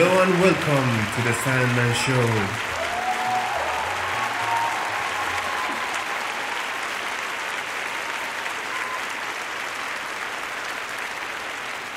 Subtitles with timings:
[0.00, 2.26] Hello and welcome to the Sandman Show.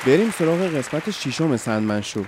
[0.05, 2.23] بریم سراغ قسمت ششم سندمن شو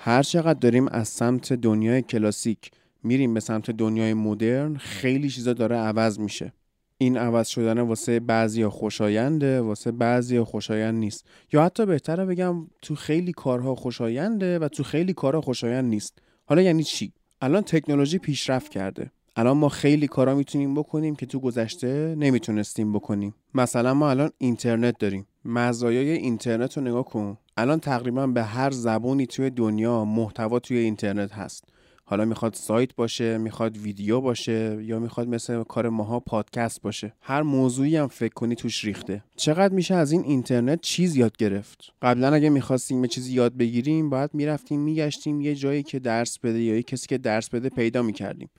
[0.00, 2.70] هر چقدر داریم از سمت دنیای کلاسیک
[3.02, 6.52] میریم به سمت دنیای مدرن خیلی چیزا داره عوض میشه
[6.98, 11.26] این عوض شدن واسه بعضی خوشاینده واسه بعضی خوشایند نیست.
[11.52, 16.18] یا حتی بهتره بگم تو خیلی کارها خوشاینده و تو خیلی کارها خوشایند نیست.
[16.46, 19.10] حالا یعنی چی؟ الان تکنولوژی پیشرفت کرده.
[19.36, 23.34] الان ما خیلی کارا می‌تونیم بکنیم که تو گذشته نمی‌تونستیم بکنیم.
[23.54, 25.26] مثلا ما الان اینترنت داریم.
[25.44, 27.38] مزایای اینترنت رو نگاه کن.
[27.56, 31.64] الان تقریبا به هر زبونی توی دنیا محتوا توی اینترنت هست.
[32.08, 37.12] حالا می‌خواد سایت باشه می‌خواد ویدیو باشه یا می‌خواد مثل کار ماها پادکست باشه.
[37.20, 39.24] هر موضوعی هم فکر کنی توش ریخته.
[39.36, 44.10] چقدر میشه از این اینترنت چیز یاد گرفت؟ قبلا اگه می‌خواستیم یه چیزی یاد بگیریم
[44.10, 48.02] باید می‌رفتیم میگشتیم یه جایی که درس بده یا یه کسی که درس بده پیدا
[48.02, 48.50] می‌کردیم.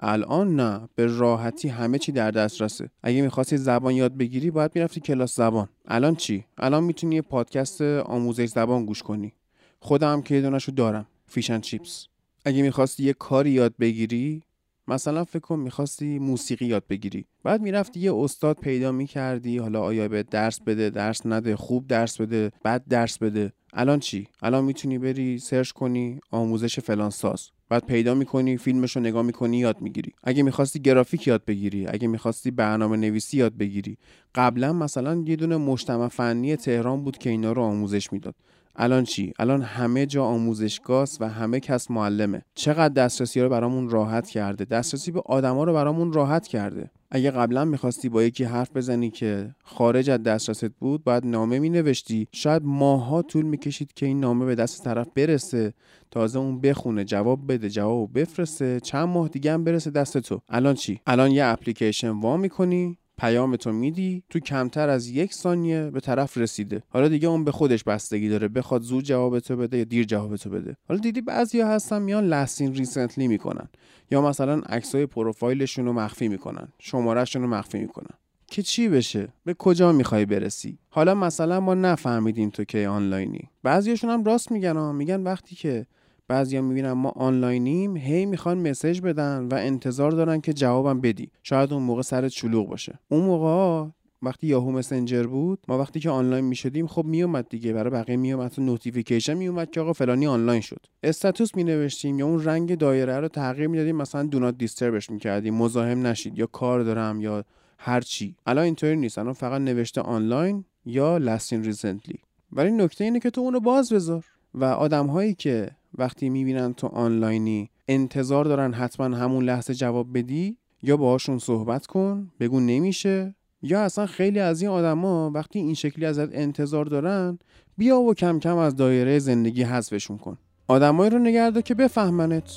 [0.00, 2.90] الان نه به راحتی همه چی در دسترسه.
[3.02, 5.68] اگه می‌خواستی زبان یاد بگیری باید می‌رفتی کلاس زبان.
[5.88, 9.32] الان چی؟ الان می‌تونی یه پادکست آموزش زبان گوش کنی.
[9.80, 11.06] خودم که یه دارم.
[11.26, 12.06] Fish and Chips
[12.44, 14.42] اگه می‌خواستی یه کاری یاد بگیری
[14.88, 17.24] مثلا فکر کن می‌خواستی موسیقی یاد بگیری.
[17.44, 22.20] بعد می‌رفتی یه استاد پیدا می‌کردی حالا آیا بهت درس بده درس نده خوب درس
[22.20, 23.52] بده بعد درس بده.
[23.72, 27.48] الان چی؟ الان می‌تونی بری search کنی آموزش فلان ساز.
[27.68, 30.12] بعد پیدا می‌کنی فیلمش رو نگاه می‌کنی یاد می‌گیری.
[30.24, 33.96] اگه می‌خواستی گرافیک یاد بگیری اگه می‌خواستی برنامه نویسی یاد بگیری.
[34.34, 38.34] قبلا مثلا یه دونه مجتمع فنی تهران بود که اینا رو آموزش می‌داد.
[38.76, 42.42] الان چی؟ الان همه جا آموزشگاه و همه کس معلمه.
[42.54, 44.64] چقدر دسترسی رو برامون راحت کرده.
[44.64, 46.90] دسترسی به آدما رو برامون راحت کرده.
[47.10, 52.28] اگه قبلا می‌خواستی با یکی حرف بزنی که خارج از دسترست بود باید نامه مینوشتی.
[52.32, 55.74] شاید ماها طول می‌کشید که این نامه به دست طرف برسه.
[56.10, 58.80] تازه اون بخونه جواب بده جواب بفرسته.
[58.80, 60.40] چند ماه دیگه هم برسه دست تو.
[60.48, 65.90] الان چی؟ الان یه اپلیکیشن وا می‌کنی؟ پیام تو میدی تو کمتر از یک ثانیه
[65.90, 66.82] به طرف رسیده.
[66.88, 70.36] حالا دیگه اون به خودش بستگی داره بخواد زود جواب تو بده یا دیر جواب
[70.36, 70.76] تو بده.
[70.88, 73.68] حالا دیدی بعضیا هستن میان لسین ریسنتلی می‌کنن
[74.10, 78.16] یا مثلا عکسای پروفایلشون رو مخفی می‌کنن شمارهشون رو مخفی می‌کنن.
[78.46, 83.50] که چی بشه؟ به کجا می‌خوای برسی؟ حالا مثلا ما نفهمیدیم تو که آنلاینی.
[83.62, 85.86] بعضیاشون هم راست میگن میگن وقتی که
[86.30, 91.30] بعضیا می‌بینن ما آنلاینیم هی می‌خوان message بدن و انتظار دارن که جوابم بدی.
[91.42, 92.98] شاید اون موقع سرت شلوغ باشه.
[93.08, 93.90] اون موقع
[94.22, 97.72] وقتی یاهو مسنجر بود ما وقتی که آنلاین می‌شدیم خب میومد دیگه.
[97.72, 100.86] برای بقیه میومد تو notification میومد که آقا فلانی آنلاین شد.
[101.02, 103.96] status می نوشتیم یا اون رنگ دایره رو تغییر می‌دادیم.
[103.96, 105.54] مثلا do not disturb ش می‌کردیم.
[105.54, 106.38] مزاحم نشید.
[106.38, 107.44] یا کار دارم یا
[107.78, 108.36] هر چی.
[108.46, 109.18] الان اینطوری نیست.
[109.18, 112.18] الان فقط نوشته آنلاین یا لستین ریسنتلی
[112.52, 114.24] ولی نکته اینه که تو اونو باز بذار.
[114.54, 120.56] و آدم هایی که وقتی می‌بینن تو آنلاینی انتظار دارن حتما همون لحظه جواب بدی
[120.82, 126.06] یا باهاشون صحبت کن بگو نمیشه یا اصلا خیلی از این آدما وقتی این شکلی
[126.06, 127.38] ازت انتظار دارن
[127.76, 130.38] بیا و کم کم از دایره زندگی حذفشون کن.
[130.68, 132.52] آدمایی رو نگرده که بفهمنت.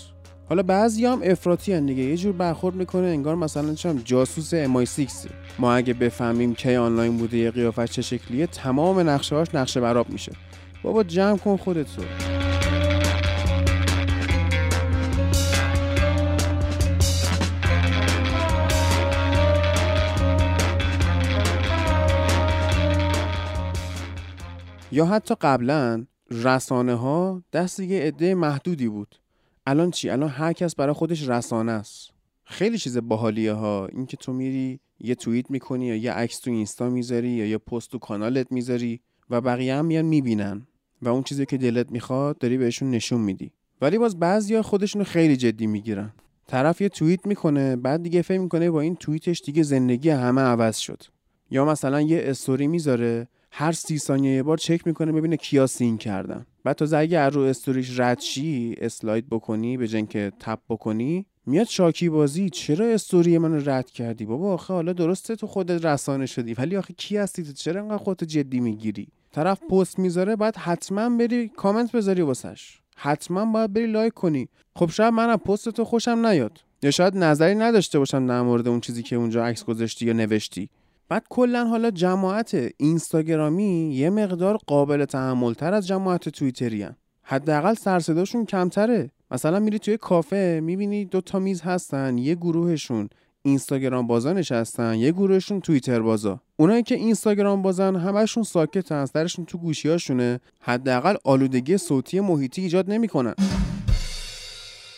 [0.50, 4.86] حالا بعضی هم افراطی هن دیگه یه جور برخورد می‌کنه انگار مثلا چم جاسوس امای
[4.86, 5.08] 6
[5.60, 10.10] ما اگه بفهمیم کی آنلاین بوده یه قیافش چه شکلیه تمام نقشه هاش نقشه براب
[10.10, 10.32] میشه.
[10.84, 12.04] بابا جمع کن خودت رو.
[24.92, 29.16] یا حتی قبلا رسانه ها دست یه عده محدودی بود.
[29.66, 32.12] الان چی؟ الان هر کس برای خودش رسانه است.
[32.44, 36.90] خیلی چیز باحالیه ها اینکه تو میری یه توییت می‌کنی یا یه عکس تو اینستا
[36.90, 40.68] می‌ذاری یا یه پست تو کانالت می‌ذاری و بقیه هم میان می‌بینن.
[41.06, 43.52] و اون چیزی که دلت می‌خواد داری بهشون نشون میدی.
[43.82, 46.14] ولی باز بعضیا خودشونو خیلی جدی می‌گیرن.
[46.48, 50.78] طرف یه توییت می‌کنه بعد دیگه فکر می‌کنه با این توییتش دیگه زندگی همه عوض
[50.78, 51.04] شد.
[51.52, 55.98] یا مثلا یه استوری می‌ذاره هر سی ثانیه یه بار چک می‌کنه ببینه کیا seen
[55.98, 56.46] کردن.
[56.64, 61.68] بعد تا اگه رو استوریش رد شی slide بکنی به جن که tap بکنی میاد
[61.68, 62.50] شاکی بازی.
[62.50, 66.54] چرا استوری منو رد کردی؟ بابا آخه حالا درسته تو خودت رسانه شدی.
[66.54, 71.18] ولی آخه کی هستی؟ تو چرا انقدر خودت جدی می‌گیری؟ طرف پست می‌ذاره بعد حتما
[71.18, 72.80] بری کامنت بذاری واسش.
[72.96, 74.48] حتما باید بری like کنی.
[74.76, 76.60] خب شاید منم پست تو خوشم نیاد.
[76.84, 80.70] یا شاید نظری نداشته باشم در مورد اون چیزی که اونجا عکس گذاشتی یا نوشتی.
[81.10, 86.88] بعد کلا حالا جماعت اینستاگرامی یه مقدار قابل تحملتر از جماعت توییتری.
[87.24, 89.12] حداقل سرصداشون کمتره.
[89.32, 93.10] مثلا میری توی کافه می‌بینی دو تا میز هستن یه گروهشون.
[93.46, 96.40] اینستاگرام بازا نشستن یه گروهشون توییتر بازا.
[96.56, 100.40] اونایی که اینستاگرام بازن همشون ساکتن سرشون تو گوشیاشونه.
[100.60, 103.36] حداقل آلودگی صوتی محیطی ایجاد نمی‌کنن.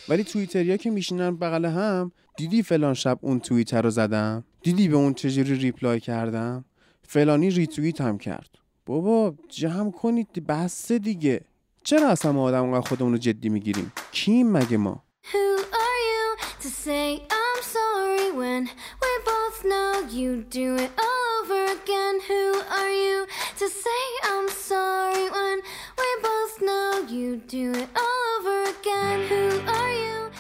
[0.09, 4.95] ولی توییتریا که میشینن بغل هم دیدی فلان شب اون توییتر رو زدم؟ دیدی به
[4.95, 6.65] اون چجوری ریپلای کردم؟
[7.07, 8.50] فلانی ریتوییت هم کرد.
[8.86, 11.41] بابا جمع کنید بس دیگه.
[11.83, 16.25] چرا اصلا ما آدم خودمون رو جدی می‌گیریم؟ کیم مگه ما؟ Who are you
[16.62, 18.62] to say I'm sorry when
[19.04, 22.16] we both know you do it over again?
[22.30, 22.44] Who
[22.80, 23.18] are you
[23.60, 25.57] to say I'm sorry when
[26.02, 29.18] we both know you do it over again?
[29.30, 29.44] Who
[29.78, 30.31] are you?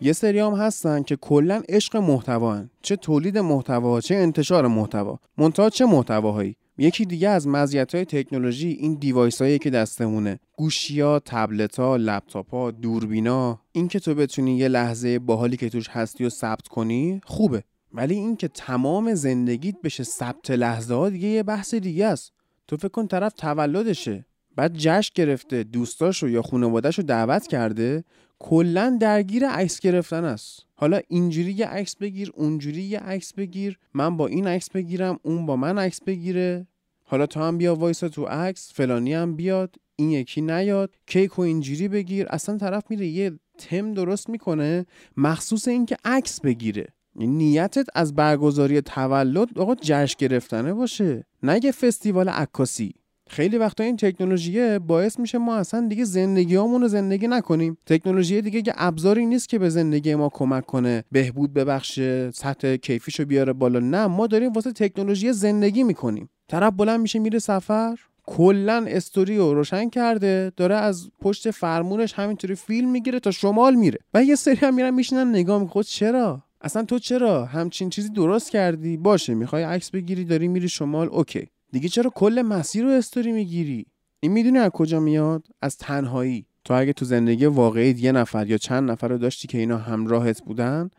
[0.00, 5.70] یه سری هم هستن که کلا عشق محتوا چه تولید محتوا چه انتشار محتوا منتها
[5.70, 10.40] چه محتواهایی یکی دیگه از مزیت‌های تکنولوژی این دیوایس هایی که دستمونه.
[10.56, 13.60] گوشیا، تبلت ها، لپتاپ ها، دوربینا.
[13.72, 17.64] این که تو بتونی یه لحظه باحالی که توش هستی و ثبت کنی خوبه.
[17.92, 22.32] ولی این که تمام زندگیت بشه ثبت لحظه ها دیگه یه بحث دیگه است.
[22.68, 24.24] تو فکر کن طرف تولدشه.
[24.58, 28.04] بعد جشن گرفته دوستاشو یا خانوادهشو دعوت کرده
[28.38, 30.66] کلا درگیر عکس گرفتن است.
[30.74, 35.46] حالا اینجوری یه عکس بگیر اونجوری یه عکس بگیر من با این عکس بگیرم اون
[35.46, 36.66] با من عکس بگیره.
[37.04, 41.42] حالا تو هم بیا وایسا تو عکس فلانی هم بیاد این یکی نیاد کیک و
[41.42, 42.26] اینجوری بگیر.
[42.30, 46.86] اصلا طرف میره یه تم درست می‌کنه مخصوص اینکه عکس بگیره.
[47.16, 51.26] یعنی نیتت از برگزاری تولد آقا جشن گرفتنه باشه.
[51.42, 52.94] نه یه فستیوال عکاسی.
[53.28, 57.78] خیلی وقتا این تکنولوژیه باعث میشه ما اصلا دیگه زندگیامون رو زندگی نکنیم.
[57.86, 63.24] تکنولوژی دیگه یه ابزاری نیست که به زندگی ما کمک کنه بهبود ببخشه سطح کیفیشو
[63.24, 63.80] بیاره بالا.
[63.80, 66.28] نه ما داریم واسه تکنولوژی زندگی می‌کنیم.
[66.48, 67.96] طرف بلند میشه میره سفر
[68.26, 73.98] کلا استوری رو روشن کرده داره از پشت فرمونش همینطوری فیلم می‌گیره تا شمال میره.
[74.14, 78.50] و یه سری هم میرن میشینن نگاه می‌کنن چرا؟ اصلا تو چرا؟ همچین چیزی درست
[78.50, 81.48] کردی؟ باشه می‌خوای عکس بگیری داری میری شمال اوکی.
[81.72, 83.86] دیگه چرا کل مسیر رو استوری می‌گیری؟
[84.20, 86.46] این می‌دونی از کجا میاد؟ از تنهایی.
[86.64, 90.42] تو اگه تو زندگی واقعی یه نفر یا چند نفر رو داشتی که اینا همراهت
[90.42, 90.90] بودن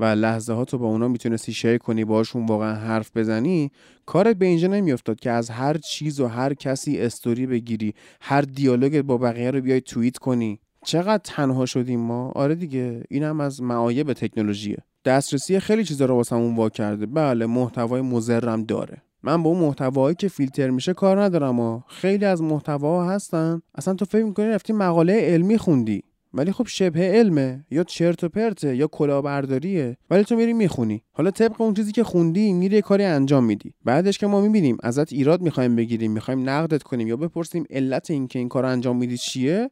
[0.00, 3.70] و لحظه ها تو با اونا می‌تونستی شیر کنی باشون واقعا حرف بزنی
[4.06, 9.02] کارت به اینجا نمیافتاد که از هر چیز و هر کسی استوری بگیری هر دیالوگت
[9.02, 10.60] با بقیه رو بیای توییت کنی.
[10.84, 14.78] چقدر تنها شدیم ما؟ آره دیگه اینم از معایب تکنولوژیه.
[15.04, 17.06] دسترسی خیلی چیزا رو واسمون وا کرده.
[17.06, 19.02] بله محتوای مضرم داره.
[19.22, 23.62] من با اون محتوایی که فیلتر میشه کار ندارم و خیلی از محتواها هستن.
[23.74, 26.02] اصلا تو فکر می‌کنی رفتی مقاله علمی خوندی؟
[26.34, 27.64] ولی خب شبه علمه.
[27.70, 29.96] یا چرت و پرته یا کلاهبرداریه.
[30.10, 31.02] ولی تو میری می‌خونی.
[31.12, 33.74] حالا طبق اون چیزی که خوندی میری یه کاری انجام میدی.
[33.84, 38.28] بعدش که ما می‌بینیم ازت ایراد می‌خوایم بگیریم می‌خوایم نقدت کنیم یا بپرسیم علت این
[38.28, 39.70] که این کار انجام میدی چیه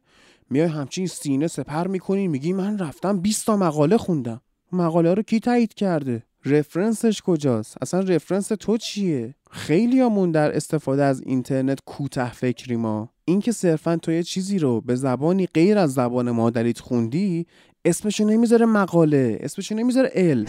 [0.49, 4.41] میای همچین سینه سپر می‌کنی میگی من رفتم 20 تا مقاله خوندم.
[4.71, 11.03] مقاله رو کی تایید کرده؟ رفرنسش کجاست؟ اصلا رفرنس تو چیه؟ خیلی همون در استفاده
[11.03, 13.09] از اینترنت کوته فکری ما.
[13.25, 17.45] اینکه صرفا تو یه چیزی رو به زبانی غیر از زبان مادریت خوندی
[17.85, 20.45] اسمشو نمی‌ذاره مقاله اسمشو نمی‌ذاره علم.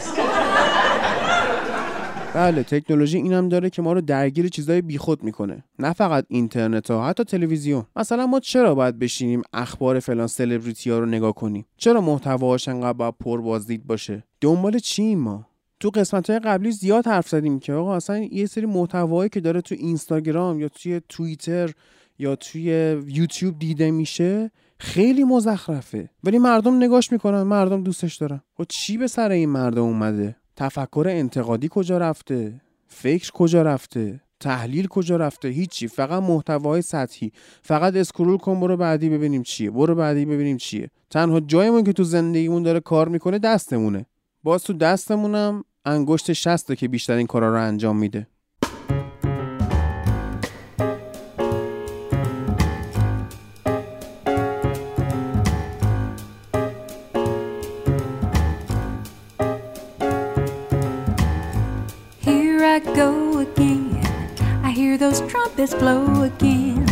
[2.35, 5.65] بله تکنولوژی اینم داره که ما رو درگیر چیزای بیخود می‌کنه.
[5.79, 7.85] نه فقط اینترنت ها حتی تلویزیون.
[7.97, 12.93] مثلا ما چرا باید بشینیم اخبار فلان سلبریتی ها رو نگاه کنیم؟ چرا محتواش انقدر
[12.93, 15.48] باید پر بازدید باشه؟ دنبال چی ما؟
[15.81, 19.61] تو قسمت های قبلی زیاد حرف زدیم که آقا اصلا یه سری محتوایی که داره
[19.61, 21.71] تو اینستاگرام یا توی توییتر
[22.19, 22.65] یا توی
[23.07, 26.11] یوتیوب دیده میشه خیلی مزخرفه.
[26.25, 28.41] ولی مردم نگاش می‌کنن مردم دوستش دارن.
[28.59, 34.87] و چی به سر این مردم اومده؟ تفکر انتقادی کجا رفته؟ فکر کجا رفته؟ تحلیل
[34.87, 37.33] کجا رفته؟ هیچی فقط محتوای سطحی.
[37.63, 39.71] فقط اسکرول کن برو بعدی ببینیم چیه.
[39.71, 40.91] برو بعدی ببینیم چیه.
[41.11, 44.07] تنها جایمون که تو زندگیمون داره کار می‌کنه دستمونه.
[44.43, 48.27] باز تو دستمونم انگشت شسته که بیشتر این کارا رو انجام میده
[62.21, 63.11] Here I go
[63.47, 64.05] again.
[64.69, 66.87] I hear those trumpets blow again.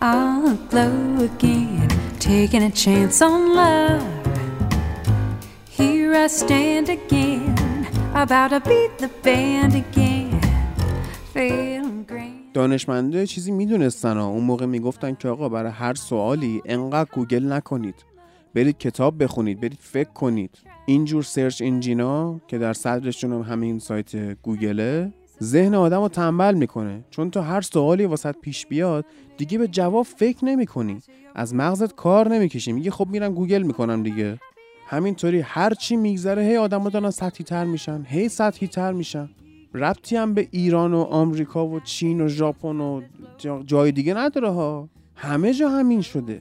[0.00, 0.96] I'll blow
[1.30, 1.88] again,
[2.20, 4.15] taking a chance on love.
[6.06, 7.56] Here I stand again,
[8.22, 10.40] about to beat the band again.
[12.54, 17.94] دانشمنده چیزی می‌دونستن ها اون موقع می‌گفتن که آقا برای هر سوالی انقدر گوگل نکنید.
[18.54, 20.50] برید کتاب بخونید برید فکر کنید.
[20.86, 26.54] اینجور search engine ا که در صدرشون هم همین سایت گوگله ذهن آدم رو تنبل
[26.54, 27.04] می‌کنه.
[27.10, 29.04] چون تو هر سوالی واست پیش بیاد
[29.36, 30.98] دیگه به جواب فکر نمی‌کنی.
[31.34, 32.72] از مغزت کار نمی‌کشی.
[32.72, 34.38] میگه خب میرم گوگل می‌کنم دیگه.
[34.88, 39.28] همینطوری هر چی میگذره هی آدما دارن سطحی تر میشن هی سطحی تر میشن.
[39.74, 43.02] ربطی هم به ایران و آمریکا و چین و ژاپن و
[43.38, 44.88] جا- جای دیگه نداره ها.
[45.16, 46.40] همه جا همین شده.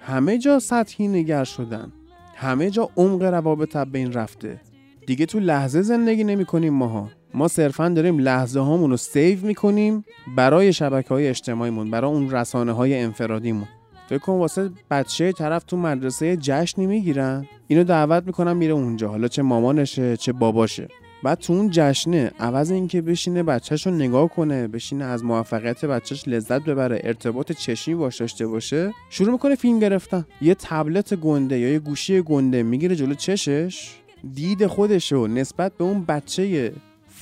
[0.00, 1.92] همه جا سطحی نگر شدن.
[2.36, 4.60] همه جا عمق روابط به این رفته.
[5.06, 7.08] دیگه تو لحظه زندگی نمی کنیم ماها.
[7.34, 10.04] ما صرفا داریم لحظه هامون رو سیو می‌کنیم
[10.36, 13.68] برای شبکه های اجتماعیمون برای اون رسانه های انفرادیمون.
[14.10, 17.46] فکر کن واسه بچه طرف تو مدرسه جشنی می‌گیرن.
[17.68, 19.08] اینو دعوت می‌کنن میره اونجا.
[19.08, 20.88] حالا چه مامانشه چه باباشه.
[21.22, 26.28] بعد تو اون جشنه عوض اینکه بشینه بچهش رو نگاه کنه بشینه از موفقیت بچهش
[26.28, 30.26] لذت ببره ارتباط چشمی باش داشته باشه شروع می‌کنه فیلم گرفتن.
[30.40, 33.94] یه تبلت گنده یا یه گوشی گنده می‌گیره جلو چشش.
[34.34, 36.72] دید خودشو نسبت به اون بچه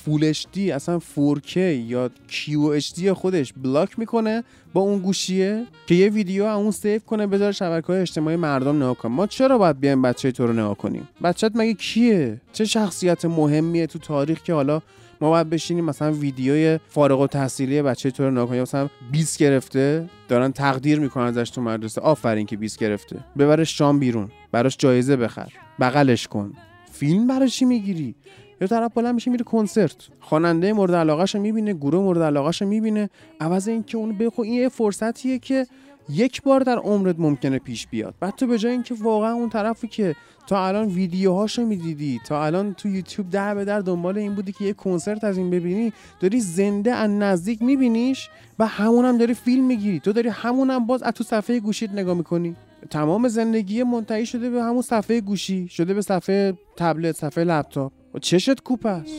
[0.09, 6.43] full HD اصلا 4K یا QHD خودش block می‌کنه با اون گوشیه که یه ویدیو
[6.43, 9.11] اون save کنه بذاره شبکه های اجتماعی مردم نگاه کنن.
[9.11, 13.87] ما چرا باید بیایم بچه تو رو نگاه کنیم؟ بچت مگه کیه؟ چه شخصیت مهمیه
[13.87, 14.81] تو تاریخ که حالا
[15.21, 20.51] ما باید بشینیم مثلا ویدیوی فارغ التحصیلی بچه تو رو نگاه مثلا 20 گرفته دارن
[20.51, 22.01] تقدیر می‌کنن ازش تو مدرسه.
[22.01, 23.15] آفرین که 20 گرفته.
[23.37, 24.29] ببرش شام بیرون.
[24.51, 25.53] براش جایزه بخر.
[25.79, 26.53] بغلش کن.
[26.91, 28.15] فیلم برای می‌گیری؟
[28.61, 29.95] یا طرف بالا میشه میره کنسرت.
[30.19, 33.09] خواننده مورد علاقهش می‌بینه گروه مورد علاقهش می‌بینه.
[33.39, 35.67] عوض اینکه اون بخو این یه فرصتیه که
[36.09, 38.13] یک بار در عمرت ممکنه پیش بیاد.
[38.19, 40.15] بعد تو به جای اینکه واقعا اون طرفی که
[40.47, 44.65] تا الان ویدیوهاشو می‌دیدی تا الان تو یوتیوب در به در دنبال این بودی که
[44.65, 49.99] یه کنسرت از این ببینی داری زنده از نزدیک میبینیش و همونم داری فیلم می‌گیری.
[49.99, 52.55] تو داری همونم باز از تو صفحه گوشیت نگاه می‌کنی.
[52.89, 57.91] تمام زندگی منتهی شده به همون صفحه گوشی شده به صفحه تبلت صفحه لپتاپ.
[58.13, 59.13] و چشت کوپ است.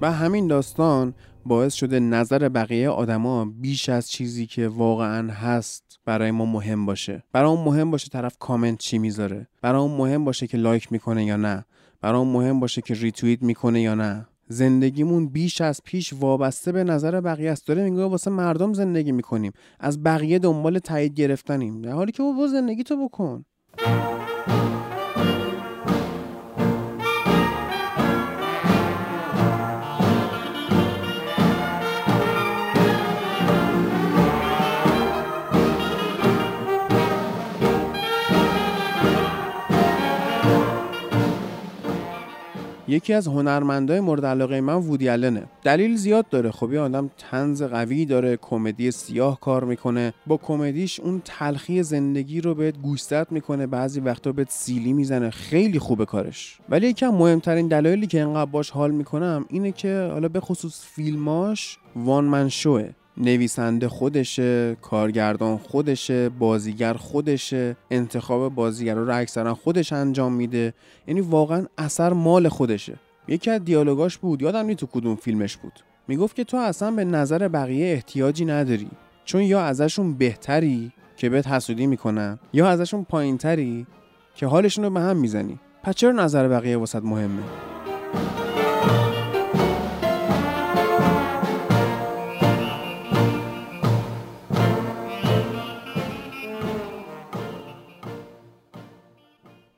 [0.00, 1.14] و همین داستان
[1.46, 7.22] باعث شده نظر بقیه آدما بیش از چیزی که واقعا هست برای ما مهم باشه.
[7.32, 11.24] برای اون مهم باشه طرف کامنت چی می‌ذاره؟ برای اون مهم باشه که لایک می‌کنه
[11.24, 11.64] یا نه؟
[12.12, 14.26] اون مهم باشه که ریتوییت می‌کنه یا نه.
[14.48, 17.66] زندگیمون بیش از پیش وابسته به نظر بقیه است.
[17.66, 19.52] داره میگه واسه مردم زندگی می‌کنیم.
[19.80, 21.82] از بقیه دنبال تایید گرفتنیم.
[21.82, 23.44] در حالی که بابا زندگی تو بکن.
[42.88, 45.42] یکی از هنرمندای مورد علاقه من وودی آلنه.
[45.62, 46.50] دلیل زیاد داره.
[46.50, 50.14] خب یه آدم طنز قوی داره کمدی سیاه کار می‌کنه.
[50.26, 55.30] با کمدیش اون تلخی زندگی رو بهت گوشزد می‌کنه بعضی وقتا بهت سیلی می‌زنه.
[55.30, 56.58] خیلی خوبه کارش.
[56.68, 61.78] ولی یکم مهمترین دلایلی که انقدر باش حال می‌کنم اینه که حالا به خصوص فیلماش
[61.96, 62.90] وان من شوه.
[63.16, 70.74] نویسنده خودشه کارگردان خودشه بازیگر خودشه انتخاب بازیگر رو اکثرا خودش انجام میده.
[71.06, 72.94] یعنی واقعا اثر مال خودشه.
[73.28, 75.72] یکی از دیالوگاش بود یادم نی تو کدوم فیلمش بود.
[76.08, 78.90] می‌گفت که تو اصلا به نظر بقیه احتیاجی نداری.
[79.24, 83.86] چون یا ازشون بهتری که بهت حسودی می‌کنن یا ازشون پایینتری
[84.34, 85.58] که حالشون رو به هم می‌زنی.
[85.82, 87.42] پس چرا نظر بقیه واسط مهمه؟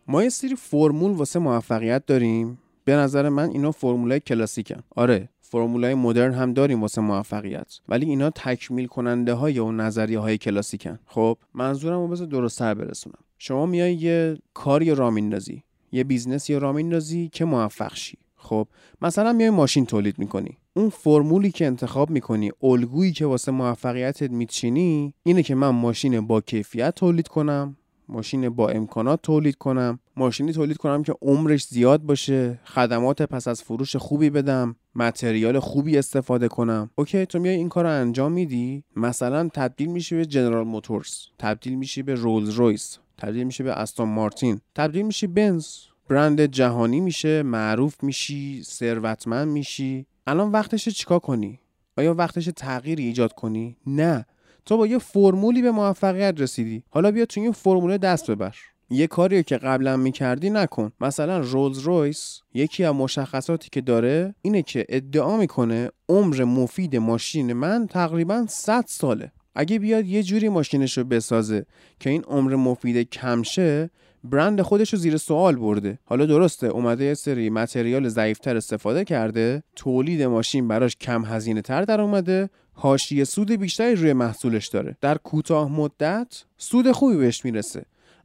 [0.08, 2.58] ما یه سری فرمول واسه موفقیت داریم.
[2.84, 4.82] به نظر من اینا فرمولای کلاسیکن.
[4.96, 7.78] آره فرمولای مدرن هم داریم واسه موفقیت.
[7.88, 10.98] ولی اینا تکمیل کننده های اون نظریه های کلاسیکن.
[11.06, 13.18] خب منظورم رو بذار درست‌تر برسونم.
[13.38, 15.62] شما میای یه کاری راه میندازی.
[15.92, 18.18] یه business یا راه میندازی که موفق شی.
[18.36, 18.68] خب
[19.02, 20.56] مثلا میای ماشین تولید می‌کنی.
[20.76, 26.40] اون فرمولی که انتخاب می‌کنی الگویی که واسه موفقیتت میچینی اینه که من ماشین با
[26.40, 27.76] کیفیت تولید کنم.
[28.08, 29.98] ماشین با امکانات تولید کنم.
[30.16, 35.98] ماشینی تولید کنم که عمرش زیاد باشه خدمات پس از فروش خوبی بدم متریال خوبی
[35.98, 36.90] استفاده کنم.
[36.94, 41.74] اوکی تو میای این کار رو انجام میدی؟ مثلا تبدیل میشی به جنرال موتورز تبدیل
[41.74, 45.66] میشی به رولز رویس تبدیل میشی به استون مارتین تبدیل میشی بنز.
[46.08, 50.06] برند جهانی میشه معروف میشی ثروتمند میشی.
[50.26, 51.60] الان وقتشه چیکار کنی؟
[51.98, 54.26] آیا وقتشه تغییری ایجاد کنی؟ نه.
[54.66, 56.82] تو با یه فرمولی به موفقیت رسیدی.
[56.90, 58.54] حالا بیا تو این فرمول دست ببر.
[58.90, 60.92] یه کاری که قبلا می‌کردی نکن.
[61.00, 67.52] مثلا رولز رویس یکی از مشخصاتی که داره اینه که ادعا می‌کنه عمر مفید ماشین
[67.52, 69.32] من تقریبا 100 ساله.
[69.54, 71.66] اگه بیاد یه جوری ماشینش رو بسازه
[72.00, 73.90] که این عمر مفید کم شه
[74.24, 75.98] برند خودش رو زیر سوال برده.
[76.04, 81.82] حالا درسته اومده یه سری متریال ضعیفتر استفاده کرده تولید ماشین براش کم هزینه تر
[81.82, 82.50] در اومده.
[82.76, 84.96] حاشیه سود بیشتری روی محصولش داره.
[85.00, 87.84] در کوتاه مدت سود خوبی بهش می‌رسه.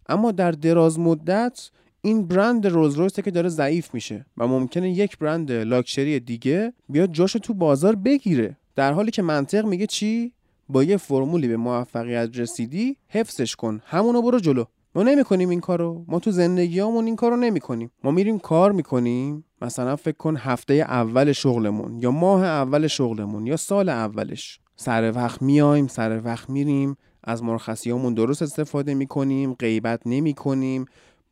[0.09, 1.69] اما در دراز مدت
[2.01, 7.11] این برند رولز رویسه که داره ضعیف میشه و ممکنه یک برند لاکچری دیگه بیاد
[7.11, 8.57] جاشو تو بازار بگیره.
[8.75, 10.31] در حالی که منطق میگه چی؟
[10.69, 13.81] با یه فرمولی به موفقیت رسیدی حفظش کن.
[13.85, 14.63] همونو برو جلو.
[14.95, 16.05] ما نمی‌کنیم این کارو.
[16.07, 17.91] ما تو زندگیامون این کارو نمی‌کنیم.
[18.03, 19.45] ما میریم کار می‌کنیم.
[19.61, 24.59] مثلا فکر کن هفته اول شغلمون یا ماه اول شغلمون یا سال اولش.
[24.75, 26.97] سر وقت میایم سر وقت میریم.
[27.23, 30.85] از مرخصیامون درست استفاده می‌کنیم غیبت نمی‌کنیم.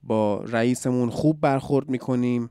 [0.04, 2.50] با رئیسمون خوب برخورد می‌کنیم.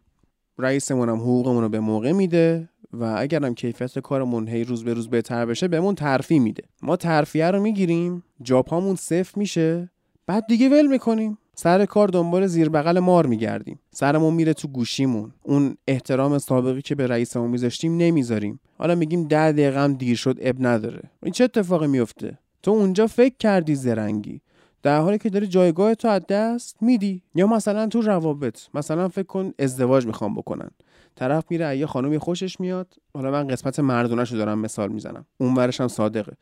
[0.58, 5.08] رئیسمون هم حقوقمون رو به موقع میده و اگرم کیفیت کارمون هی روز به روز
[5.08, 6.62] بهتر بشه بهمون ترفی میده.
[6.82, 8.22] ما ترفیه رو می‌گیریم.
[8.42, 9.90] جاپامون صفر میشه.
[10.28, 11.38] بعد دیگه ول می‌کنیم.
[11.54, 13.78] سر کار دنبال زیر بغل مار میگردیم.
[13.90, 15.32] سرمون میره تو گوشیمون.
[15.42, 18.60] اون احترام سابقی که به رئیسمون میذاشتیم نمی‌ذاریم.
[18.78, 21.02] حالا میگیم ده دقیقه هم دیر شد اب نداره.
[21.22, 24.40] این چه اتفاقی میفته تو اونجا فکر کردی زرنگی.
[24.82, 27.22] در حالی که داری جایگاه تو از دست میدی.
[27.34, 28.60] یا مثلا تو روابط.
[28.74, 30.70] مثلا فکر کن ازدواج می‌خوام بکنن.
[31.16, 32.94] طرف میره یه خانومی خوشش میاد.
[33.14, 35.24] حالا من قسمت مردونهشو دارم مثال می‌زنم.
[35.38, 36.32] اون ورش هم صادقه.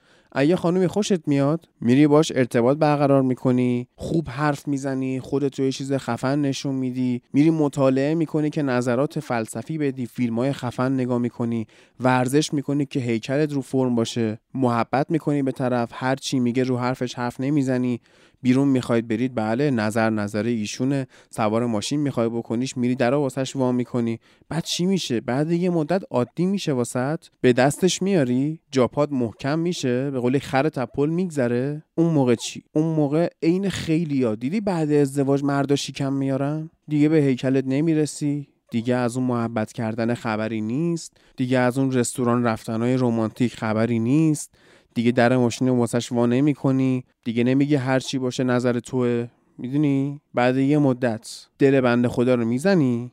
[0.44, 5.72] یه خانومی خوشت میاد میری باش ارتباط برقرار می‌کنی خوب حرف می‌زنی خودت رو یه
[5.72, 11.18] چیز خفن نشون میدی میری مطالعه می‌کنی که نظرات فلسفی بدی فیلم های خفن نگاه
[11.18, 11.66] می‌کنی
[12.00, 16.78] ورزش می‌کنی که هیکلت رو فرم باشه محبت می‌کنی به طرف هر چی میگه رو
[16.78, 18.00] حرفش حرف نمی‌زنی.
[18.42, 23.72] بیرون می‌خواید برید بله نظر نظر ایشونه سوار ماشین می‌خوای بکنیش میری در واسش وا
[23.72, 24.20] می‌کنی.
[24.48, 30.10] بعد چی میشه؟ بعد یه مدت عادی میشه واسط به دستش میاری جاپات محکم میشه
[30.10, 31.82] به قول خر تپل میگذره.
[31.94, 34.34] اون موقع چی؟ اون موقع عین خیلی ها.
[34.34, 38.48] دیدی بعد ازدواج مردا شیکم میارن؟ دیگه به هیکلت نمی‌رسی.
[38.70, 41.16] دیگه از اون محبت کردن خبری نیست.
[41.36, 44.54] دیگه از اون رستوران رفتنهای رمانتیک خبری نیست.
[44.96, 49.28] دیگه در ماشین واسش وا نمی کنی دیگه نمیگی هر چی باشه نظر توه.
[49.58, 53.12] می‌دونی؟ بعد یه مدت دل بنده خدا رو می‌زنی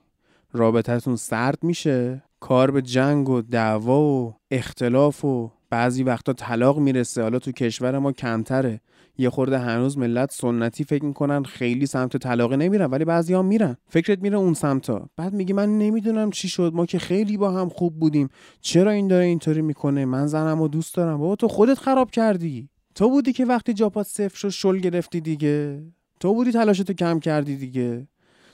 [0.53, 2.23] رابطتون سرد میشه.
[2.39, 7.21] کار به جنگ و دعوا و اختلاف و بعضی وقتا طلاق می‌رسه.
[7.21, 8.81] حالا تو کشور ما کمتره.
[9.17, 13.77] یه خورده هنوز ملت سنتی فکر می‌کنن خیلی سمت طلاق نمیرن ولی بعضی هم میرن.
[13.89, 15.09] فکرت میره اون سمتا.
[15.17, 16.71] بعد میگی من نمی‌دونم چی شد.
[16.75, 18.29] ما که خیلی با هم خوب بودیم.
[18.61, 21.17] چرا این داره اینطوری می‌کنه؟ من زنم و دوست دارم.
[21.17, 22.69] بابا تو خودت خراب کردی.
[22.95, 25.83] تو بودی که وقتی جاپات صفر شد شل گرفتی دیگه.
[26.19, 28.07] تو بودی تلاشتو کم کردی دیگه.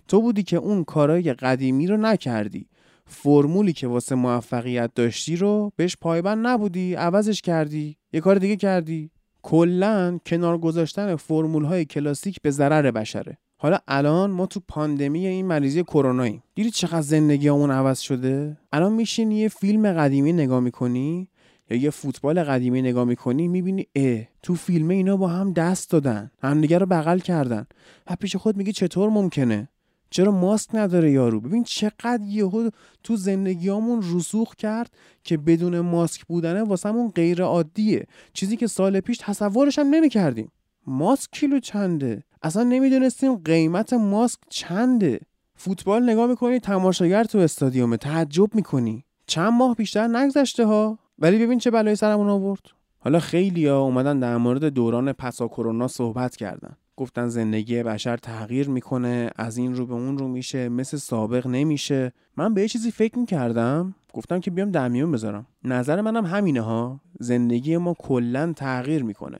[0.08, 2.68] تو بودی که اون کارای قدیمی رو نکردی.
[3.06, 6.96] فرمولی که واسه موفقیت داشتی رو بهش پایبند نبودی.
[6.96, 7.98] عوضش کردی.
[8.14, 9.12] یه کار دیگه کردی.
[9.42, 13.38] کلا کنار گذاشتن فرمول های کلاسیک به ضرر بشره.
[13.58, 19.36] حالا الان ما تو پاندمی این مریضی کروناییم دیدی چقدر زندگیامون عوض شده؟ الان میشینی
[19.36, 21.30] یه فیلم قدیمی نگاه می‌کنی
[21.70, 26.32] یا یه فوتبال قدیمی نگاه می‌کنی می‌بینی اه تو فیلم اینا با هم دست دادن
[26.44, 27.66] همدیگه رو بغل کردن.
[28.10, 29.70] و پیش خود میگی چطور ممکنه؟
[30.10, 32.70] چرا ماسک نداره یارو؟ ببین چقدر یهو
[33.04, 34.94] تو زندگیامون رسوخ کرد
[35.24, 38.06] که بدون ماسک بودنه واسمون غیر عادیه.
[38.34, 40.52] چیزی که سال پیش تصورش هم نمی‌کردیم.
[40.88, 45.20] ماسک کیلو چنده؟ اصلا نمی‌دونستیم قیمت ماسک چنده.
[45.56, 49.06] فوتبال نگاه می‌کنی تماشاگر تو استادیومه تعجب می‌کنی.
[49.28, 52.62] چند ماه بیشتر نگذشته ها ولی ببین چه بلایی سرمون آورد.
[53.00, 56.78] حالا خیلی ها اومدن در مورد دوران پسا کرونا صحبت کردن.
[57.00, 62.14] گفتن زندگی بشر تغییر می‌کنه از این رو به اون رو میشه مثل سابق نمیشه.
[62.38, 65.46] من به یه چیزی فکر می‌کردم گفتم که بیام در میون بذارم.
[65.64, 69.38] نظر منم همینه ها زندگی ما کلا تغییر می‌کنه.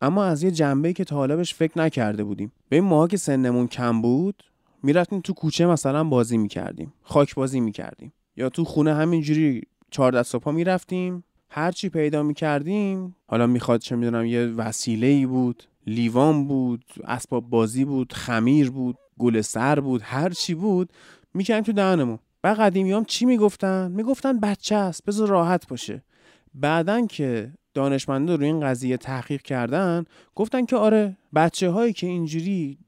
[0.00, 2.52] اما از یه جنبه که تا حالا بهش فکر نکرده بودیم.
[2.68, 4.44] به این ماها که سنمون کم بود
[4.82, 8.12] می‌رفتیم تو کوچه مثلا بازی می‌کردیم خاک بازی می‌کردیم.
[8.36, 11.24] یا تو خونه همینجوری چهار دست پا می‌رفتیم.
[11.50, 17.50] هر چی پیدا می‌کردیم حالا می‌خواد چه می‌دونم یه وسیله ای بود لیوان بود اسباب
[17.50, 20.92] بازی بود خمیر بود گل سر بود هر چی بود
[21.34, 22.18] می‌کنیم تو دهنمون.
[22.44, 26.02] و قدیمیام چی می‌گفتن؟ می‌گفتن بچه است بذار راحت باشه.
[26.54, 32.78] بعدن که دانشمندا روی این قضیه تحقیق کردن گفتن که آره بچه هایی که اینجوری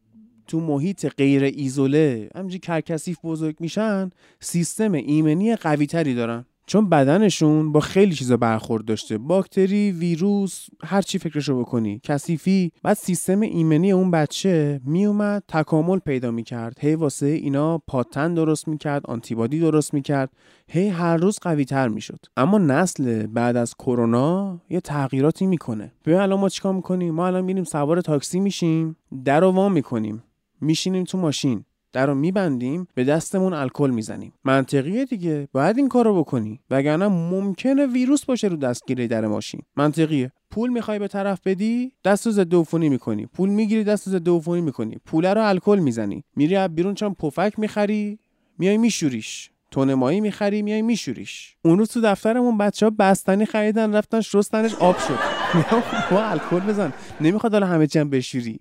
[0.46, 6.44] تو محیط غیر ایزوله همینجوری کرکسیف بزرگ میشن سیستم ایمنی قوی تری دارن.
[6.66, 9.18] چون بدنشون با خیلی چیزا برخورد داشته.
[9.18, 12.00] باکتری ویروس هر چی فکرشو بکنی.
[12.02, 16.76] کثیفی بعد سیستم ایمنی اون بچه میومد تکامل پیدا می‌کرد.
[16.80, 20.30] هی واسه اینا پاتن درست می‌کرد آنتیبادی درست می‌کرد.
[20.68, 22.18] هی هر روز قوی تر می‌شد.
[22.36, 25.92] اما نسل بعد از کرونا یه تغییراتی می‌کنه.
[26.04, 30.22] ببین الان ما چیکار می‌کنیم؟ ما الان میریم سوار تاکسی میشیم در وام می‌کنیم.
[30.60, 31.64] میشینیم تو ماشین.
[31.92, 34.32] در رو میبندیم به دستمون الکل می‌زنیم.
[34.44, 35.48] منطقیه دیگه.
[35.52, 36.60] باید این کارو بکنی.
[36.70, 39.60] وگرنه ممکنه ویروس باشه رو دستگیره در ماشین.
[39.76, 40.32] منطقیه.
[40.50, 43.26] پول می‌خوای به طرف بدی دستو ضد عفونی می‌کنی.
[43.26, 44.96] پول می‌گیری دستو ضد عفونی می‌کنی.
[45.06, 46.24] پول رو الکل می‌زنی.
[46.36, 48.18] میری از بیرون چون پفک می‌خری
[48.58, 49.50] میای میشوریش.
[49.70, 51.56] تون مایی می‌خری میای میشوریش.
[51.62, 55.18] اون روز تو دفترمون بچه ها بستنی خریدن رفتن شستنش آب شد.
[56.10, 56.92] با الکل بزن.
[57.20, 58.60] نمی‌خواد حالا همه چی هم بشوری.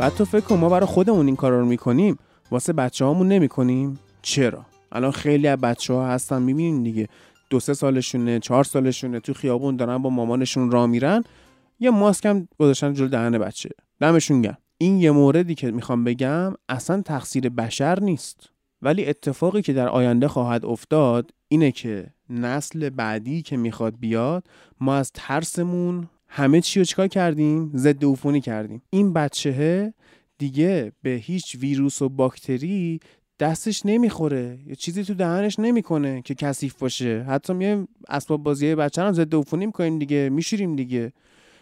[0.00, 2.18] بعد تو فکر کن ما برای خودمون این کارا رو می‌کنیم
[2.50, 3.98] واسه بچه هامون نمی‌کنیم.
[4.22, 7.08] چرا؟ الان خیلی از بچه ها هستن می‌بینین دیگه.
[7.50, 11.24] دو سه سالشونه چهار سالشونه تو خیابون دارن با مامانشون را میرن.
[11.80, 13.70] یه ماسک هم گذاشتن جلو دهن بچه.
[14.00, 14.58] دمشون گرم.
[14.78, 18.50] این یه موردی که می‌خوام بگم اصلا تقصیر بشر نیست.
[18.82, 24.44] ولی اتفاقی که در آینده خواهد افتاد اینه که نسل بعدی که می‌خواد بیاد
[24.80, 28.82] ما از ترسمون همه چی رو چیکار کردیم؟ ضد عفونی کردیم.
[28.90, 29.94] این بچهه
[30.38, 33.00] دیگه به هیچ ویروس و باکتری
[33.40, 34.58] دستش نمی‌خوره.
[34.66, 37.24] یا چیزی تو دهنش نمی‌کنه که کثیف باشه.
[37.28, 40.28] حتی میایم اسباب بازی بچه هم ضد عفونی می‌کنیم دیگه.
[40.28, 41.12] میشوریم دیگه.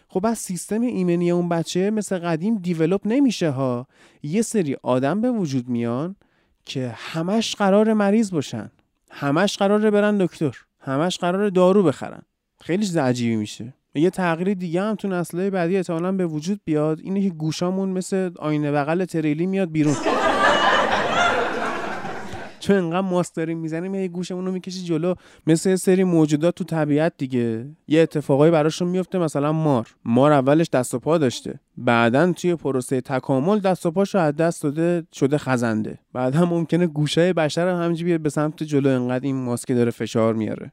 [0.08, 3.86] خب بس سیستم ایمنی اون بچه مثل قدیم دیولپ نمیشه ها.
[4.22, 6.16] یه سری آدم به وجود میان
[6.64, 8.70] که همش قرار مریض باشن.
[9.10, 10.56] همش قراره برن دکتر.
[10.80, 12.22] همش قرار دارو بخرن.
[12.60, 13.74] خیلی چیز عجیبی میشه.
[13.94, 18.30] یه تغییر دیگه هم تو نسلهای بعدی احتمالاً به وجود بیاد اینه که گوشامون مثل
[18.38, 19.94] آینه بغل تریلی میاد بیرون.
[22.60, 25.14] چون انقدر ماست داریم می‌زنیم یه گوشمون رو می‌کشی جلو
[25.46, 27.66] مثل سری موجودات تو طبیعت دیگه.
[27.88, 29.86] یه اتفاقایی براشون میفته مثلا مار.
[30.04, 31.60] مار اولش دست و پا داشته.
[31.76, 35.98] بعدا توی پروسه تکامل دست و پاشو از دست داده شده خزنده.
[36.12, 40.72] بعدا ممکنه گوشای بشر هم همینجوری به سمت جلو انقدر این ماسک داره فشار میاره.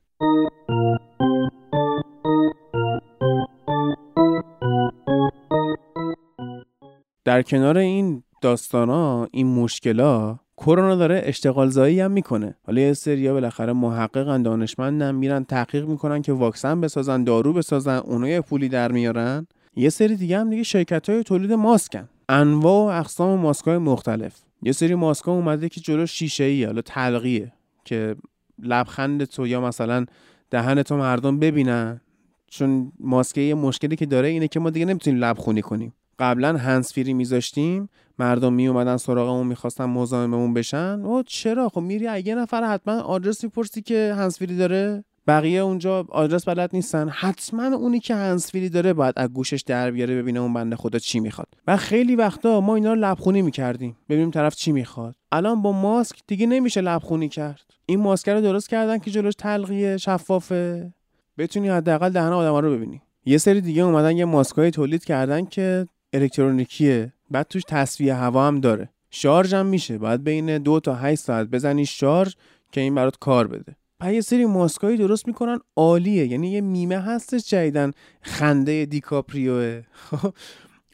[7.31, 12.55] در کنار این داستانا این مشکلا کرونا داره اشتغال زایی هم می‌کنه.
[12.65, 18.27] حالا یه سریا بالاخره محققن دانشمندن میرن تحقیق می‌کنن که واکسن بسازن دارو بسازن اونا
[18.29, 19.47] یه پولی در میارن.
[19.75, 22.09] یه سری دیگه هم دیگه شرکت های تولید ماسکن.
[22.29, 24.35] انواع و اقسام ماسک های مختلف.
[24.63, 27.53] یه سری ماسک ها اومده که جلو شیشه ای حالا تلقیه
[27.85, 28.15] که
[28.59, 30.05] لبخند تو یا مثلا
[30.49, 32.01] دهن تو مردم ببینن.
[32.47, 35.93] چون ماسکه یه مشکلی که داره اینه که ما دیگه نمی‌تونیم لب خونی کنیم.
[36.21, 37.89] قبلا هنس فری میذاشتیم.
[38.19, 41.01] مردم می اومدن سراغمون می‌خواستن مزاحممون بشن.
[41.03, 45.03] او چرا؟ خب میری یه نفر حتما آدرس می‌پرسی که هنس فری داره.
[45.27, 47.09] بقیه اونجا آدرس بلد نیستن.
[47.09, 50.99] حتما اونی که هنس فری داره باید از گوشش در بیاره ببینه اون بنده خدا
[50.99, 51.47] چی می‌خواد.
[51.67, 53.97] و خیلی وقتا ما اینا رو لبخونی می‌کردیم.
[54.09, 55.15] ببینیم طرف چی می‌خواد.
[55.31, 57.65] الان با ماسک دیگه نمیشه لبخونی کرد.
[57.85, 60.93] این ماسک رو درست کردن که جلوش تلقیه شفافه.
[61.37, 63.01] بتونی حداقل دهن آدما رو ببینی.
[63.25, 67.13] یه سری دیگه اومدن یه ماسکای تولید کردن که الکترونیکیه.
[67.31, 68.89] بعد توش تصفیه هوا هم داره.
[69.09, 69.97] شارژ هم میشه.
[69.97, 72.33] باید بین دو تا 8 ساعت بزنی شارژ
[72.71, 73.75] که این برات کار بده.
[73.99, 76.27] بعد یه سری ماسکایی درست می‌کنن عالیه.
[76.27, 80.33] یعنی یه میمه هستش جدیدن خنده دیکاپریوه خب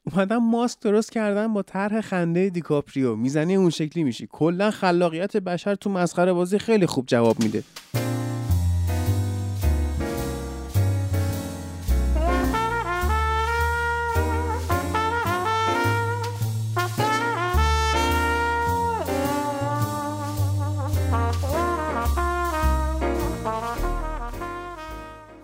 [0.04, 3.16] اومدن ماسک درست کردن با طرح خنده دیکاپریو.
[3.16, 4.28] می‌زنی اون شکلی میشی.
[4.32, 7.64] کلا خلاقیت بشر تو مسخره بازی خیلی خوب جواب میده.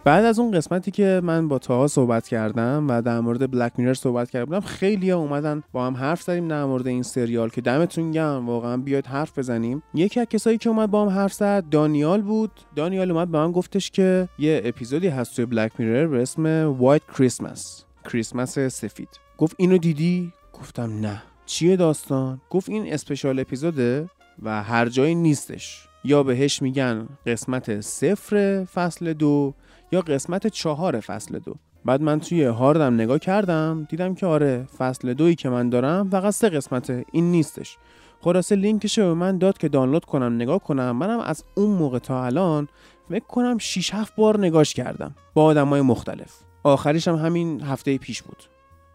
[0.06, 3.94] بعد از اون قسمتی که من با تاها صحبت کردم و در مورد بلک مینر
[3.94, 7.62] صحبت کرده بودم خیلی ها اومدن با هم حرف زدیم در مورد این سریال که
[7.62, 9.84] دمتون گرم واقعا بیاید حرف بزنیم.
[9.94, 12.52] یکی از کسایی که اومد با هم حرف زد دانیال بود.
[12.76, 16.46] دانیال اومد به من گفتش که یه اپیزودی هست توی بلک میرر به اسم
[16.80, 19.10] وایت کریسمس کریسمس سفید.
[19.38, 21.24] گفت اینو دیدی؟ گفتم نه.
[21.46, 24.10] چیه داستان؟ گفت این اسپشال اپیزوده
[24.44, 25.88] و هر جایی نیستش.
[26.04, 29.54] یا بهش میگن قسمت صفر فصل دو
[29.94, 31.56] یا قسمت چهار فصل دو.
[31.86, 36.34] بعد من توی هاردم نگاه کردم دیدم که آره فصل دویی که من دارم فقط
[36.34, 37.78] سه قسمته این نیستش.
[38.22, 40.92] خلاصه لینکش به من داد که دانلود کنم نگاه کنم.
[40.92, 42.68] منم از اون موقع تا الان
[43.10, 46.34] فکر کنم 6 7 بار نگاش کردم با آدمای مختلف.
[46.64, 48.44] آخریش هم همین هفته پیش بود.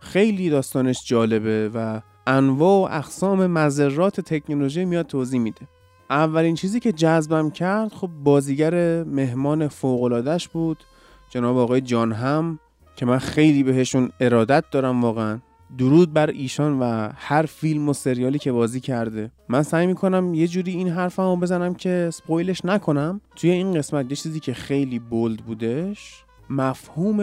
[0.01, 5.69] خیلی داستانش جالبه و انواع و اقسام مذرات تکنولوژی میاد توضیح میده.
[6.11, 10.85] اولین چیزی که جذبم کرد خب بازیگر مهمان فوقلادش بود
[11.31, 12.59] جناب آقای جان هم
[12.97, 15.39] که من خیلی بهشون ارادت دارم واقعا.
[15.79, 19.31] درود بر ایشان و هر فیلم و سریالی که بازی کرده.
[19.49, 23.21] من سعی می‌کنم یه جوری این حرفمو بزنم که سپویلش نکنم.
[23.37, 27.19] توی این قسمت یه چیزی که خیلی بولد بودش مفهوم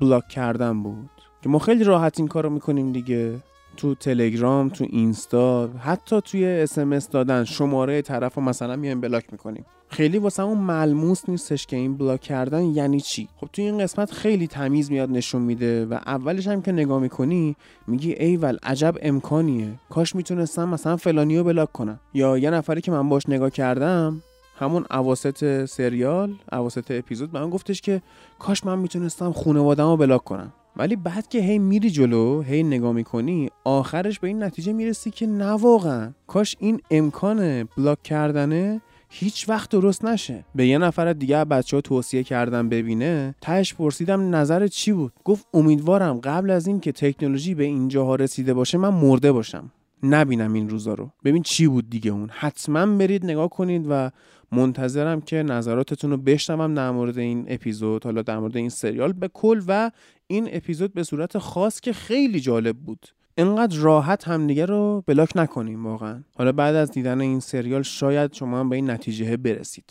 [0.00, 1.10] بلاک کردن بود.
[1.42, 3.34] که ما خیلی راحت این کارو می‌کنیم دیگه.
[3.78, 9.64] تو تلگرام تو اینستا حتی توی SMS دادن شماره طرف رو مثلا میایم block می‌کنیم.
[9.88, 14.10] خیلی واسه اون ملموس نیستش که این block کردن یعنی چی؟ خب توی این قسمت
[14.10, 19.68] خیلی تمیز میاد نشون میده و اولش هم که نگاه می‌کنی میگی ایول عجب امکانیه.
[19.90, 22.00] کاش می‌تونستم مثلا فلانیو block کنم.
[22.14, 24.22] یا یه نفری که من باش نگاه کردم
[24.58, 28.02] همون اواسط سریال اواسط اپیزود به من گفتش که
[28.38, 30.52] کاش من می‌تونستم خانواده‌مو block کنم.
[30.76, 35.26] ولی بعد که هی میری جلو هی نگاه می‌کنی آخرش به این نتیجه می‌رسی که
[35.26, 36.12] نه واقعا.
[36.26, 40.44] کاش این امکان block کردنه هیچ وقت درست نشه.
[40.54, 45.46] به یه نفر دیگه بچه ها توصیه کردم ببینه تهش پرسیدم نظر چی بود؟ گفت
[45.54, 49.70] امیدوارم قبل از این که تکنولوژی به اینجاها رسیده باشه من مرده باشم.
[50.02, 51.10] نبینم این روزا رو.
[51.24, 52.28] ببین چی بود دیگه اون.
[52.32, 54.10] حتما برید نگاه کنید و
[54.52, 59.28] منتظرم که نظراتتون رو بشنوم در مورد این اپیزود حالا در مورد این سریال به
[59.28, 59.90] کل و
[60.26, 63.06] این اپیزود به صورت خاص که خیلی جالب بود.
[63.38, 66.22] اینقدر راحت همدیگه رو بلاک نکنیم واقعا.
[66.34, 69.84] حالا بعد از دیدن این سریال شاید شما هم به این نتیجه برسید.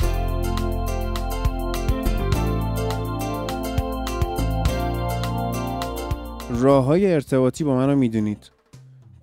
[6.50, 8.57] راه های ارتباطی با من رو می‌دونید.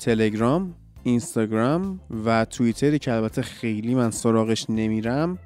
[0.05, 5.39] تلگرام اینستاگرام و توییتری که البته خیلی من سراغش نمیرم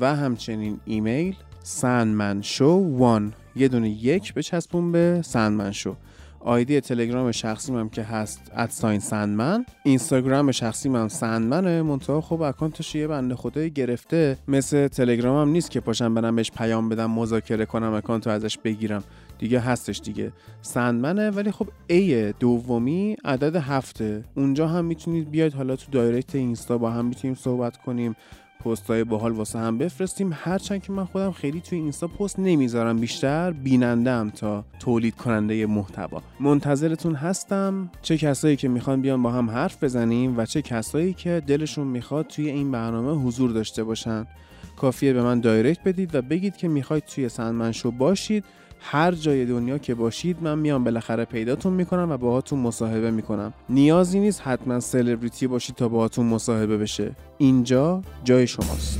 [0.00, 5.96] و همچنین ایمیل سندمن شو وان یه دونه یک بچسبون به سندمن شو
[6.40, 9.64] آیدی تلگرام شخصی هم که هست ادساین سندمن.
[9.84, 11.82] اینستاگرام شخصی من سندمنه.
[11.82, 14.38] منتها خب اکانتش یه بنده خدایی گرفته.
[14.48, 18.58] مثل تلگرام هم نیست که پاشم برم بهش پیام بدم مذاکره کنم اکانت رو ازش
[18.58, 19.04] بگیرم.
[19.40, 20.32] دیگه هستش دیگه.
[20.62, 25.54] سندمنه ولی خب ای دومی عدد هفته اونجا هم می‌تونید بیاید.
[25.54, 28.16] حالا تو دایرکت اینستا با هم می‌تونیم صحبت کنیم.
[28.64, 30.30] پست های باحال واسه هم بفرستیم.
[30.32, 32.98] هرچند که من خودم خیلی توی اینستا پست نمی‌ذارم.
[32.98, 36.22] بیشتر بینندم تا تولید کننده محتوا.
[36.40, 37.90] منتظرتون هستم.
[38.02, 42.26] چه کسایی که می‌خوان بیان با هم حرف بزنیم و چه کسایی که دلشون می‌خواد
[42.26, 44.26] توی این برنامه حضور داشته باشن.
[44.76, 48.44] کافیه به من دایرکت بدید و بگید که می‌خواید توی سندمن شو باشید.
[48.80, 53.52] هر جای دنیا که باشید من میام بالاخره پیداتون می‌کنم و باهاتون مصاحبه می‌کنم.
[53.68, 57.12] نیازی نیست حتما سلبریتی باشید تا باهاتون مصاحبه بشه.
[57.38, 58.98] اینجا جای شماست.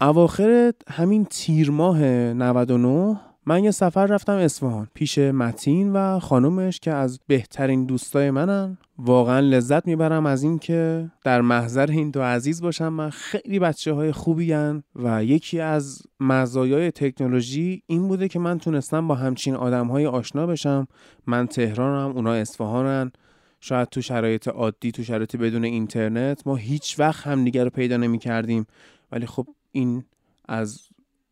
[0.00, 4.88] اواخر همین تیر ماه 99 من یه سفر رفتم اصفهان.
[4.94, 8.78] پیش متین و خانومش که از بهترین دوستای منن.
[8.98, 12.88] واقعا لذت می‌برم از اینکه در محضر این دو عزیز باشم.
[12.88, 18.58] من خیلی بچه های خوبی هن و یکی از مزایای تکنولوژی این بوده که من
[18.58, 20.86] تونستم با همچین آدم های آشنا بشم.
[21.26, 23.12] من تهرانم اونا اصفهانن.
[23.60, 28.18] شاید تو شرایط عادی تو شرایط بدون اینترنت ما هیچ وقت همدیگه رو پیدا نمی
[28.18, 28.66] کردیم
[29.12, 30.04] ولی خب این
[30.48, 30.87] از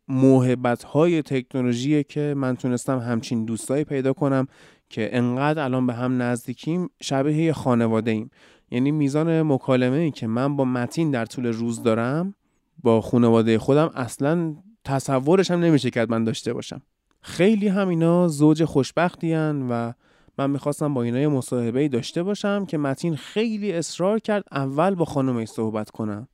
[0.08, 4.46] موهبت های تکنولوژی که من تونستم همچین دوستایی پیدا کنم
[4.88, 8.30] که انقدر الان به هم نزدیکیم شبیه یه خانواده ایم
[8.70, 12.34] یعنی میزان مکالمه ای که من با متین در طول روز دارم
[12.82, 16.82] با خانواده خودم اصلا تصورش هم نمیشه که من داشته باشم.
[17.20, 19.34] خیلی هم اینا زوج خوشبختی
[19.70, 19.92] و
[20.38, 25.04] من می‌خواستم با اینا یه مصاحبه داشته باشم که متین خیلی اصرار کرد اول با
[25.04, 26.28] خانمش صحبت کنم.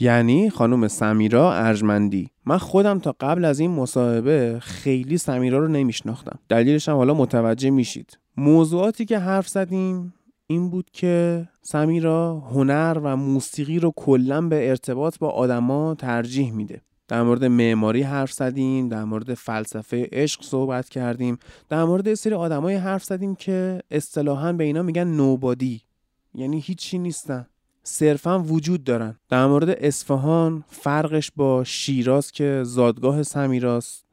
[0.00, 2.30] یعنی خانم سمیرا ارجمندی.
[2.44, 6.38] من خودم تا قبل از این مصاحبه خیلی سمیرا رو نمیشناختم.
[6.48, 8.18] دلیلش هم حالا متوجه میشید.
[8.36, 10.14] موضوعاتی که حرف زدیم
[10.46, 16.80] این بود که سمیرا هنر و موسیقی رو کلا به ارتباط با آدما ترجیح میده.
[17.08, 22.74] در مورد معماری حرف زدیم در مورد فلسفه عشق صحبت کردیم در مورد سری آدمای
[22.74, 25.82] حرف زدیم که اصطلاحا به اینا میگن نوبادی
[26.34, 27.46] یعنی هیچی نیستن.
[27.82, 29.16] صرفا وجود دارن.
[29.28, 34.04] در مورد اصفهان فرقش با شیراز که زادگاه سمیراست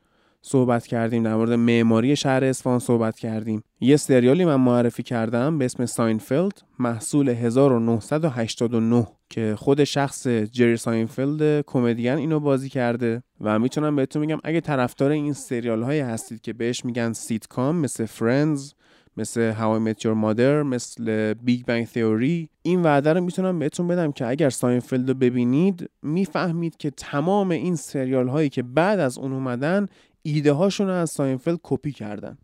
[0.42, 3.64] صحبت کردیم در مورد معماری شهر اصفهان صحبت کردیم.
[3.82, 11.66] یه سریالی من معرفی کردم به اسم Seinfeld محصول 1989 که خود شخص Jerry Seinfeld
[11.66, 13.24] کمدین اینو بازی کرده.
[13.42, 18.06] و می‌تونم بهتون میگم اگه طرفدار این سریال هایی هستید که بهش میگن سیتکام مثل
[18.06, 18.74] Friends
[19.20, 23.88] مثل How I Met Your Mother مثل Big Bang Theory این وعده رو می‌تونم بهتون
[23.88, 29.18] بدم که اگر ساینفلد رو ببینید می‌فهمید که تمام این سریال هایی که بعد از
[29.18, 29.86] اون اومدن
[30.22, 32.38] ایده هاشون رو از ساینفلد کپی کردن.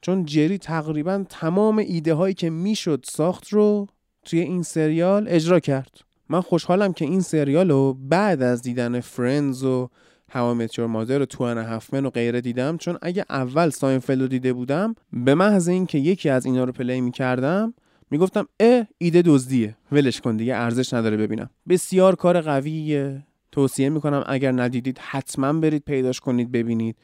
[0.00, 3.86] چون جری تقریبا تمام ایده هایی که می‌شد ساخت رو
[4.24, 6.00] توی این سریال اجرا کرد.
[6.28, 9.88] من خوشحالم که این سریال رو بعد از دیدن Friends و
[10.34, 12.76] How I Met Your Mother و Two and a Half Men و غیره دیدم.
[12.76, 17.00] چون اگه اول ساینفلد رو دیده بودم به محض اینکه یکی از اینا رو play
[17.00, 17.74] می‌کردم
[18.10, 19.76] می‌گفتم اه ایده دزدیه.
[19.92, 21.50] ولش کن دیگه ارزش نداره ببینم.
[21.68, 23.22] بسیار کار قویه.
[23.52, 26.96] توصیه می‌کنم اگر ندیدید حتما برید پیداش کنید ببینید.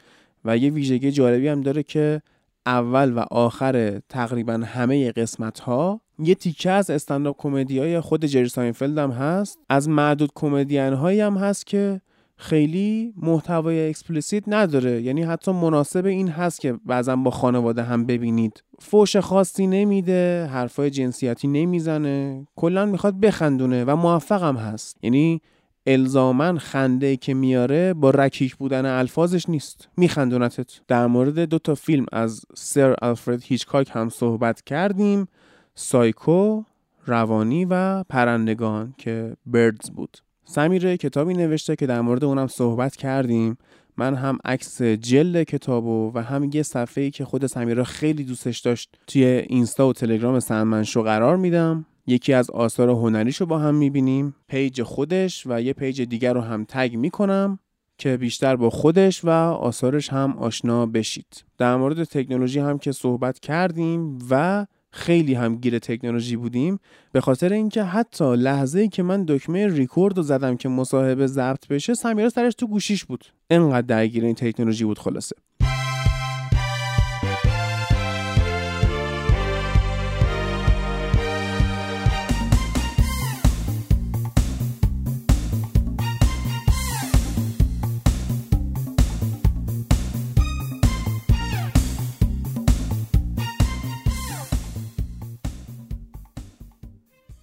[0.45, 2.23] و یه ویژگی جالبی هم داره که
[2.67, 8.49] اول و آخر تقریبا همه قسمت ها یه تیکه از stand-up comedy های خود جری
[8.49, 9.59] ساینفلد هم هست.
[9.69, 12.01] از معدود کمدین هایی هم هست که
[12.41, 15.03] خیلی محتوای explicit نداره.
[15.03, 18.63] یعنی حتی مناسب این هست که بعضا با خانواده هم ببینید.
[18.79, 24.97] فوش خاصی نمیده حرفای جنسیتی نمی‌زنه کلا می‌خواد بخندونه و موفقم هست.
[25.03, 25.41] یعنی
[25.87, 29.89] الزاما خنده که میاره با رکیک بودن الفاظش نیست.
[29.97, 30.81] میخندونتت.
[30.89, 35.29] در مورد دو تا فیلم از سر آلفرد هیچکاک هم صحبت کردیم.
[35.75, 36.63] سایکو
[37.07, 40.19] روانی و پرندگان که Birds بود.
[40.51, 43.59] سمیرا کتابی نوشته که در مورد اونم صحبت کردیم.
[43.97, 48.99] من هم عکس جلد کتابو و هم یه صفحه‌ای که خود سمیرا خیلی دوستش داشت
[49.07, 51.87] توی اینستا و تلگرام سنمنشو قرار میدم.
[52.07, 54.35] یکی از آثار هنریشو با هم می‌بینیم.
[54.49, 57.59] page خودش و یه page دیگر رو هم tag می‌کنم
[57.99, 61.45] که بیشتر با خودش و آثارش هم آشنا بشید.
[61.59, 66.79] در مورد تکنولوژی هم که صحبت کردیم و خیلی هم گیر تکنولوژی بودیم.
[67.13, 71.69] به خاطر اینکه حتی لحظه ای که من دکمه ریکورد رو زدم که مصاحبه ضبط
[71.69, 73.25] بشه سمیرا سرش تو گوشیش بود.
[73.51, 75.37] انقدر درگیر این تکنولوژی بود خلاصه.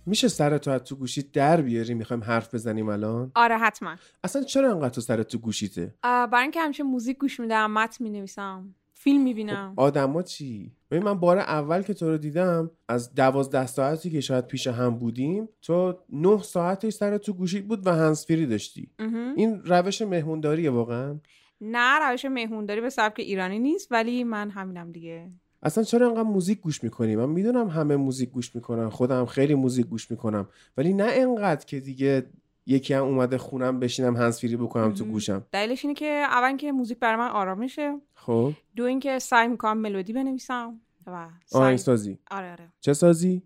[0.08, 3.96] میشه سرتو از تو گوشیت در بیاری؟ می‌خوایم حرف بزنیم الان؟ آره حتما.
[4.24, 8.76] اصلا چرا انقدر تو سرت تو گوشیته؟ برای اینکه همیشه موزیک گوش میدم متن می‌نویسم
[8.94, 9.74] فیلم می‌بینم.
[9.76, 14.48] آدما چی؟ ببین من بار اول که تو رو دیدم از دوازده ساعتی که شاید
[14.48, 18.90] پیش هم بودیم تو نه ساعتش سر تو گوشیت بود و هنسفری داشتی.
[19.36, 21.20] این روش مهمونداریه واقعا؟
[21.62, 25.32] نه روش مهمونداری به سبک ایرانی نیست ولی من همینم دیگه.
[25.64, 29.86] اصلا چرا انقدر موزیک گوش می‌کنی؟ من می‌دونم همه موزیک گوش می‌کنن خودم خیلی موزیک
[29.86, 32.26] گوش می‌کنم ولی نه انقدر که دیگه
[32.66, 35.46] یکی هم اومده خونم بشینم هنسفری بکنم تو گوشم.
[35.52, 38.52] دلیلش اینه که اول که موزیک برای من آرامشه خب.
[38.76, 41.62] دو اینکه سعی می‌کنم ملودی بنویسم و سعی...
[41.62, 42.20] آهنگسازی.
[42.32, 42.74] آره آره.
[42.80, 43.42] چه سازی؟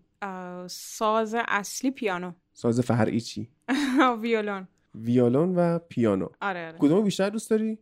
[0.66, 2.32] ساز اصلی پیانو.
[2.52, 3.48] ساز فرعی چی؟
[4.22, 4.68] ویولون.
[4.94, 6.28] ویولون و پیانو.
[6.40, 6.78] آره آره.
[6.78, 7.78] کدوم بیشتر دوست داری؟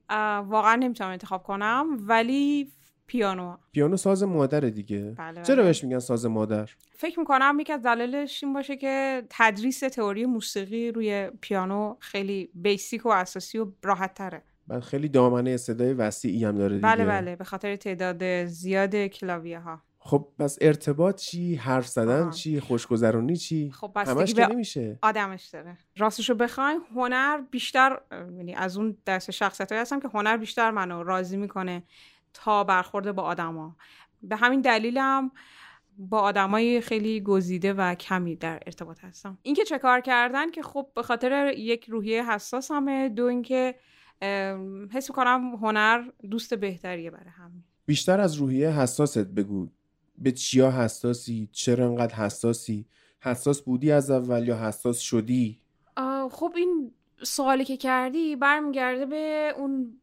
[0.48, 2.72] واقعا نمی‌تونم انتخاب کنم ولی
[3.10, 3.56] پیانو.
[3.72, 5.14] پیانو ساز مادر دیگه.
[5.18, 5.64] بله، چرا بله.
[5.64, 10.92] بهش میگن ساز مادر؟ فکر می‌کنم یکی از دلایلش این باشه که تدریس تئوری موسیقی
[10.92, 16.58] روی پیانو خیلی بیسیک و اساسی و راحت تره بعد خیلی دامنه صدای وسیعی هم
[16.58, 16.88] داره دیگه.
[16.88, 17.36] بله بله.
[17.36, 22.30] به خاطر تعداد زیاد کلاویه ها خب پس ارتباط چی؟ حرف زدن آها.
[22.30, 24.98] چی؟ خوشگذرونی چی؟ خب همش که نمیشه.
[25.02, 25.76] آدمش داره.
[25.96, 31.36] راستشو بخواین هنر بیشتر یعنی از اون دست شخصیت هستم که هنر بیشتر منو راضی
[31.36, 31.82] می‌کنه.
[32.34, 33.76] تا برخورد با آدما.
[34.22, 35.30] به همین دلیلم
[35.98, 39.38] با آدمای خیلی گزیده و کمی در ارتباط هستم.
[39.42, 43.74] اینکه چه کار کردن که خب به خاطر یک روحیه حساس همه دو اینکه
[44.92, 47.64] حس می‌کنم هنر دوست بهتریه برای همین.
[47.86, 49.68] بیشتر از روحیه حساست بگو.
[50.18, 52.86] به چیا حساسی؟ چرا انقدر حساسی؟
[53.22, 55.58] حساس بودی از اول یا حساس شدی؟
[55.96, 59.99] آه، خب این سوالی که کردی برمیگرده به اون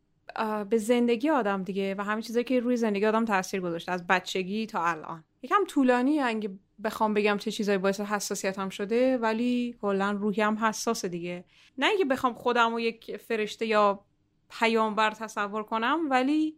[0.69, 4.65] به زندگی آدم دیگه و همین چیزایی که روی زندگی آدم تاثیر گذاشته از بچگی
[4.65, 5.23] تا الان.
[5.41, 6.49] یکم طولانی اگه
[6.83, 11.45] بخوام بگم چه چیزایی باعث حساسیتم شده ولی کلا روحیم حساسه دیگه.
[11.77, 14.05] نه اینکه بخوام خودم رو یک فرشته یا
[14.49, 16.57] پیامبر تصور کنم ولی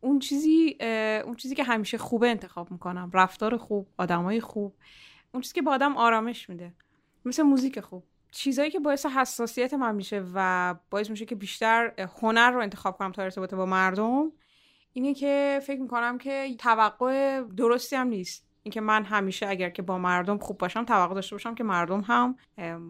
[0.00, 0.76] اون چیزی
[1.24, 3.10] اون چیزی که همیشه خوبه انتخاب می‌کنم.
[3.14, 4.74] رفتار خوب آدمای خوب
[5.32, 6.74] اون چیزی که با آدم آرامش میده.
[7.24, 8.04] مثل موزیک خوب.
[8.30, 13.12] چیزایی که باعث حساسیت من میشه و باعث میشه که بیشتر هنر رو انتخاب کنم
[13.12, 14.32] تا ارتباط با مردم
[14.92, 18.46] اینه که فکر می‌کنم که توقع درستی هم نیست.
[18.62, 22.36] اینکه من همیشه اگر که با مردم خوب باشم توقع داشته باشم که مردم هم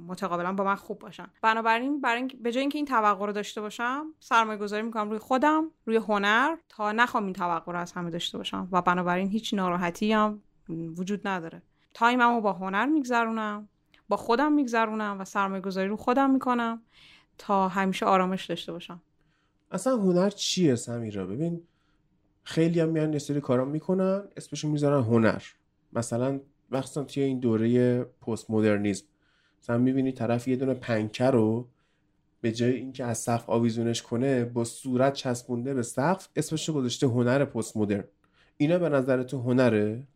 [0.06, 1.26] متقابلا با من خوب باشن.
[1.42, 5.18] بنابراین برای اینکه- به جای اینکه این توقع رو داشته باشم سرمایه گذاری می‌کنم روی
[5.18, 8.68] خودم روی هنر تا نخوام این توقع رو از همه داشته باشم.
[8.72, 11.62] و بنابراین هیچ ناراحتی هم وجود نداره.
[11.94, 13.68] time مو با هنر میگذرونم.
[14.08, 16.82] با خودم میگذرونم و سرمایه گذاری رو خودم می‌کنم
[17.38, 19.02] تا همیشه آرامش داشته باشم.
[19.70, 21.62] اصلا هنر چیه سمیرا؟ ببین
[22.42, 25.42] خیلی هم میان یه سری کارا می‌کنن اسمشو می‌ذارن هنر.
[25.92, 26.40] مثلا
[26.70, 29.04] مخصوصا توی این دوره پست مدرنیزم
[29.62, 31.68] مثلا می‌بینی طرف یه دونه پنکه رو
[32.40, 37.06] به جای اینکه از سقف آویزونش کنه با صورت چسبونده به سقف اسمش رو گذاشته
[37.06, 38.04] هنر پست مدرن
[38.56, 40.06] اینا به نظر تو هنره؟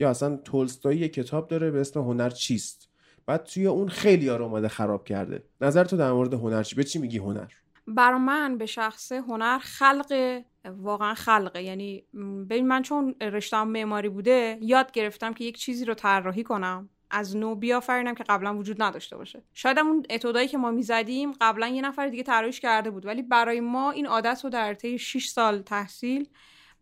[0.00, 2.88] یا اصلا تولستوی یه کتاب داره به اسم هنر چیست؟
[3.26, 5.44] بعد توی اون خیلی ها رو اومده خراب کرده.
[5.60, 7.46] نظر تو در مورد هنر چی؟ به چی میگی هنر؟
[7.86, 11.62] برا من به شخصه هنر خلق واقعا خلقه.
[11.62, 12.04] یعنی
[12.50, 16.88] ببین من چون رشتم معماری بوده یاد گرفتم که یک چیزی رو طراحی کنم.
[17.10, 19.42] از نو بیافرینم که قبلا وجود نداشته باشه.
[19.52, 23.06] شاید اون اتودایی که ما می‌زدیم قبلا یه نفر دیگه طراحیش کرده بود.
[23.06, 26.28] ولی برای ما این عادت رو در طی 6 سال تحصیل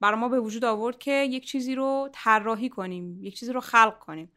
[0.01, 3.99] برای ما به وجود آورد که یک چیزی رو طراحی کنیم یک چیزی رو خلق
[3.99, 4.31] کنیم.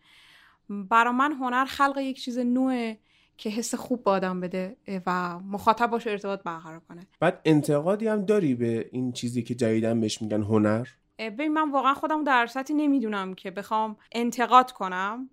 [0.70, 3.00] برای من هنر خلق یک چیز نوعه
[3.38, 7.08] که حس خوب به آدم بده و مخاطب باشه ارتباط برقرار کنه.
[7.20, 10.88] بعد انتقادی هم داری به این چیزی که جدیدن بهش میگن هنر؟
[11.20, 15.30] ببین من واقعا خودم در سطحی نمی‌دونم که بخوام انتقاد کنم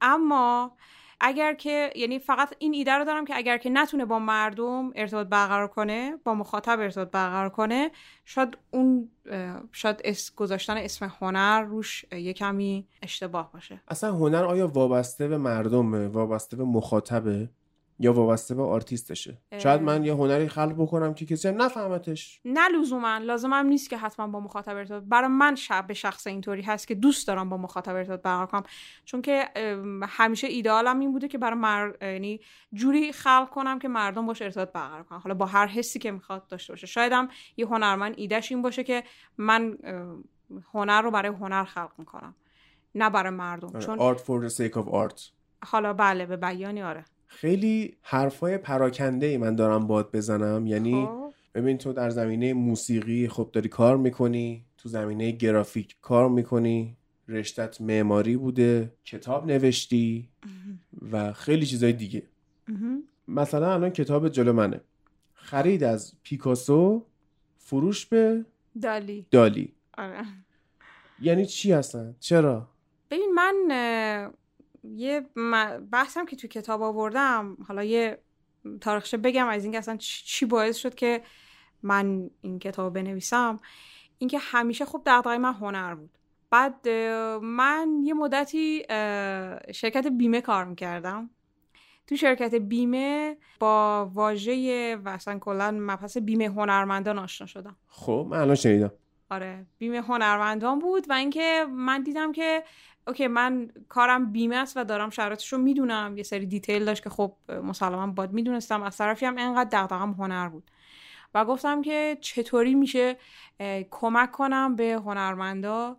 [0.00, 0.76] اما
[1.22, 5.26] اگر که یعنی فقط این ایده رو دارم که اگر که نتونه با مردم ارتباط
[5.26, 7.90] برقرار کنه با مخاطب ارتباط برقرار کنه
[8.24, 9.08] شاید اون
[9.72, 13.80] شاید اس گذاشتن اسم هنر روش یه کمی اشتباه باشه.
[13.88, 17.48] اصلا هنر آیا وابسته به مردمه؟ وابسته به مخاطبه؟
[18.02, 19.38] یا وابسته به آرتیستشه.
[19.52, 19.58] اه.
[19.58, 22.40] شاید من یه هنری خلق بکنم که کسی هم نفهمتش.
[22.44, 23.18] نه لزوما.
[23.18, 26.94] لازمم نیست که حتما با مخاطب ارتباط برای من شب به شخص اینطوری هست که
[26.94, 28.62] دوست دارم با مخاطب ارتباط برقرار کنم.
[29.04, 29.48] چون که
[30.08, 31.92] همیشه ایدئالم این بوده که برای مر...
[32.02, 32.40] یعنی
[32.72, 36.46] جوری خلق کنم که مردم باش ارتباط برقرار کنم حالا با هر حسی که می‌خواد
[36.46, 36.86] داشته باشه.
[36.86, 39.04] شاید هم یه هنرمند ایدهش این باشه که
[39.38, 39.78] من
[40.74, 42.34] هنر رو برای هنر خلق می‌کنم.
[42.94, 43.78] نه برای مردم.
[43.78, 45.20] چون art for the sake of art.
[45.64, 47.04] حالا بله به بیانی آره.
[47.32, 50.66] خیلی حرفای پراکنده ای من دارم باد بزنم.
[50.66, 51.32] یعنی خب.
[51.54, 56.96] ببین تو در زمینه موسیقی خب داری کار می‌کنی تو زمینه گرافیک کار می‌کنی
[57.28, 60.28] رشتت معماری بوده کتاب نوشتی
[61.12, 62.22] و خیلی چیزای دیگه.
[63.28, 64.80] مثلا الان کتاب جلو منه.
[65.34, 67.06] خرید از پیکاسو
[67.58, 68.44] فروش به
[68.82, 69.26] دالی.
[69.30, 69.72] دالی.
[69.98, 70.24] آره.
[71.20, 72.68] یعنی چی هستن چرا؟
[73.10, 73.54] ببین من
[74.82, 75.20] یه
[75.92, 78.18] بحثم که تو کتاب آوردم حالا یه
[78.80, 81.22] تاریخچه بگم از اینکه اصلا چی باعث شد که
[81.82, 83.60] من این کتاب بنویسم
[84.18, 86.18] اینکه همیشه خب دغدغه من هنر بود.
[86.50, 86.88] بعد
[87.42, 88.82] من یه مدتی
[89.74, 91.30] شرکت بیمه کار می‌کردم.
[92.06, 97.76] تو شرکت بیمه با واژه و اصلا کلا مبحث بیمه هنرمندان آشنا شدم.
[97.86, 98.92] خب من الان شنیدم.
[99.32, 102.64] آره بیمه هنرمندان بود و اینکه من دیدم که
[103.06, 106.14] اوکی من کارم بیمه است و دارم شرایطش رو می‌دونم.
[106.16, 108.82] یه سری دیتیل داشت که خب مسلما باید می‌دونستم.
[108.82, 110.70] از طرفی هم انقدر دغدغم هنر بود.
[111.34, 113.16] و گفتم که چطوری میشه
[113.90, 115.96] کمک کنم به هنرمندا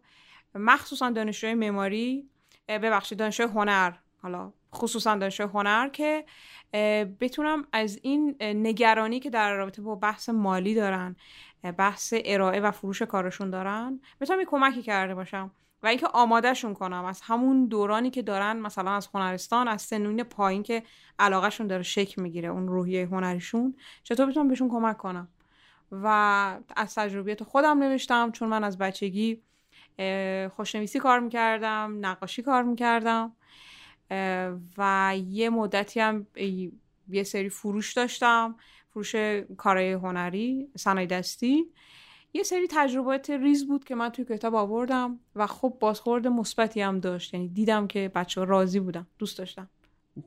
[0.55, 2.29] مخصوصا دانشجوی معماری.
[2.67, 3.93] ببخشید دانشجوی هنر.
[4.21, 6.25] حالا خصوصا دانشجوی هنر که
[7.19, 11.15] بتونم از این نگرانی که در رابطه با بحث مالی دارن
[11.77, 15.51] بحث ارائه و فروش کارشون دارن بتونم یه کمکی کرده باشم
[15.83, 17.05] و اینکه آمادهشون کنم.
[17.05, 20.83] از همون دورانی که دارن مثلا از هنرستان از سنین پایین که
[21.19, 25.27] علاقهشون داره شکل می‌گیره اون روحیه هنریشون چطور بتونم بهشون کمک کنم؟
[25.91, 26.07] و
[26.75, 29.41] از تجربیات خودم نوشتم چون من از بچگی
[30.55, 33.35] خوشنویسی کار می‌کردم نقاشی کار می‌کردم.
[34.77, 36.27] و یه مدتی هم
[37.09, 38.55] یه سری فروش داشتم
[38.89, 39.15] فروش
[39.57, 41.65] کارهای هنری صنایع دستی.
[42.33, 46.99] یه سری تجربات ریز بود که من توی کتاب آوردم و خب بازخورد مثبتی هم
[46.99, 47.33] داشت.
[47.33, 49.69] یعنی دیدم که بچه راضی بودن دوست داشتم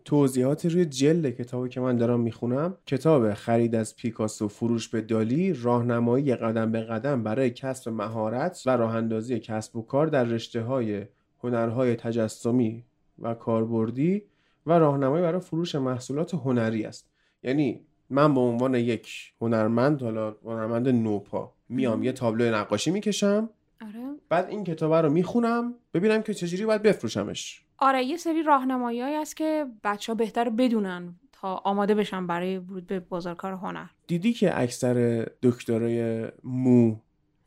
[0.05, 5.53] توضیحات روی جلد کتابی که من دارم می‌خونم کتاب خرید از پیکاسو فروش به دالی
[5.53, 10.63] راهنمایی قدم به قدم برای کسب مهارت و راه اندازی کسب و کار در رشته
[10.63, 11.07] های
[11.43, 12.85] هنرهای تجسمی
[13.19, 14.23] و کاربردی
[14.67, 17.11] و راهنمایی برای فروش محصولات هنری است.
[17.43, 23.51] یعنی من به عنوان یک هنرمند حالا هنرمند نوپا میام یه تابلو نقاشی می‌کشم.
[23.83, 24.15] آره.
[24.29, 27.63] بعد این کتاب رو می‌خونم ببینم که چجوری باید بفروشمش.
[27.79, 32.87] آره یه سری راهنمایی است که بچه ها بهتر بدونن تا آماده بشن برای ورود
[32.87, 33.87] به بازار کار هنر.
[34.07, 36.97] دیدی که اکثر دکترای مو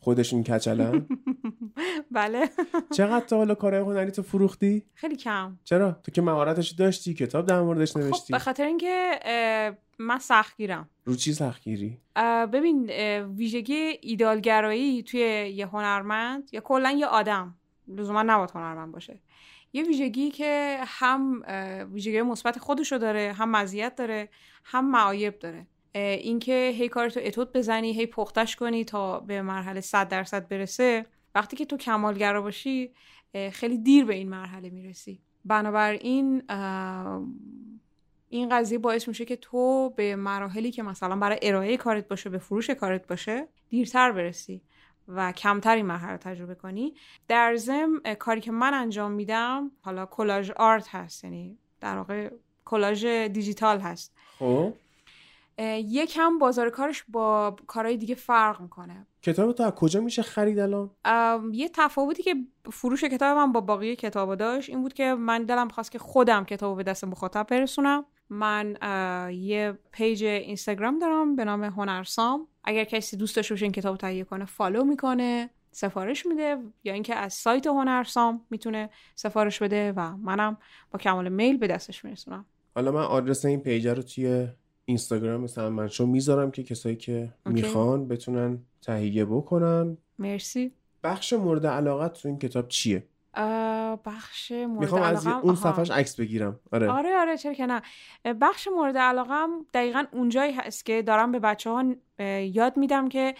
[0.09, 1.07] خودشون کچلن؟
[2.11, 2.49] بله.
[2.97, 5.59] چقدر تا حالا کارهای هنری تو فروختی؟ خیلی کم.
[5.63, 8.33] چرا؟ تو که مهارتش داشتی کتاب در موردش خب نوشتی.
[8.33, 9.19] به خاطر اینکه
[9.99, 10.89] من سختگیرم.
[11.05, 11.97] رو چی سختگیری؟
[12.53, 12.89] ببین
[13.21, 15.19] ویژگی ایدالگرایی توی
[15.55, 17.55] یه هنرمند یا کلا یه آدم
[17.87, 19.19] لزوما نباید هنرمند باشه.
[19.73, 21.43] یه ویژگی که هم
[21.93, 24.29] ویژگی مثبت خودشو داره هم مزیت داره
[24.63, 25.67] هم معایب داره.
[25.93, 31.05] اینکه هی کارتو اتود بزنی هی پختش کنی تا به مرحله 100 درصد برسه.
[31.35, 32.91] وقتی که تو کمالگرا باشی
[33.51, 35.19] خیلی دیر به این مرحله می‌رسی.
[35.45, 36.43] بنابراین
[38.29, 42.37] این قضیه باعث میشه که تو به مراحلی که مثلا برای ارائه کارت باشه به
[42.37, 44.61] فروش کارت باشه دیرتر برسی
[45.07, 46.93] و کمتر این مرحله تجربه کنی.
[47.27, 52.31] در ضمن کاری که من انجام میدم حالا کلاژ آرت هست یعنی در واقع
[52.65, 54.15] کلاژ دیجیتال هست.
[54.39, 54.73] خب.
[55.67, 59.07] یکم بازار کارش با کارهای دیگه فرق می‌کنه.
[59.21, 60.89] کتاب تو از کجا میشه خرید الان؟
[61.51, 62.35] یه تفاوتی که
[62.71, 66.45] فروش کتاب من با باقی کتابا داشت این بود که من دلم خواست که خودم
[66.45, 68.05] کتابو به دست مخاطب برسونم.
[68.29, 68.77] من
[69.33, 72.47] یه page اینستاگرام دارم به نام هنرسام.
[72.63, 77.15] اگر کسی دوست داشته باشه این کتاب تهیه کنه فالو می‌کنه سفارش میده یا اینکه
[77.15, 80.57] از سایت هنرسام می‌تونه سفارش بده و منم
[80.91, 82.45] با کمال میل به دستش میرسونم.
[82.75, 84.47] حالا من آدرس این page رو توی
[84.89, 87.61] اینستاگرام مثلا من شو می‌ذارم که کسایی که OK.
[87.61, 89.97] می‌خوان بتونن تهیه بکنن.
[90.19, 90.71] مرسی.
[91.03, 93.07] بخش مورد علاقت تو این کتاب چیه؟
[94.05, 95.55] بخش مورد می‌خوام از اون.
[95.55, 96.59] صفحش عکس بگیرم.
[96.71, 96.89] آره.
[96.89, 97.81] آره آره چرا که نه.
[98.41, 101.95] بخش مورد علاقم دقیقا اونجایی هست که دارم به بچه ها
[102.39, 103.35] یاد میدم که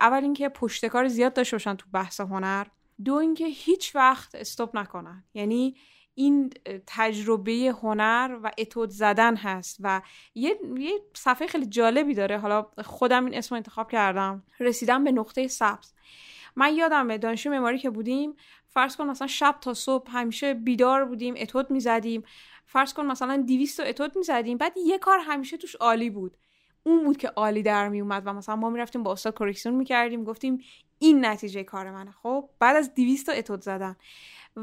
[0.00, 2.66] اول اینکه پشتکار زیاد داشته باشن تو بحث هنر.
[3.04, 5.24] دو اینکه هیچ وقت استوب نکنن.
[5.34, 5.74] یعنی
[6.18, 6.52] این
[6.86, 10.02] تجربه هنر و اتود زدن هست و
[10.34, 12.38] یه, یه صفحه خیلی جالبی داره.
[12.38, 14.42] حالا خودم این اسم انتخاب کردم.
[14.60, 15.92] رسیدم به نقطه سبز.
[16.56, 21.34] من یادمه دانشجو معماری که بودیم فرض کن مثلا شب تا صبح همیشه بیدار بودیم
[21.36, 22.22] اتود می‌زدیم.
[22.66, 24.58] فرض کن مثلا 200 تا اتود می‌زدیم.
[24.58, 26.36] بعد یه کار همیشه توش عالی بود.
[26.82, 30.24] اون بود که عالی در می اومد و مثلا ما می‌رفتیم با استاد کرکسیون می‌کردیم
[30.24, 30.58] گفتیم
[30.98, 32.14] این نتیجه کار منه.
[32.22, 33.96] خب بعد از 200 تا اتود زدن.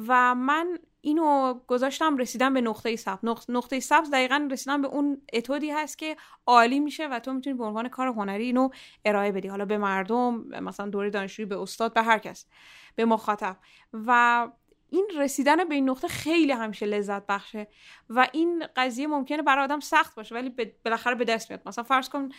[0.07, 3.25] و من اینو گذاشتم رسیدم به نقطه سبز.
[3.25, 7.57] نق- نقطه سبز دقیقا رسیدم به اون اتودی هست که عالی میشه و تو می‌تونی
[7.57, 8.69] به عنوان کار هنری اینو
[9.05, 9.47] ارائه بدی.
[9.47, 10.33] حالا به مردم
[10.63, 12.45] مثلا دوره دانشجویی به استاد به هر کس
[12.95, 13.57] به مخاطب.
[13.93, 14.47] و
[14.95, 17.67] این رسیدن به این نقطه خیلی همیشه لذت بخشه
[18.09, 20.53] و این قضیه ممکنه برای آدم سخت باشه ولی
[20.85, 21.61] بالاخره به دست میاد.
[21.65, 22.29] مثلا فرض کن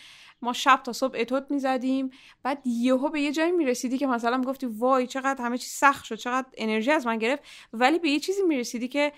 [0.41, 2.09] ما شب تا صبح اتود می‌زدیم
[2.43, 6.15] بعد یهو به یه جایی می‌رسیدی که مثلا می‌گفتی وای چقدر همه چیز سخت شد
[6.15, 7.43] چقدر انرژی از من گرفت
[7.73, 9.13] ولی به یه چیزی می‌رسیدی که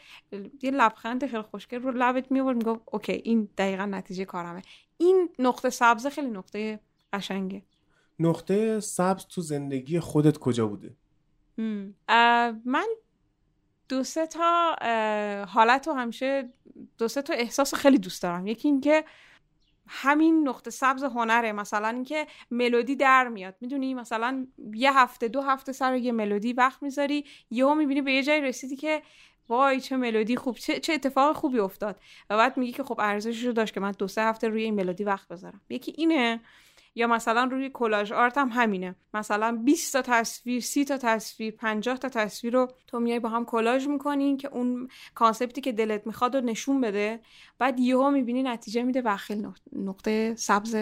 [0.61, 4.61] یه لبخند خیلی خوشگل رو لبت میورد می‌گفت اوکی این دقیقا نتیجه کارمه.
[4.97, 6.79] این نقطه سبز خیلی نقطه
[7.13, 7.63] قشنگه.
[8.19, 10.95] نقطه سبز تو زندگی خودت کجا بوده؟
[12.65, 12.87] من
[13.89, 14.75] دو سه تا
[15.49, 16.49] حالت رو همیشه
[16.97, 18.47] دو سه تا احساس خیلی دوست دارم.
[18.47, 19.03] یکی اینکه
[19.87, 23.55] همین نقطه سبز هنره مثلا اینکه ملودی در میاد.
[23.61, 28.23] می‌دونی؟ مثلا یه هفته دو هفته سر یه ملودی وقت می‌ذاری یهو می‌بینی به یه
[28.23, 29.01] جایی رسیدی که
[29.49, 31.99] وای چه ملودی خوب چه, چه اتفاق خوبی افتاد.
[32.29, 34.75] و بعد میگی که خب ارزشش رو داشت که من دو سه هفته روی این
[34.75, 35.61] ملودی وقت بذارم.
[35.69, 36.39] یکی اینه
[36.95, 38.95] یا مثلا روی کلاژ آرت هم همینه.
[39.13, 43.45] مثلا 20 تا تصویر 30 تا تصویر 50 تا تصویر رو تو میای با هم
[43.45, 47.19] کلاژ می‌کنین که اون کانسپتی که دلت می‌خواد رو نشون بده.
[47.59, 50.75] بعد یهو می‌بینی نتیجه میده و خیلی نق- نقطه سبز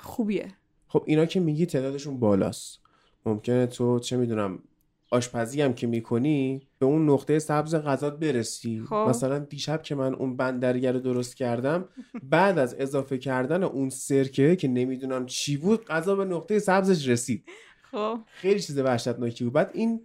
[0.00, 0.54] خوبیه.
[0.88, 2.80] خب اینا که میگی تعدادشون بالاست.
[3.26, 4.62] ممکنه تو چه می‌دونم
[5.10, 8.82] آشپزی هم که می‌کنی به اون نقطه سبز غذات برسی.
[8.88, 9.06] خب.
[9.08, 11.88] مثلا دیشب که من اون بندرگر رو درست کردم
[12.22, 17.44] بعد از اضافه کردن اون سرکه که نمی‌دونم چی بود غذا به نقطه سبزش رسید.
[17.90, 18.18] خب.
[18.26, 19.52] خیلی چیز وحشتناکی بود.
[19.52, 20.00] بعد این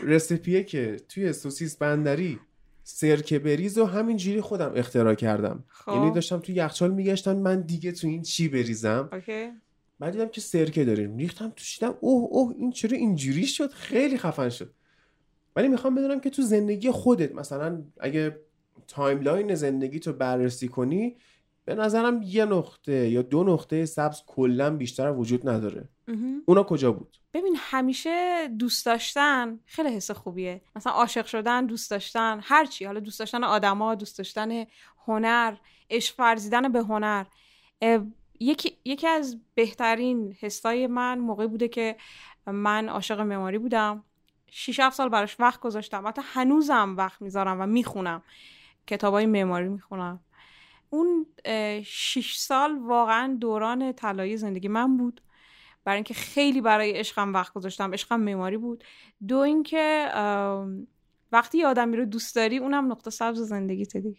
[0.00, 2.38] recipe ه که توی سوسیس بندری
[2.84, 5.64] سرکه بریز و همینجوری خودم اختراع کردم.
[5.68, 5.92] خب.
[5.92, 9.50] یعنی داشتم تو یخچال میگشتم من دیگه تو این چی بریزم؟ OK.
[10.00, 14.18] بعد دیدم که سرکه داریم ریختم توش دیدم اوه اوه این چرا اینجوری شد؟ خیلی
[14.18, 14.74] خفن شد.
[15.56, 18.40] ولی می‌خوام بدونم که تو زندگی خودت مثلا اگه
[18.88, 21.16] timeline زندگی تو بررسی کنی
[21.64, 25.88] به نظرم یه نقطه یا دو نقطه سبز کلا بیشتر وجود نداره.
[26.46, 30.60] اونا کجا بود؟ ببین همیشه دوست داشتن خیلی حس خوبیه.
[30.76, 32.84] مثلا عاشق شدن دوست داشتن هر چی.
[32.84, 34.64] حالا دوست داشتن آدما دوست داشتن
[35.06, 35.56] هنر
[35.90, 37.24] عشق ورزیدن به هنر.
[38.40, 41.96] یکی یکی از بهترین حسای من موقعی بوده که
[42.46, 44.04] من عاشق معماری بودم.
[44.50, 46.06] 6 7 سال براش وقت گذاشتم.
[46.06, 48.22] حتی هنوزم وقت می‌ذارم و می‌خونم.
[48.86, 50.20] کتابای معماری می‌خونم.
[50.90, 51.26] اون
[51.84, 55.20] 6 سال واقعا دوران طلایی زندگی من بود.
[55.84, 57.92] برای اینکه خیلی برای عشقم وقت گذاشتم.
[57.92, 58.84] عشقم معماری بود.
[59.28, 60.08] دو اینکه
[61.32, 64.18] وقتی آدمی رو دوست داری اونم نقطه سبز زندگیت دیگه.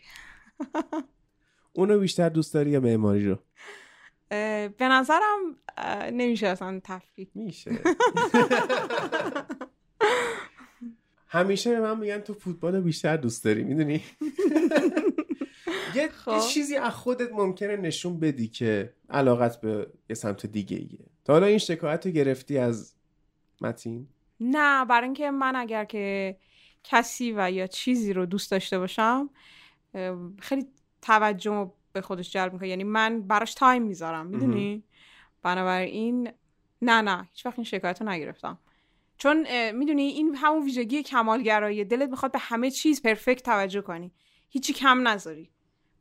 [1.74, 3.38] اونو بیشتر دوست داری یا معماری رو؟
[4.30, 5.56] به نظرم
[6.14, 7.30] نمیشه اصلا تفکیک.
[7.36, 7.72] میشه.
[11.28, 14.04] همیشه به من میگن تو فوتبال بیشتر دوست داری می‌دونی؟
[15.96, 16.40] یه خب.
[16.40, 21.06] چیزی از خودت ممکنه نشون بدی که علاقت به یه سمت دیگه ایه.
[21.26, 22.96] تا حالا این شکایت رو گرفتی از
[23.62, 24.08] متین؟
[24.40, 26.38] نه برای اینکه من اگر که
[26.84, 29.30] کسی و یا چیزی رو دوست داشته باشم
[30.40, 30.66] خیلی
[31.02, 32.70] توجه به خودش جلب می‌کنه.
[32.70, 34.84] یعنی من براش تایم می‌ذارم می‌دونی؟
[35.44, 36.32] بنابراین
[36.82, 38.60] نه نه هیچ وقت این شکایت رو نگرفتم.
[39.18, 44.12] چون می‌دونی این همون ویژگی کمالگرایی دلت می‌خواد به همه چیز پرفکت توجه کنی.
[44.50, 45.52] هیچی کم نذاری.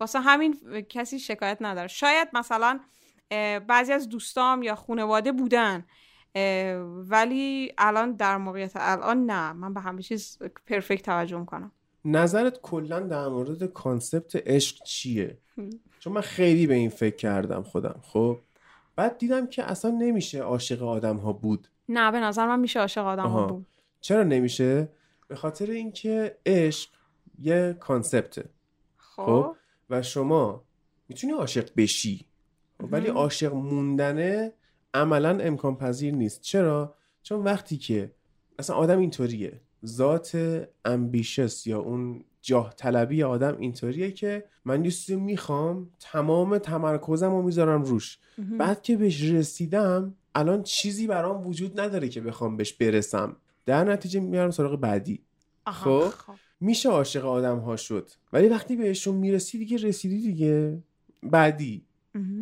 [0.00, 1.88] واسه همین کسی شکایت نداره.
[1.88, 2.80] شاید مثلا
[3.66, 5.86] بعضی از دوستام یا خانواده بودن
[7.08, 9.52] ولی الان در موقعیت الان نه.
[9.52, 11.72] من به همه چیز پرفکت توجه می‌کنم.
[12.10, 15.38] نظرت کلا در مورد کانسپت عشق چیه؟
[16.00, 18.38] چون من خیلی به این فکر کردم خودم خب؟
[18.96, 21.68] بعد دیدم که اصلا نمیشه عاشق آدم ها بود.
[21.88, 23.46] نه به نظر من میشه عاشق آدم آها.
[23.46, 23.66] بود.
[24.00, 24.88] چرا نمیشه؟
[25.28, 26.90] به خاطر اینکه عشق
[27.38, 28.44] یه کانسپته
[28.96, 29.24] خب.
[29.24, 29.56] خب؟
[29.90, 30.64] و شما
[31.08, 32.26] می‌تونی عاشق بشی.
[32.80, 34.52] خب، ولی عاشق موندنه
[34.94, 36.40] عملا امکان پذیر نیست.
[36.40, 38.14] چرا؟ چون وقتی که
[38.58, 39.60] اصلا آدم اینطوریه.
[39.86, 47.30] ذات امبیشس یا اون جاه طلبی آدم اینطوریه که من یه چیزی می‌خوام تمام تمرکزم
[47.30, 48.18] رو می‌ذارم روش.
[48.58, 53.36] بعد که بهش رسیدم الان چیزی برام وجود نداره که بخوام بهش برسم.
[53.66, 55.22] در نتیجه میارم سراغ بعدی.
[55.66, 56.32] آها، خب.
[56.60, 58.10] میشه عاشق آدم ها شد.
[58.32, 60.82] ولی وقتی بهشون می‌رسی دیگه رسیدی دیگه.
[61.22, 61.84] بعدی.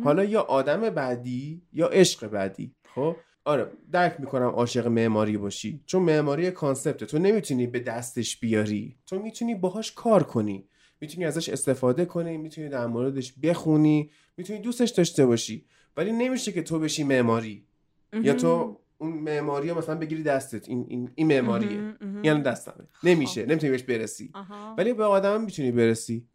[0.03, 2.75] حالا یا آدم بعدی یا عشق بعدی.
[2.95, 3.15] خب؟
[3.47, 5.81] آره درک می‌کنم عاشق معماری باشی.
[5.85, 7.05] چون معماری کانسپته.
[7.05, 8.95] تو نمی‌تونی به دستش بیاری.
[9.05, 10.67] تو می‌تونی باهاش کار کنی.
[11.01, 15.65] می‌تونی ازش استفاده کنی می‌تونی در موردش بخونی می‌تونی دوستش داشته باشی.
[15.97, 17.65] ولی نمیشه که تو بشی معماری.
[18.13, 20.69] یا تو اون معماری مثلا بگیری دستت.
[20.69, 21.95] این این, این معماریه.
[22.23, 22.87] یعنی دستمه.
[23.03, 23.45] نمیشه.
[23.45, 24.31] نمی‌تونی بهش برسی.
[24.77, 26.27] ولی به آدم می‌تونی برسی.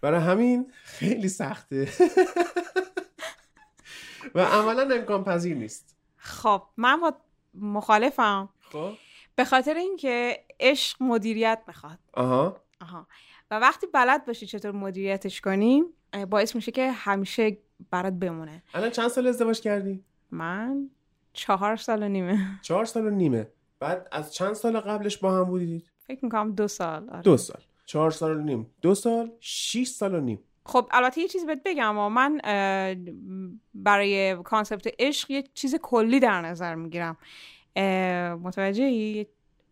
[0.00, 1.88] برای همین خیلی سخته.
[4.34, 5.96] و عملا امکان پذیر نیست.
[6.22, 7.14] خب من با
[7.54, 8.48] مخالفم.
[8.60, 8.92] خب.
[9.36, 11.98] به خاطر اینکه عشق مدیریت می‌خواد.
[12.12, 12.56] آها.
[12.80, 13.06] آها.
[13.50, 15.84] و وقتی بلد باشی چطور مدیریتش کنی
[16.30, 17.58] باعث میشه که همیشه
[17.90, 18.62] برات بمونه.
[18.74, 20.90] الان چند سال ازدواج کردی؟ من
[21.32, 22.58] چهار سال و نیمه.
[22.62, 23.48] چهار سال و نیمه.
[23.80, 27.10] بعد از چند سال قبلش با هم بودید؟ فکر می‌کنم دو سال.
[27.10, 27.22] آره.
[27.22, 27.60] دو سال.
[27.86, 28.74] چهار سال و نیم.
[28.82, 30.38] دو سال شیش سال و نیم.
[30.66, 32.40] خب البته یه چیز بهت بگم و من
[33.74, 37.16] برای concept عشق یه چیز کلی در نظر می‌گیرم.
[38.42, 39.26] متوجهی؟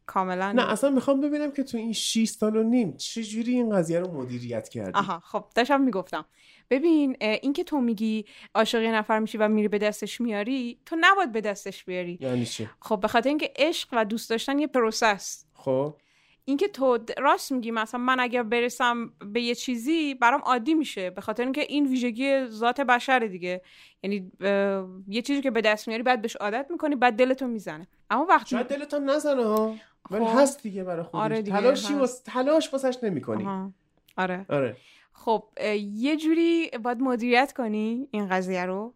[0.07, 4.01] کاملا نه اصلا می‌خوام ببینم که تو این شیش سال و نیم چجوری این قضیه
[4.01, 6.25] رو مدیریت کردی؟ آها خب داشتم می‌گفتم.
[6.71, 8.25] ببین اه، اینکه تو میگی
[8.55, 12.19] عاشق یه نفر میشی و میری به دستش میاری تو نباید به دستش بیاری.
[12.21, 15.95] یعنی چی؟ خب به خاطر اینکه عشق و دوست داشتن یه پروسس خب.
[16.49, 21.21] اینکه تو راست میگی مثلا من اگر برسم به یه چیزی برام عادی میشه به
[21.21, 23.63] خاطر اینکه این ویژگی ذات بشره دیگه.
[24.03, 24.33] یعنی
[25.09, 27.87] یه چیزی که به دست میاری بعد بهش عادت می‌کنی بعد دلتو می‌زنه.
[28.11, 29.75] اما وقتی شاید دلت هم نزنه ها.
[30.11, 30.39] ولی خب.
[30.39, 31.25] هست دیگه برای خودش.
[31.25, 31.95] آره دیگه، تلاشی.
[31.95, 32.23] واس...
[32.25, 33.73] تلاش واسش نمی‌کنی.
[34.17, 34.47] آره.
[34.49, 34.77] آره.
[35.13, 35.45] خب
[35.95, 38.95] یه جوری باید مدیریت کنی این قضیه رو.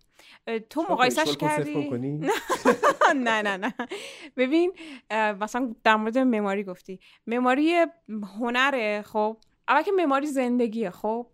[0.71, 1.91] تو مقایسش کردی؟
[3.15, 3.43] نه.
[3.43, 3.75] نه نه
[4.37, 4.73] ببین
[5.41, 7.01] مثلا در مورد معماری گفتی.
[7.27, 7.87] معماری
[8.39, 9.37] هنره خب؟
[9.69, 11.27] اول که معماری زندگیه خب؟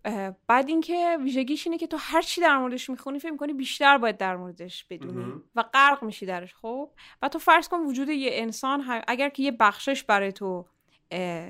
[0.47, 4.17] بعد اینکه ویژگیش اینه که تو هر چی در موردش می‌خونی فکر می‌کنی بیشتر باید
[4.17, 5.33] در موردش بدونی.
[5.55, 6.89] و غرق میشی درش خب؟
[7.21, 10.65] و تو فرض کن وجود یه انسان اگر که یه بخشش برای تو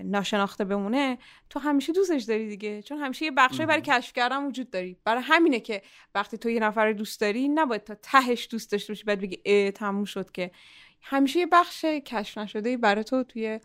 [0.03, 1.17] ناشناخته بمونه
[1.49, 2.81] تو همیشه دوستش داری دیگه.
[2.81, 4.97] چون همیشه یه بخشی برای کشف کردن وجود داری.
[5.03, 5.81] برای همینه که
[6.15, 9.41] وقتی تو یه نفر رو دوست داری نباید تا تهش دوست داشته باشی بعد بگی
[9.45, 10.51] اه تموم شد که.
[11.01, 13.59] همیشه یه بخش کشف نشده برای تو توی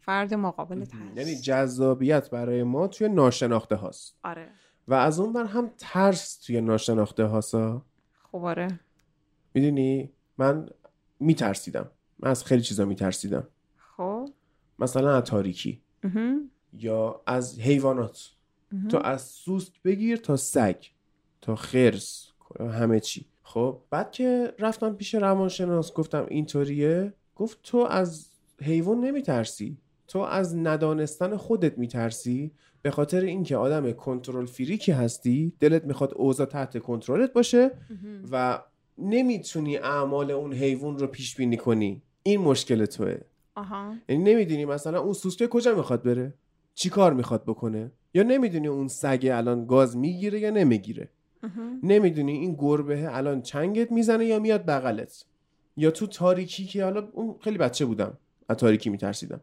[0.00, 1.16] فرد مقابلت هست.
[1.16, 4.18] یعنی جذابیت برای ما توی ناشناخته هاست.
[4.24, 4.50] آره.
[4.88, 7.82] و از اون بر هم ترس توی ناشناخته هاستا.
[8.32, 8.80] خب آره.
[9.54, 10.68] می‌دونی؟ من
[11.20, 11.90] میترسیدم.
[12.18, 13.48] من از خیلی چیزا میترسیدم.
[14.78, 15.82] مثلا از تاریکی.
[16.72, 18.30] یا از حیوانات.
[18.88, 20.76] تو از سوسک بگیر تا سگ
[21.40, 22.28] تا خرس
[22.60, 23.26] همه چی.
[23.42, 28.30] خب بعد که رفتم پیش روانشناس گفتم اینطوریه گفت تو از
[28.62, 29.78] حیوان نمیترسی.
[30.08, 32.50] تو از ندانستن خودت میترسی.
[32.82, 37.70] به خاطر اینکه آدم کنترل فریکی هستی دلت می‌خواد اوضاع تحت کنترلت باشه
[38.30, 38.62] و
[38.98, 42.02] نمی‌تونی اعمال اون حیوان رو پیش بینی کنی.
[42.22, 43.18] این مشکل توه.
[44.08, 46.34] یعنی نمی‌دونی مثلا اون سوسکه کجا می‌خواد بره
[46.74, 51.08] چی کار می‌خواد بکنه یا نمی‌دونی اون سگه الان گاز می‌گیره یا نمی‌گیره.
[51.82, 55.24] نمی‌دونی این گربه الان چنگت می‌زنه یا میاد بغلت
[55.76, 59.40] یا تو تاریکی که حالا اون خیلی بچه بودم از تاریکی میترسیدم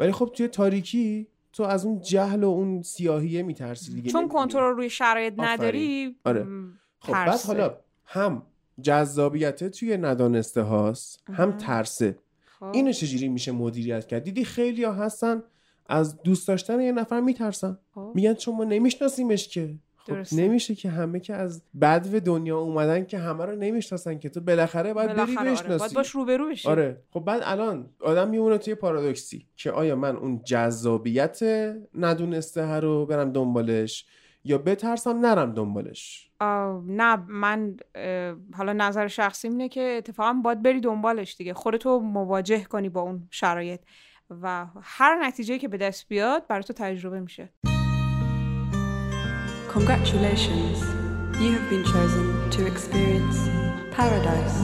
[0.00, 4.28] ولی خب توی تاریکی تو از اون جهل و اون سیاهیه میترسی دیگه چون.
[4.28, 5.34] کنترل روی شرایط.
[5.38, 6.46] نداری آره.
[6.98, 7.40] خب بعد.
[7.46, 8.42] حالا هم
[8.82, 11.52] جذابیت توی ندانسته هاست هم.
[11.52, 12.18] ترسه
[12.60, 12.64] خب.
[12.64, 15.42] اینو چجوری میشه مدیریت کرد دیدی خیلی ها هستن
[15.86, 18.12] از دوست داشتن یه نفر میترسن خب.
[18.14, 20.36] میگن چون ما نمیشناسیمش که خب درسته.
[20.36, 24.94] نمیشه که همه که از بدو دنیا اومدن که همه رو نمی‌شناسن که تو بالاخره
[24.94, 25.50] باید بری بالاخره آره.
[25.50, 29.96] بشناسی باید باش روبرو بشی آره خب بعد الان آدم میمونه توی پارادوکسی که آیا
[29.96, 31.40] من اون جذابیت
[31.94, 34.06] ندونسته رو برم دنبالش
[34.46, 36.30] یا بترسم نرم دنبالش
[36.86, 37.76] نه من
[38.56, 43.28] حالا نظر شخصی اینه که اتفاقا باید بری دنبالش دیگه خودتو مواجه کنی با اون
[43.30, 43.80] شرایط
[44.30, 47.52] و هر نتیجه که به دست بیاد برای تو تجربه میشه
[49.76, 50.78] Congratulations,
[51.42, 53.38] you have been chosen to experience
[53.98, 54.58] paradise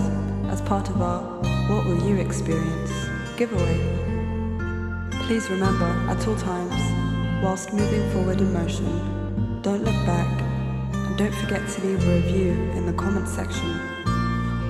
[0.53, 1.21] as part of our
[1.69, 2.93] What Will You Experience
[3.37, 3.79] giveaway.
[5.25, 6.81] Please remember at all times,
[7.43, 9.22] whilst moving forward in motion,
[9.63, 10.33] don't look back
[10.93, 13.71] and don't forget to leave a review in the comments section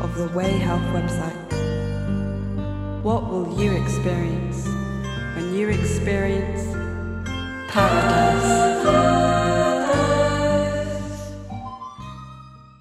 [0.03, 1.41] of the Way Health website.
[3.03, 4.59] What will you experience
[5.35, 6.63] when you experience
[7.69, 8.63] paradise?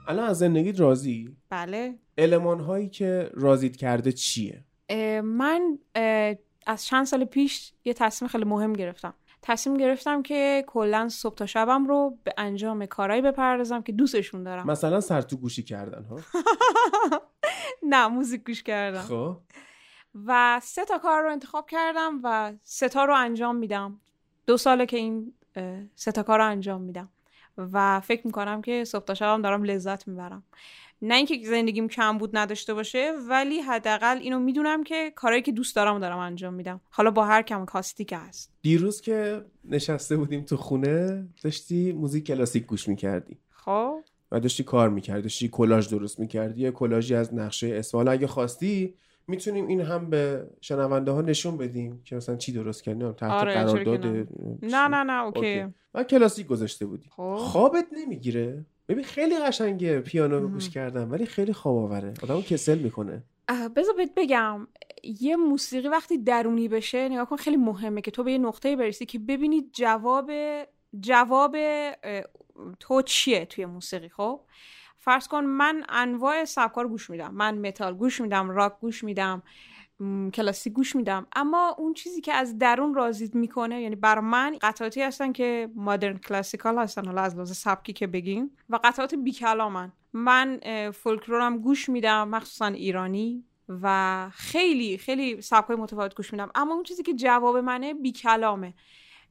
[0.08, 6.36] الان از زندگیت راضی بله علمان هایی که راضیت کرده چیه اه، من اه،
[6.68, 11.46] از چند سال پیش یه تصمیم خیلی مهم گرفتم تصمیم گرفتم که کلا صبح تا
[11.46, 14.68] شبم رو به انجام کارهایی بپردازم که دوستشون دارم.
[14.68, 16.20] مثلا سر تو گوشی کردن ها؟
[17.92, 19.02] نه موزیک گوش کردم.
[19.02, 19.38] خب.
[20.26, 24.00] و سه تا کار رو انتخاب کردم و سه تا رو انجام میدم.
[24.48, 25.34] دو ساله که این
[25.96, 27.10] سه تا کار رو انجام میدم.
[27.58, 30.44] و فکر می‌کنم که صبح تا شبم دارم لذت می‌برم.
[31.02, 35.76] نه اینکه زندگیم کم بود نداشته باشه ولی حداقل اینو می‌دونم که کارهایی که دوست
[35.76, 36.82] دارم دارم انجام میدم.
[36.90, 38.54] حالا با هر کم کاستی که هست.
[38.62, 43.38] دیروز که نشسته بودیم تو خونه داشتی موزیک کلاسیک گوش می‌کردی.
[43.50, 44.00] خب.
[44.32, 46.62] و داشتی کار می‌کردی داشتی کلاژ درست می‌کردی.
[46.62, 48.96] یه کلاژی از نقشه اسفال اگه خواستی
[49.28, 53.54] می‌تونیم این هم به شنونده ها نشون بدیم که مثلا چی درست کردیم تحت آره،
[53.54, 54.28] قرارداد نه.
[54.62, 55.74] نه نه نه OK, OK.
[55.94, 57.10] و کلاسیک گذاشته بودی.
[57.10, 57.36] خب.
[57.36, 58.66] خوابت نمی‌گیره.
[58.92, 63.24] ببین خیلی قشنگه پیانو رو گوش کردن ولی خیلی خواب آوره آدمو کسل می‌کنه.
[63.76, 64.68] بذار بهت بگم
[65.04, 69.06] یه موسیقی وقتی درونی بشه نگاه کن خیلی مهمه که تو به یه نقطه برسی
[69.06, 70.32] که ببینی جواب
[71.00, 71.58] جواب
[72.80, 74.42] تو چیه توی موسیقی خب؟
[74.98, 77.34] فرض کن من انواع سبکا رو گوش میدم.
[77.34, 79.44] من متال گوش میدم راک گوش میدم.
[80.34, 81.28] کلاسیک گوش میدم.
[81.36, 86.18] اما اون چیزی که از درون راضیت می‌کنه یعنی برا من قطعاتی هستن که modern
[86.18, 90.60] classical هستن حالا از لحاظ سبکی که بگیم و قطعات بی کلامن من
[90.94, 96.52] فولکلورم گوش میدم مخصوصا ایرانی و خیلی خیلی سبکای متفاوت گوش میدم.
[96.56, 98.74] اما اون چیزی که جواب منه بی کلامه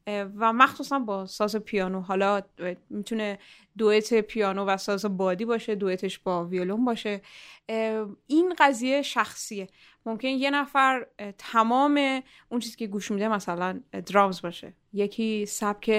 [0.07, 2.01] اه، و مخصوصا با ساز پیانو.
[2.01, 2.41] حالا
[2.91, 3.39] می‌تونه
[3.79, 7.23] دوئت پیانو و ساز بادی باشه دوئتش با ویولون باشه.
[8.27, 9.68] این قضیه شخصیه.
[10.07, 11.07] ممکن یه نفر
[11.39, 14.73] تمام اون چیزی که گوش میده مثلا درامز باشه.
[14.93, 15.91] یکی سبک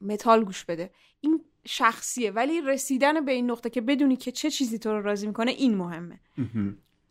[0.00, 0.90] متال گوش بده.
[1.20, 5.26] این شخصیه ولی رسیدن به این نقطه که بدونی که چه چیزی تو رو راضی
[5.26, 6.20] می‌کنه این مهمه.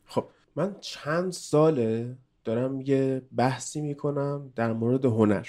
[0.06, 0.26] خب
[0.56, 5.48] من چند ساله دارم یه بحثی می‌کنم در مورد هنر.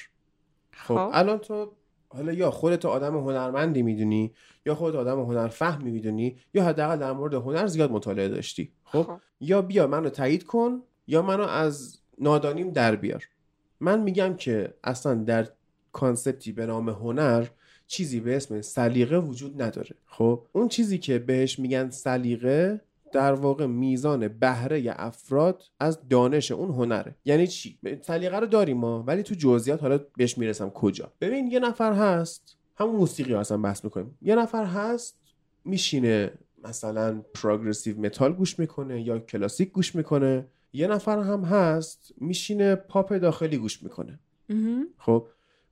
[0.72, 1.10] خب خب.
[1.12, 1.72] الان تو
[2.08, 4.34] حالا یا خودت آدم هنرمندی می‌دونی
[4.66, 8.72] یا خودت آدم هنر فهمی می‌دونی یا حداقل در مورد هنر زیاد مطالعه داشتی.
[8.84, 9.20] خب خب.
[9.44, 13.24] یا بیا منو تایید کن یا منو از نادانیم در بیار.
[13.80, 15.48] من میگم که اصلا در
[15.92, 17.46] concept ی به نام هنر
[17.86, 19.96] چیزی به اسم سلیقه وجود نداره.
[20.06, 22.80] خب؟ اون چیزی که بهش میگن سلیقه
[23.12, 27.14] در واقع میزان بهره افراد از دانش اون هنره.
[27.24, 31.12] یعنی چی؟ سلیقه رو داریم ما ولی تو جزئیات حالا بهش می‌رسم کجا.
[31.20, 34.18] ببین یه نفر هست همون موسیقی اصلا بحث می‌کنیم.
[34.22, 35.18] یه نفر هست
[35.64, 36.32] میشینه
[36.64, 43.12] مثلا progressive metal گوش می‌کنه یا کلاسیک گوش می‌کنه یه نفر هم هست میشینه پاپ
[43.12, 44.18] داخلی گوش می‌کنه.
[44.98, 45.26] خب؟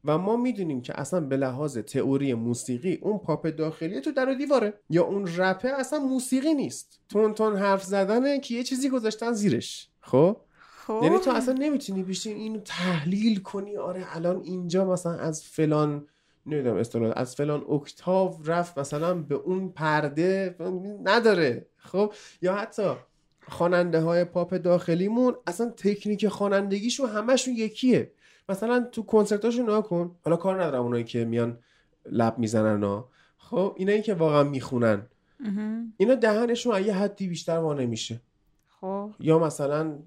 [0.04, 4.34] و ما می‌دونیم که اصلا به لحاظ تئوری موسیقی اون پاپ داخلی تو در و
[4.34, 7.00] دیواره یا اون رپه اصلا موسیقی نیست.
[7.08, 9.88] تون تون حرف زدنه که یه چیزی گذاشتن زیرش.
[10.00, 10.36] خب؟
[10.86, 11.00] خب.
[11.02, 16.06] یعنی تو اصلا نمی‌تونی بشین اینو تحلیل کنی آره الان اینجا مثلا از فلان
[16.46, 17.12] نمی‌دونم اصطلاح.
[17.16, 20.56] از فلان اکتاو رفت مثلا به اون پرده
[21.04, 22.12] نداره خب؟
[22.42, 22.92] یا حتی
[23.48, 28.12] خواننده های پاپ داخلیمون اصلا تکنیک خوانندگیشون همشون یکیه.
[28.48, 30.16] مثلا تو کنسرتاشون نگاه کن.
[30.24, 31.58] حالا کار ندارم اونایی که میان
[32.06, 35.06] لب می‌زنن ها خب؟ اینایی که واقعا می‌خونن.
[35.96, 38.20] اینا دهنشون یه حدی بیشتر وا نمیشه.
[38.80, 39.10] خب.
[39.20, 39.98] یا مثلا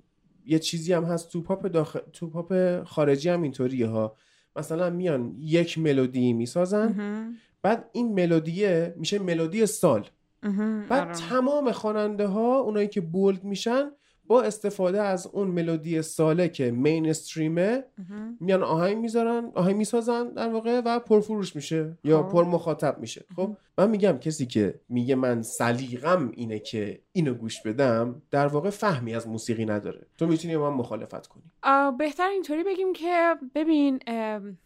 [0.45, 4.15] یه چیزی هم هست تو پاپ داخل تو پاپ خارجی هم اینطوریه ها.
[4.56, 6.88] مثلا میان یک ملودی می‌سازن
[7.62, 10.08] بعد این ملودیه میشه ملودی سال.
[10.89, 13.91] بعد تمام خواننده ها اونایی که بولد میشن
[14.28, 17.84] با استفاده از اون ملودی ساله که مین استریمه
[18.39, 22.30] میان آهنگ می‌ذارن آهنگ می‌سازن در واقع و پرفروش میشه یا خب.
[22.30, 27.61] پر مخاطب میشه خب من میگم کسی که میگه من سلیقم اینه که اینو گوش
[27.61, 30.07] بدم در واقع فهمی از موسیقی نداره.
[30.17, 31.43] تو می‌تونی با من مخالفت کنی.
[31.97, 33.99] بهتر اینطوری بگیم که ببین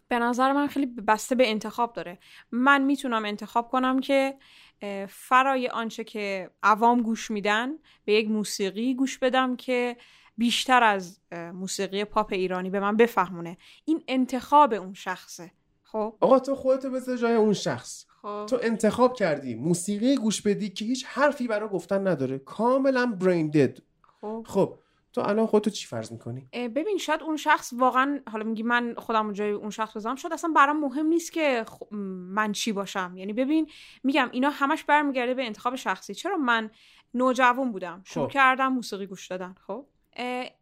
[0.08, 2.18] به نظر من خیلی بسته به انتخاب داره.
[2.52, 4.34] من می‌تونم انتخاب کنم که
[5.08, 7.70] فرای آنچه که عوام گوش میدن
[8.04, 9.96] به یک موسیقی گوش بدم که
[10.36, 13.58] بیشتر از موسیقی پاپ ایرانی به من بفهمونه.
[13.84, 15.50] این انتخاب اون شخصه.
[15.82, 18.06] خب؟ آقا تو خودتو بذار جای اون شخص.
[18.22, 18.46] خب.
[18.48, 19.54] تو انتخاب کردی.
[19.54, 22.38] موسیقی گوش بدی که هیچ حرفی برای گفتن نداره.
[22.38, 23.78] کاملا برین دد
[24.20, 24.44] خب.
[24.46, 24.78] خب
[25.12, 29.32] تو الان خودتو چی فرض می‌کنی؟ ببین شاید اون شخص واقعا حالا میگی من خودم
[29.32, 33.12] جای اون شخص بذارم شاید اصلا برام مهم نیست که خ- من چی باشم.
[33.16, 33.70] یعنی ببین
[34.04, 36.14] میگم اینا همش برمیگرده به انتخاب شخصی.
[36.14, 36.70] چرا من
[37.14, 38.32] نوجوان بودم؟ شروع خب.
[38.32, 39.86] کردم موسیقی گوش دادن خب؟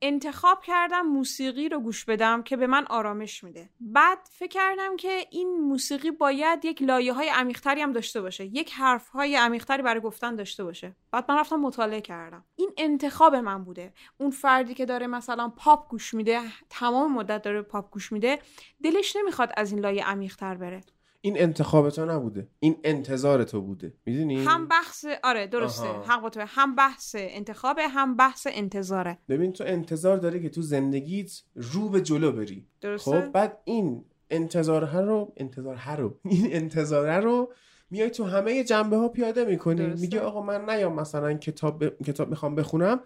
[0.02, 3.70] انتخاب کردم موسیقی رو گوش بدم که به من آرامش میده.
[3.80, 8.72] بعد فکر کردم که این موسیقی باید یک لایه های عمیقتری هم داشته باشه یک
[8.72, 10.96] حرف های عمیقتری برای گفتن داشته باشه.
[11.10, 12.44] بعد من رفتم مطالعه کردم.
[12.56, 13.92] این انتخاب من بوده.
[14.18, 16.40] اون فردی که داره مثلا پاپ گوش میده
[16.70, 18.38] تمام مدت داره پاپ گوش میده
[18.82, 20.80] دلش نمی‌خواد از این لایه عمیقتر بره.
[21.20, 22.48] این انتخاب تو نبوده.
[22.60, 23.94] این انتظار تو بوده.
[24.06, 25.86] می‌دونی؟ هم بحث آره درسته.
[25.86, 26.02] آها.
[26.02, 26.44] حق با توه.
[26.48, 29.18] هم بحث انتخابه هم بحث انتظاره.
[29.28, 32.66] ببین تو انتظار داری که تو زندگیت رو به جلو بری.
[32.80, 33.10] درسته.
[33.10, 36.18] خب بعد این انتظارها رو انتظارها رو.
[36.24, 37.52] این انتظاره رو
[37.90, 39.86] میای تو همه جنبه ها پیاده می‌کنی.
[39.86, 42.02] میگه آقا من نیام مثلا کتاب ب...
[42.02, 43.00] کتاب می‌خوام بخونم.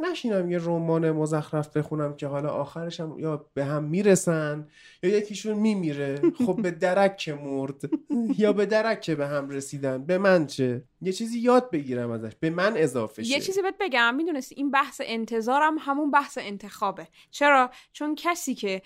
[0.00, 4.68] نشینم یه رمان مزخرف بخونم که حالا آخرش هم یا به هم می‌رسن
[5.02, 6.20] یا یکیشون میمیره.
[6.46, 7.90] خب به درک که مرد.
[8.38, 10.04] یا به درک که به هم رسیدن.
[10.04, 12.32] به من چه؟ یه چیزی یاد بگیرم ازش.
[12.40, 13.30] به من اضافه شه.
[13.30, 14.14] یه چیزی بهت بگم.
[14.14, 17.08] می‌دونستی این بحث انتظارم همون بحث انتخابه.
[17.30, 18.82] چرا؟ چون کسی که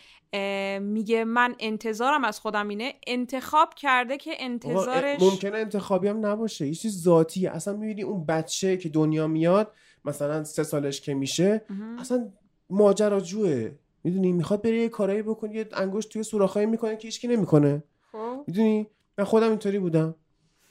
[0.81, 6.67] میگه من انتظارم از خودم اینه انتخاب کرده که انتظارش ممکنه انتخابی هم نباشه.
[6.67, 7.51] یه چیز ذاتیه.
[7.51, 9.73] اصلا می‌بینی اون بچه که دنیا میاد
[10.05, 11.65] مثلا سه سالش که میشه.
[11.99, 12.33] اصلا
[12.71, 13.71] ماجراجوه
[14.05, 17.83] می‌دونی می‌خواد بره یه کارایی بکنه یه انگشت توی سوراخایی می‌کنه که هیچکی نمی‌کنه.
[18.13, 18.45] خب.
[18.47, 18.87] می‌دونی؟
[19.19, 20.15] من خودم اینطوری بودم.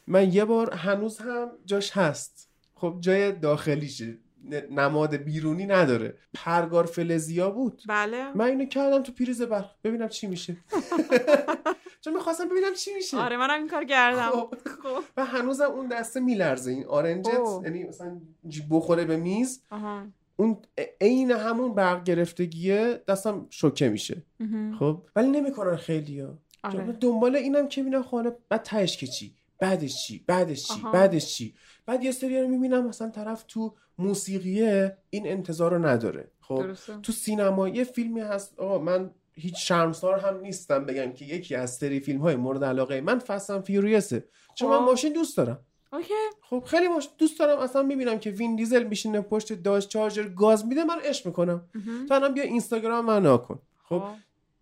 [0.07, 2.49] من یه بار هنوز هم جاش هست.
[2.75, 4.17] خب جای داخلیشه
[4.71, 6.17] نماد بیرونی نداره.
[6.33, 7.81] پرگار فلزیا بود.
[7.87, 8.37] بله.
[8.37, 10.57] من اینو کردم تو پریز برق ببینم چی میشه.
[12.01, 13.17] چون می‌خواستم ببینم چی میشه.
[13.17, 14.29] آره منم این کار کردم.
[14.29, 14.53] خب.
[14.83, 15.03] خب.
[15.17, 17.39] و هنوزم اون دسته میلرزه این آرنجت.
[17.63, 18.21] یعنی مثلا
[18.69, 19.61] بخوره به میز.
[19.71, 20.03] آها.
[20.35, 20.57] اون
[21.01, 24.23] عین همون برق گرفتگیه دستم شوکه میشه.
[24.79, 25.01] خب.
[25.15, 26.91] ولی نمی‌کنن خیلیا آره.
[26.91, 30.91] دنبال اینم که می‌بینم خب حالا بعد تهش که چی؟ بعدش چی؟ بعدش چی؟ آها.
[30.91, 36.31] بعدش چی؟ بعد یه سری رو می‌بینم مثلا طرف تو موسیقیه این انتظار رو نداره.
[36.41, 36.55] خب.
[36.55, 36.97] درسته.
[37.03, 41.75] تو سینما یه فیلمی هست آقا من هیچ شرمسار هم نیستم بگم که یکی از
[41.75, 44.25] سری فیلم های مورد علاقه من فستم فیوریسه
[44.55, 44.83] چون من خب.
[44.83, 45.59] ماشین دوست دارم.
[45.93, 46.13] okay.
[46.41, 47.59] خب خیلی باش دوست دارم.
[47.59, 51.69] اصلا می‌بینم که وین دیزل میشینه پشت داج چارجر گاز میده من عشق می‌کنم.
[52.07, 54.03] تو الان بیا اینستاگرام من نگا کن خب خب.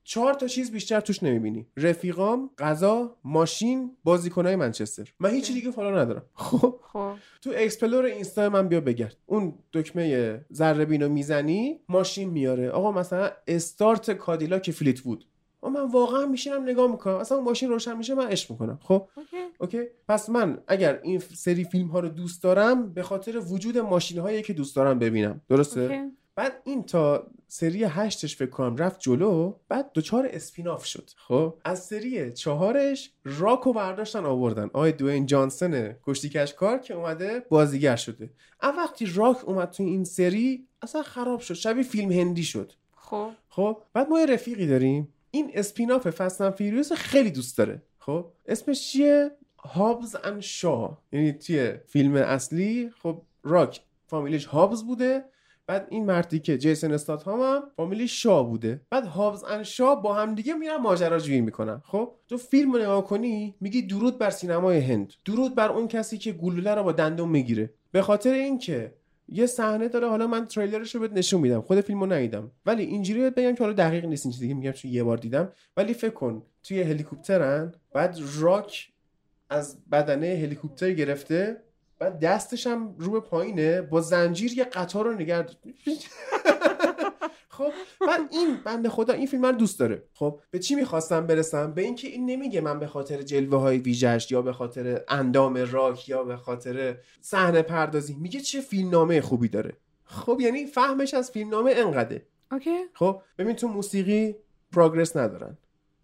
[0.10, 1.68] چهار تا چیز بیشتر توش نمی‌بینی.
[1.78, 5.14] رفیقام غذا ماشین بازیکنای منچستر.
[5.20, 6.26] من هیچی دیگه follow ندارم.
[6.34, 6.80] خب.
[6.93, 7.12] خب.
[7.41, 9.18] تو explore اینستا من بیا بگرد.
[9.26, 12.70] اون دکمه ذره بینو می‌زنی ماشین میاره.
[12.70, 15.26] آقا مثلا استارت کادیلاک فلیت وود
[15.62, 17.16] آقا من واقعا میشینم نگاه می‌کنم.
[17.16, 18.80] اصلا اون ماشین روشن میشه من عشق می‌کنم.
[18.84, 19.07] خب.
[19.15, 19.38] okay.
[19.59, 19.89] okay.
[20.07, 24.41] پس من اگر این سری فیلم ها رو دوست دارم به خاطر وجود ماشین هایی
[24.41, 25.41] که دوست دارم ببینم.
[25.49, 26.11] درسته؟ okay.
[26.39, 31.09] بعد این تا سری هشتش فکر کنم رفت جلو بعد دچار spin-off شد.
[31.15, 34.63] خب؟ از سری چهارش راکو برداشتن آوردن.
[34.63, 38.29] آقای دوین جانسن کشتی کج کار که اومده بازیگر شده.
[38.61, 41.53] اما وقتی راک اومد تو این سری اصلا خراب شد.
[41.53, 42.73] شبیه فیلم هندی شد.
[42.95, 43.29] خب.
[43.49, 45.13] خب؟ بعد ما یه رفیقی داریم.
[45.31, 47.81] این spin-off Fast and Furious خیلی دوست داره.
[47.99, 50.97] خب؟ اسمش چیه؟ هابز ان شا.
[51.11, 55.23] یعنی توی فیلم اصلی خب راک فامیلیش هابز بوده.
[55.70, 58.82] بعد این مردی که جیسن استاتهام هم فامیلی شا بوده.
[58.89, 61.82] بعد هابز ان شا با هم دیگه میرن ماجراجویی می‌کنن.
[61.86, 65.13] خب؟ تو فیلم رو نگاه کنی میگی درود بر سینمای هند.
[65.26, 67.74] درود بر اون کسی که گلوله رو با دندون می‌گیره.
[67.91, 68.93] به خاطر اینکه
[69.28, 71.61] یه صحنه داره حالا من تریلرش رو بهت نشون میدم.
[71.61, 72.51] خود فیلمو ندیدم.
[72.65, 75.51] ولی اینجوری بهت بگم که حالا دقیق نیست این چیزی میگم چون یه بار دیدم.
[75.78, 78.89] ولی فکر کن توی هلیکوپترن بعد راک
[79.49, 81.61] از بدنه هلیکوپتر گرفته.
[81.99, 85.45] بعد دستش هم رو به پایینه با زنجیر یه قطار رو نگه
[87.59, 87.71] خب
[88.07, 90.03] بعد این بنده خدا این فیلم من دوست داره.
[90.13, 94.27] خب به چی می‌خواستم برسم؟ به اینکه این نمیگه من به خاطر جلوه های ویژش
[94.31, 98.13] یا به خاطر اندام راک یا به خاطر صحنه پردازی.
[98.13, 99.77] میگه چه فیلمنامه خوبی داره.
[100.03, 102.25] خب یعنی فهمش از فیلمنامه انقدره.
[102.51, 102.77] اوکی.
[102.93, 104.35] خب ببین تو موسیقی
[104.71, 105.57] پروگرس ندارن.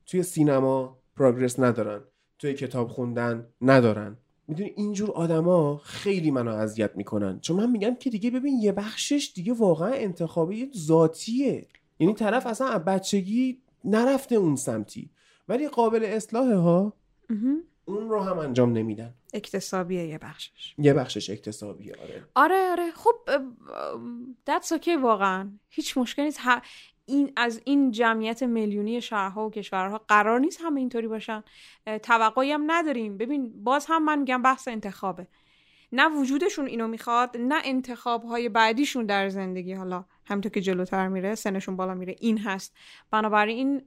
[0.06, 2.04] توی سینما پروگرس ندارن.
[2.40, 4.18] توی کتاب خوندن ندارن.
[4.48, 7.40] می‌دونی اینجور آدما خیلی منو اذیت می‌کنن.
[7.40, 11.68] چون من میگم که دیگه ببین یه بخشش دیگه واقعا انتخابی ذاتیه.
[12.00, 15.10] یعنی طرف اصلا از بچگی نرفته اون سمتی.
[15.48, 16.94] ولی قابل اصلاحه ها.
[17.86, 19.14] اون رو هم انجام نمیدن.
[19.34, 20.76] اکتسابیه یه بخشش.
[20.78, 22.24] یه بخشش اکتسابیه آره.
[22.36, 22.92] آره آره.
[22.92, 23.16] خب
[24.48, 25.52] دتس اوکی واقعا.
[25.70, 26.40] هیچ مشکلی نیست.
[27.06, 31.44] این از این جمعیت میلیونی شهرها و کشورها قرار نیست همه اینطوری باشن.
[32.04, 33.18] توقعی هم نداریم.
[33.18, 35.28] ببین باز هم من میگم بحث انتخابه.
[35.92, 39.74] نه وجودشون اینو می‌خواد نه انتخاب های بعدیشون در زندگی.
[39.74, 42.16] حالا همینطور که جلوتر میره سنشون بالا میره.
[42.20, 42.78] این هست.
[43.12, 43.82] بنابراین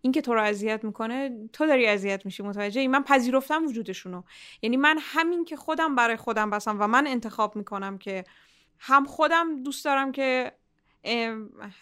[0.00, 2.42] این که تو رو اذیت می‌کنه تو داری اذیت میشی.
[2.42, 4.22] متوجه من پذیرفتم وجودشونو.
[4.62, 8.24] یعنی من همین که خودم برای خودم بسم و من انتخاب می‌کنم که
[8.78, 10.52] هم خودم دوست دارم که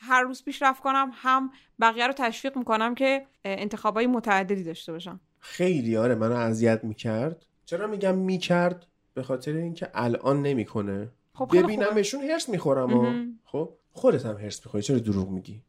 [0.00, 1.50] هر روز پیشرفت کنم هم
[1.80, 5.20] بقیه رو تشویق می‌کنم که انتخابای متعددی داشته باشم.
[5.40, 7.46] خیلی آره منو اذیت می‌کرد.
[7.64, 11.08] چرا میگم می‌کرد؟ به خاطر اینکه الان نمی‌کنه.
[11.34, 11.50] خب.
[11.52, 13.38] ببینمشون هرس می‌خورم.
[13.44, 14.82] خب خودت هم هرس می‌خوری.
[14.82, 15.62] چرا دروغ میگی؟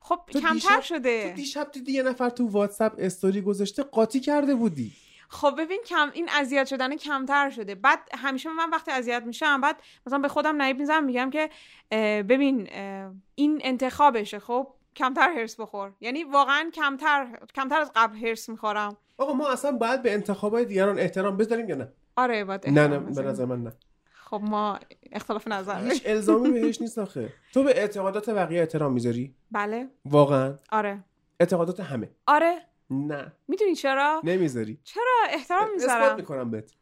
[0.00, 1.28] خب کمتر شده.
[1.28, 4.92] تو دیشب دیدی یه نفر تو واتساپ استوری گذاشته قاطی کرده بودی.
[5.32, 7.74] خب ببین کم این اذیت شدن کمتر شده.
[7.74, 11.50] بعد همیشه من وقتی اذیت میشم بعد مثلا به خودم نایب می‌زنم میگم که
[11.90, 14.66] اه، ببین اه، این انتخابشه خب؟
[14.96, 15.92] کمتر هرس بخور.
[16.00, 18.96] یعنی واقعا کمتر کمتر از قبل هرس می‌خورم.
[19.18, 22.98] آقا ما اصلا باید به انتخابات دیگران احترام بذاریم یا نه؟ آره باید نه نه
[22.98, 23.22] به.
[23.22, 23.72] نظر من نه.
[24.12, 24.78] خب ما
[25.12, 25.84] اختلاف نظر.
[25.84, 27.32] هیچ الزامی بهش نیست آخه.
[27.52, 29.88] تو به اعتقادات بقیه احترام می‌ذاری؟ بله.
[30.04, 31.04] واقعا؟ آره.
[31.40, 32.10] اعتقادات همه.
[32.26, 32.69] آره.
[32.90, 33.32] نه.
[33.48, 34.78] می‌دونی چرا؟ نمی‌ذاری.
[34.84, 36.16] چرا؟ احترام اثبات می‌ذارم.
[36.16, 36.72] می‌کنم بهت.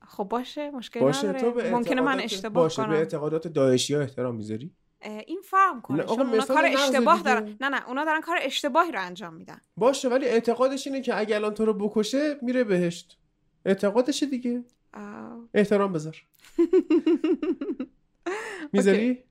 [0.07, 1.41] خب باشه مشکل باشه نداره.
[1.41, 2.95] تو به ممکنه من اشتباه باشه به کنم.
[2.95, 4.71] اعتقادات داعشی ها احترام می‌ذاری؟
[5.27, 7.33] این فرق کنه نه، چون اونا کار اشتباه دیگه.
[7.33, 7.57] دارن.
[7.61, 9.61] نه نه اونا دارن کار اشتباهی رو انجام میدن.
[9.77, 13.17] باشه ولی اعتقادش اینه که اگه الان تو رو بکشه میره بهشت.
[13.65, 14.63] اعتقادشه دیگه.
[14.93, 16.23] آه، احترام بذار.
[18.73, 19.23] می‌ذاری؟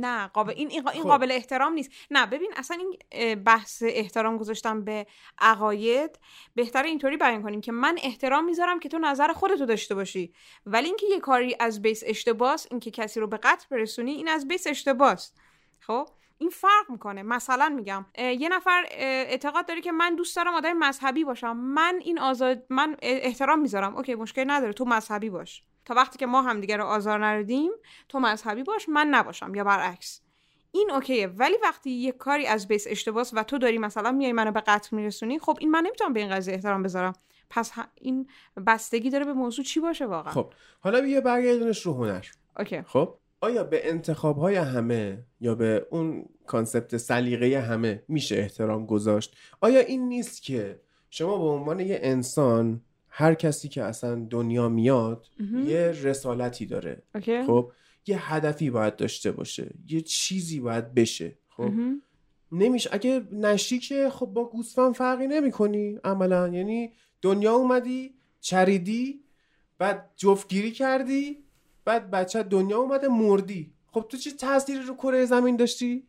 [0.00, 1.08] نه قابل این این این خب.
[1.08, 1.90] قابل احترام نیست.
[2.10, 5.06] نه ببین اصلا این بحث احترام گذاشتن به
[5.38, 6.18] عقاید
[6.54, 10.32] بهتر اینطوری بیان کنیم که من احترام می‌ذارم که تو نظر خودتو داشته باشی.
[10.66, 14.48] ولی اینکه یه کاری از بیس اشتباس اینکه کسی رو به قتل برسونی این از
[14.48, 15.32] بیس اشتباس
[15.80, 17.22] خب؟ این فرق می‌کنه.
[17.22, 21.56] مثلا میگم یه نفر اعتقاد داره که من دوست دارم آدم مذهبی باشم.
[21.56, 23.96] من این آزاد من احترام می‌ذارم.
[23.96, 24.72] اوکی مشکل نداره.
[24.72, 25.62] تو مذهبی باش.
[25.88, 27.72] تا وقتی که ما همدیگه رو آزار ندیم
[28.08, 30.20] تو مذهبی باش من نباشم یا برعکس.
[30.72, 34.32] این okay ه ولی وقتی یه کاری از base اشتباس و تو داری مثلا میای
[34.32, 37.12] منو به قتل میرسونی خب این من نمی‌تونم به این قضیه احترام بذارم.
[37.50, 38.28] پس این
[38.66, 42.24] بستگی داره به موضوع چی باشه واقعا؟ خب حالا بیا برگردونش رو هنر.
[42.58, 42.82] okay.
[42.82, 49.36] خب آیا به انتخاب های همه یا به اون concept سلیقه همه میشه احترام گذاشت؟
[49.60, 50.80] آیا این نیست که
[51.10, 55.26] شما به عنوان یه انسان هر کسی که اصلا دنیا میاد
[55.66, 57.02] یه رسالتی داره.
[57.14, 57.42] اوکی.
[57.42, 57.72] خب
[58.06, 59.74] یه هدفی باید داشته باشه.
[59.88, 61.38] یه چیزی باید بشه.
[61.48, 61.70] خب.
[62.52, 66.48] نمیشه اگه نشی که خب با گوسفند فرقی نمی کنی عملا.
[66.48, 66.92] یعنی
[67.22, 69.20] دنیا اومدی چریدی
[69.78, 71.44] بعد جفتگیری کردی
[71.84, 73.72] بعد بچه دنیا اومده مردی.
[73.86, 76.07] خب تو چه تأثیری رو کره زمین داشتی؟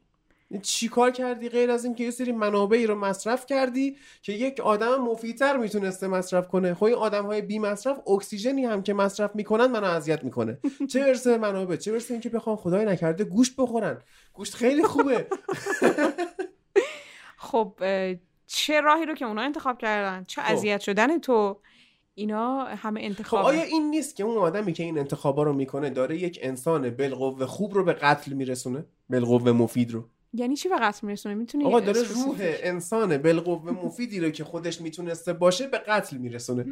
[0.57, 4.95] چی کار کردی غیر از اینکه یه سری منابعی رو مصرف کردی که یک آدم
[4.95, 6.73] مفیدتر می‌تونسته مصرف کنه.
[6.73, 10.57] خب این آدم های بی مصرف اکسیژنی هم که مصرف می‌کنن منو اذیت می‌کنه.
[10.91, 14.01] چه برسه به منابع؟ چه برسه اینکه بخوام خدای نکرده گوشت بخورن.
[14.33, 15.27] گوشت خیلی خوبه.
[17.37, 17.73] خب
[18.47, 20.53] چه راهی رو که اونا انتخاب کردن؟ چه خب.
[20.53, 21.59] اذیت شدن تو؟
[22.15, 25.89] اینا همه خب انتخاب آیا این نیست که اون آدمی که این انتخابا رو می‌کنه
[25.89, 30.09] داره یک انسان بالقوه خوب رو به قتل میرسونه؟ بالقوه مفید رو.
[30.33, 34.81] یعنی چی به قتل میرسونه؟ می‌تونی آقا داره روح انسان بالقوه مفیدی رو که خودش
[34.81, 36.65] می‌تونسته باشه به قتل میرسونه.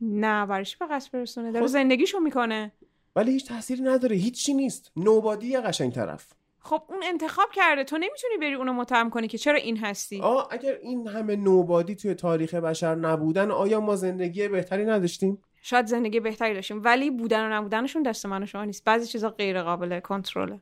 [0.00, 1.52] نه برای چی به قصد برسونه.
[1.52, 2.72] داره زندگیشو می‌کنه.
[3.16, 4.16] ولی هیچ تأثیری نداره.
[4.16, 4.92] هیچی نیست.
[4.96, 6.32] نوبادی قشنگ طرف.
[6.58, 7.84] خب اون انتخاب کرده.
[7.84, 10.20] تو نمی‌تونی بری اونو متهم کنی که چرا این هستی.
[10.20, 15.86] آه اگر این همه نوبادی توی تاریخ بشر نبودن آیا ما زندگی بهتری نداشتیم؟ شاید
[15.86, 16.84] زندگی بهتری داشتیم.
[16.84, 18.84] ولی بودن و نبودنشون دست من و شما نیست.
[18.84, 20.60] بعضی چیزا غیر قابل کنترله.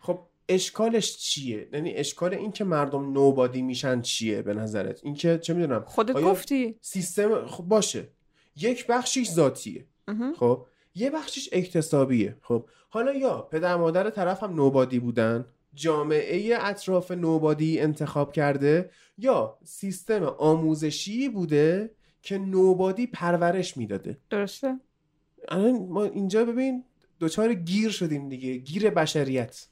[0.00, 5.38] خب اشکالش چیه؟ یعنی اشکال این که مردم نوبادی میشن چیه به نظرت؟ این که
[5.38, 6.78] چه می‌دونم خودت گفتی.
[6.80, 8.08] سیستم خب باشه.
[8.56, 9.86] یک بخشیش ذاتیه.
[10.38, 12.36] خب؟ یه بخشیش اکتسابیه.
[12.42, 19.58] خب؟ حالا یا پدر مادر طرف هم نوبادی بودن جامعه اطراف نوبادی انتخاب کرده یا
[19.64, 21.90] سیستم آموزشی بوده
[22.22, 24.18] که نوبادی پرورش می‌داده.
[24.30, 24.80] درسته.
[25.48, 26.84] الان ما اینجا ببین
[27.18, 28.56] دوچار گیر شدیم دیگه.
[28.56, 29.66] گیر بشریت.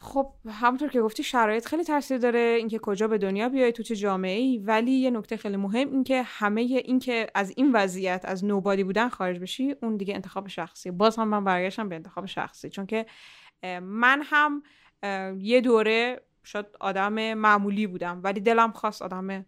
[0.00, 3.96] خب همونطور که گفتی شرایط خیلی تاثیر داره اینکه کجا به دنیا بیای تو چه
[3.96, 8.20] جامعه ای ولی یه نکته خیلی مهم این که همه این که از این وضعیت
[8.24, 10.90] از نوبادی بودن خارج بشی اون دیگه انتخاب شخصی.
[10.90, 12.70] باز هم من برگشتم به انتخاب شخصی.
[12.70, 13.06] چون که
[13.82, 14.62] من هم
[15.38, 19.46] یه دوره شاید آدم معمولی بودم ولی دلم خواست آدم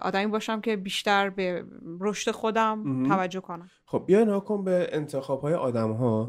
[0.00, 1.64] آدمی باشم که بیشتر به
[2.00, 3.08] رشد خودم مهم.
[3.08, 6.28] توجه کنم خب بیا نها کن به انتخاب های آدم ها.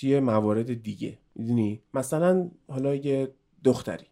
[0.00, 3.34] توی موارد دیگه می‌دونی مثلا حالا یه
[3.64, 4.06] دختری.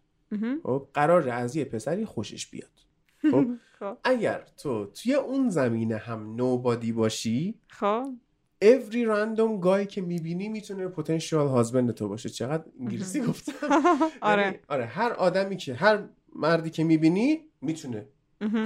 [0.63, 2.69] خب قراره از یه پسری خوشش بیاد
[3.31, 3.45] خب
[3.79, 3.97] خب.
[4.03, 8.03] اگر تو توی اون زمینه هم نوبادی باشی خب
[8.65, 13.53] every random guy که می‌بینی می‌تونه potential husband تو باشه چقدر انگلیسی گفتم
[14.21, 16.03] آره یعنی- آره هر آدمی که هر
[16.35, 18.05] مردی که می‌بینی می‌تونه.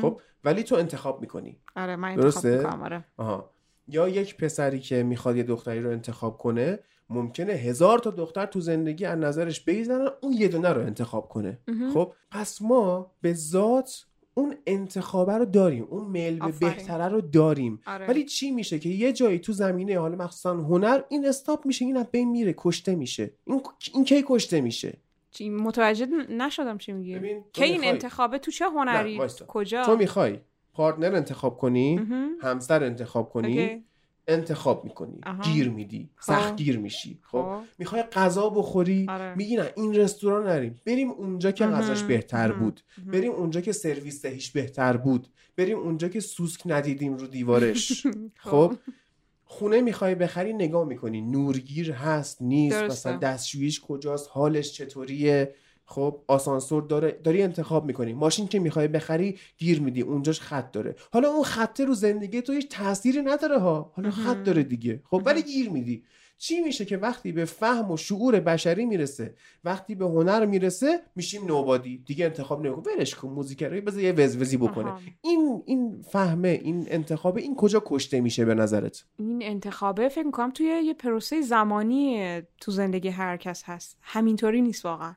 [0.02, 3.52] خب ولی تو انتخاب می‌کنی آره من انتخاب درسته؟ می‌کنم آره آها
[3.88, 8.60] یا یک پسری که می‌خواد یه دختری رو انتخاب کنه ممکنه هزار تا دختر تو
[8.60, 11.60] زندگی از نظرش بگذرن اون یه دونه رو انتخاب کنه.
[11.94, 16.52] خب پس ما به ذات اون انتخابه رو داریم اون میل به.
[16.52, 18.08] بهتره رو داریم آره.
[18.08, 21.98] ولی چی میشه که یه جایی تو زمینه حالا مخصوصا هنر این استاپ میشه این
[21.98, 23.62] از بین میره کشته میشه این
[23.94, 24.98] این کی کشته میشه
[25.36, 27.14] چی متوجه نشدم چی میگی
[27.54, 29.20] که این میخوای- انتخابه تو چه هنری.
[29.48, 30.40] کجا تو می‌خوای
[30.74, 32.00] پارتنر انتخاب کنی.
[32.42, 33.84] همسر انتخاب کنی.
[34.28, 35.20] انتخاب می‌کنی.
[35.44, 36.34] گیر میدی خب.
[36.34, 37.62] سخت گیر میشی خب خب.
[37.80, 39.36] می‌خوای غذا بخوری آره.
[39.36, 41.66] میگی نه این رستوران نریم بریم اونجا که.
[41.66, 42.52] غذاش بهتر.
[42.52, 45.28] بود بریم اونجا که سرویس دهیش بهتر بود
[45.58, 48.08] بریم اونجا که سوسک ندیدیم رو دیوارش
[48.52, 48.74] خب
[49.46, 51.22] خونه می‌خوای بخری نگاه می‌کنی.
[51.22, 52.80] نورگیر هست نیست.
[52.80, 53.10] درسته.
[53.10, 57.20] مثلا دستشویش کجاست حالش چطوریه؟ خب آسانسور داره.
[57.24, 58.14] داری انتخاب می‌کنی.
[58.14, 60.02] ماشین که می‌خوای بخری گیر میدی.
[60.02, 60.96] اونجاش خط داره.
[61.14, 63.92] حالا اون خطه رو زندگی تو هیچ تأثیری نداره ها.
[63.96, 65.02] حالا خط داره دیگه.
[65.10, 66.04] خب ولی گیر میدی.
[66.38, 71.46] چی میشه که وقتی به فهم و شعور بشری می‌رسه وقتی به هنر می‌رسه میشیم
[71.46, 71.98] نوبادی.
[71.98, 74.90] دیگه انتخاب نمی‌کنه ولش کن موزیکری بذار یه وزوزی بکنه.
[74.90, 75.00] آها.
[75.22, 80.52] این این فهمه این انتخابه این کجا کشته میشه به نظرت؟ این انتخابه فکر می‌کنم
[80.52, 83.98] توی یه پروسه زمانی تو زندگی هر کس هست.
[84.02, 85.16] همینطوری نیست واقعا.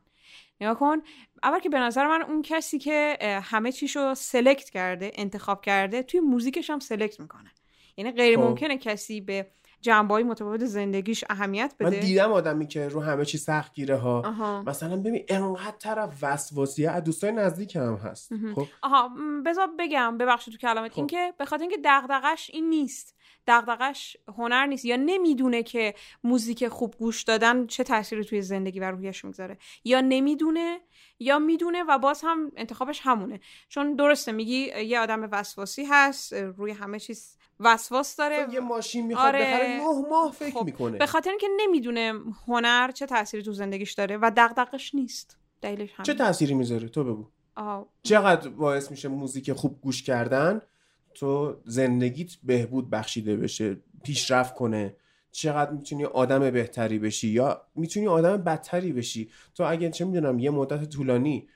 [0.60, 1.02] نگاه کن
[1.42, 6.20] اول که به نظر من اون کسی که همه چیشو سلکت کرده انتخاب کرده توی
[6.20, 7.50] موزیکش هم سلکت می‌کنه.
[7.96, 8.42] یعنی غیر خب.
[8.42, 9.46] ممکنه کسی به
[9.80, 12.00] جنبه متفاوت زندگیش اهمیت من بده.
[12.00, 14.62] دیدم آدمی که رو همه چی سخت گیره ها آها.
[14.62, 18.32] مثلا ببین انقدر طرف وسواسیه از دوستای نزدیک هم هست.
[18.54, 19.10] خب؟ آها
[19.46, 20.98] بذار بگم ببخشید تو کلامت خب.
[20.98, 23.17] اینکه به خاطر اینکه دغدغش این نیست.
[23.48, 25.94] دغدغش هنر نیست یا نمی‌دونه که
[26.24, 29.58] موزیک خوب گوش دادن چه تأثیری توی زندگی و روحیش می‌گذاره.
[29.84, 30.80] یا نمی‌دونه
[31.18, 33.40] یا می‌دونه و باز هم انتخابش همونه.
[33.68, 38.46] چون درسته میگی یه آدم وسواسی هست روی همه چیز وسواس داره.
[38.52, 39.40] یه ماشین می‌خواد آره.
[39.40, 40.98] بخره نه ماه فکر خب، می‌کنه.
[40.98, 42.14] به خاطر اینکه نمی‌دونه
[42.46, 45.36] هنر چه تأثیری تو زندگیش داره و دغدغش نیست.
[45.60, 47.26] دلیلش همین چه تأثیری می‌ذاره؟ تو بگو.
[47.56, 47.88] آها.
[48.02, 50.62] چقدر باعث میشه موزیک خوب گوش کردن؟
[51.18, 54.96] تو زندگیت بهبود بخشیده بشه پیشرفت کنه.
[55.32, 60.50] چقدر می‌تونی آدم بهتری بشی یا می‌تونی آدم بدتری بشی؟ تو اگه چه می‌دونم یه
[60.50, 61.48] مدت طولانی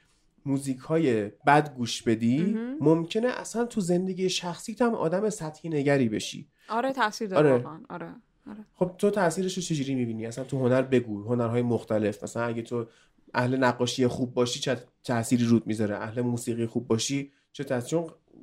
[0.47, 2.57] موزیک های بد گوش بدی.
[2.81, 6.49] ممکنه اصلا تو زندگی شخصیت هم آدم سطحی نگری بشی.
[6.69, 7.65] آره تاثیر داره آره.
[7.89, 8.15] آره
[8.47, 8.65] آره.
[8.75, 12.25] خب تو تاثیرش رو چجوری می‌بینی؟ اصلا تو هنر بگو هنرهای مختلف.
[12.25, 12.87] مثلا اگه تو
[13.35, 18.01] اهل نقاشی خوب باشی چه تأثیری رود می‌ذاره؟ اهل موسیقی خوب باشی چه تأثیر؟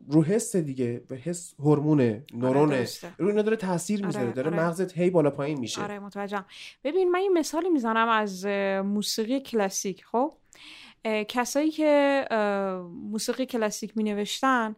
[0.10, 3.12] رو حس دیگه به حس هورمونه نورونه درسته.
[3.18, 4.60] رو اینا داره تاثیر می‌ذاره آره، داره آره.
[4.60, 5.84] مغزت هی بالا پایین میشه.
[5.84, 6.46] آره متوجهم.
[6.84, 8.46] ببین من یه مثالی می‌زنم از
[8.86, 10.34] موسیقی کلاسیک خب؟
[11.28, 12.26] کسایی که
[13.12, 14.76] موسیقی کلاسیک می نوشتن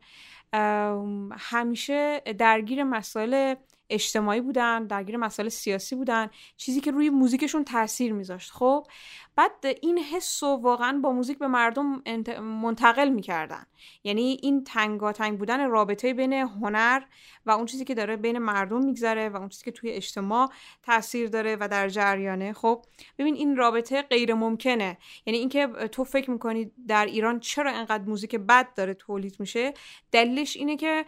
[1.31, 3.55] همیشه درگیر مسائل
[3.89, 8.87] اجتماعی بودن درگیر مسائل سیاسی بودن چیزی که روی موزیکشون تاثیر میذاشت خب؟
[9.35, 9.51] بعد
[9.81, 12.03] این حس رو واقعا با موزیک به مردم
[12.41, 13.65] منتقل می‌کردن.
[14.03, 17.01] یعنی این تنگاتنگ بودن رابطه بین هنر
[17.45, 20.49] و اون چیزی که داره بین مردم میگذره و اون چیزی که توی اجتماع
[20.83, 22.53] تاثیر داره و در جریانه.
[22.53, 22.85] خب
[23.17, 28.35] ببین این رابطه غیر ممکنه یعنی اینکه تو فکر می‌کنی در ایران چرا انقدر موزیک
[28.35, 29.73] بد داره تولید میشه؟
[30.11, 31.05] دلیلش اینه که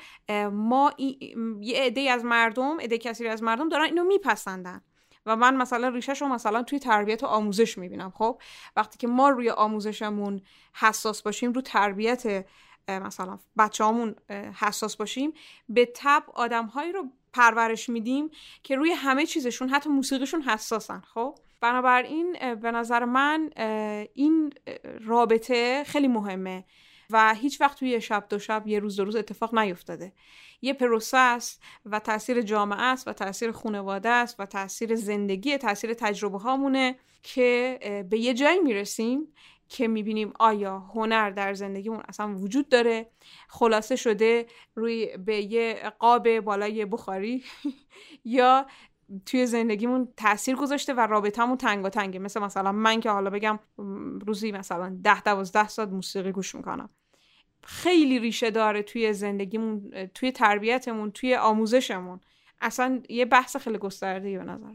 [0.51, 0.93] ما
[1.61, 4.81] یه عده از مردم عده کثیری از مردم دارن اینو میپسندن.
[5.25, 8.41] و من مثلا ریشش رو مثلا توی تربیت و آموزش می‌بینم خب؟
[8.75, 10.41] وقتی که ما روی آموزشمون
[10.73, 12.45] حساس باشیم رو تربیت
[12.87, 13.83] مثلا بچه
[14.55, 15.33] حساس باشیم
[15.69, 18.29] به تب آدمهایی رو پرورش میدیم
[18.63, 23.49] که روی همه چیزشون حتی موسیقیشون حساسن خب؟ بنابراین به نظر من
[24.13, 24.53] این
[25.01, 26.63] رابطه خیلی مهمه.
[27.09, 30.13] و هیچ وقت توی شب دو شب یه روز دو روز اتفاق نیفتاده.
[30.61, 35.93] یه پروسه است و تاثیر جامعه است و تاثیر خانواده است و تاثیر زندگی تاثیر
[35.93, 39.33] تجربه هامونه که به یه جایی می‌رسیم
[39.69, 43.09] که می‌بینیم آیا هنر در زندگیمون اصلا وجود داره.
[43.49, 47.43] خلاصه شده روی به یه قاب بالای بخاری
[48.25, 48.65] یا
[49.25, 53.59] توی زندگیمون تاثیر گذاشته و رابطمون تنگ و تنگه مثل مثلا من که حالا بگم
[54.27, 56.89] روزی مثلا ده دوازده ساعت موسیقی گوش می‌کنم.
[57.63, 62.19] خیلی ریشه داره توی زندگیمون توی تربیتمون توی آموزشمون.
[62.61, 64.73] اصلا یه بحث خیلی گسترده به نظر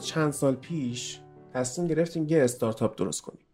[0.00, 1.20] چند سال پیش
[1.54, 3.46] تصمیم گرفتیم یه استارتاپ درست کنیم.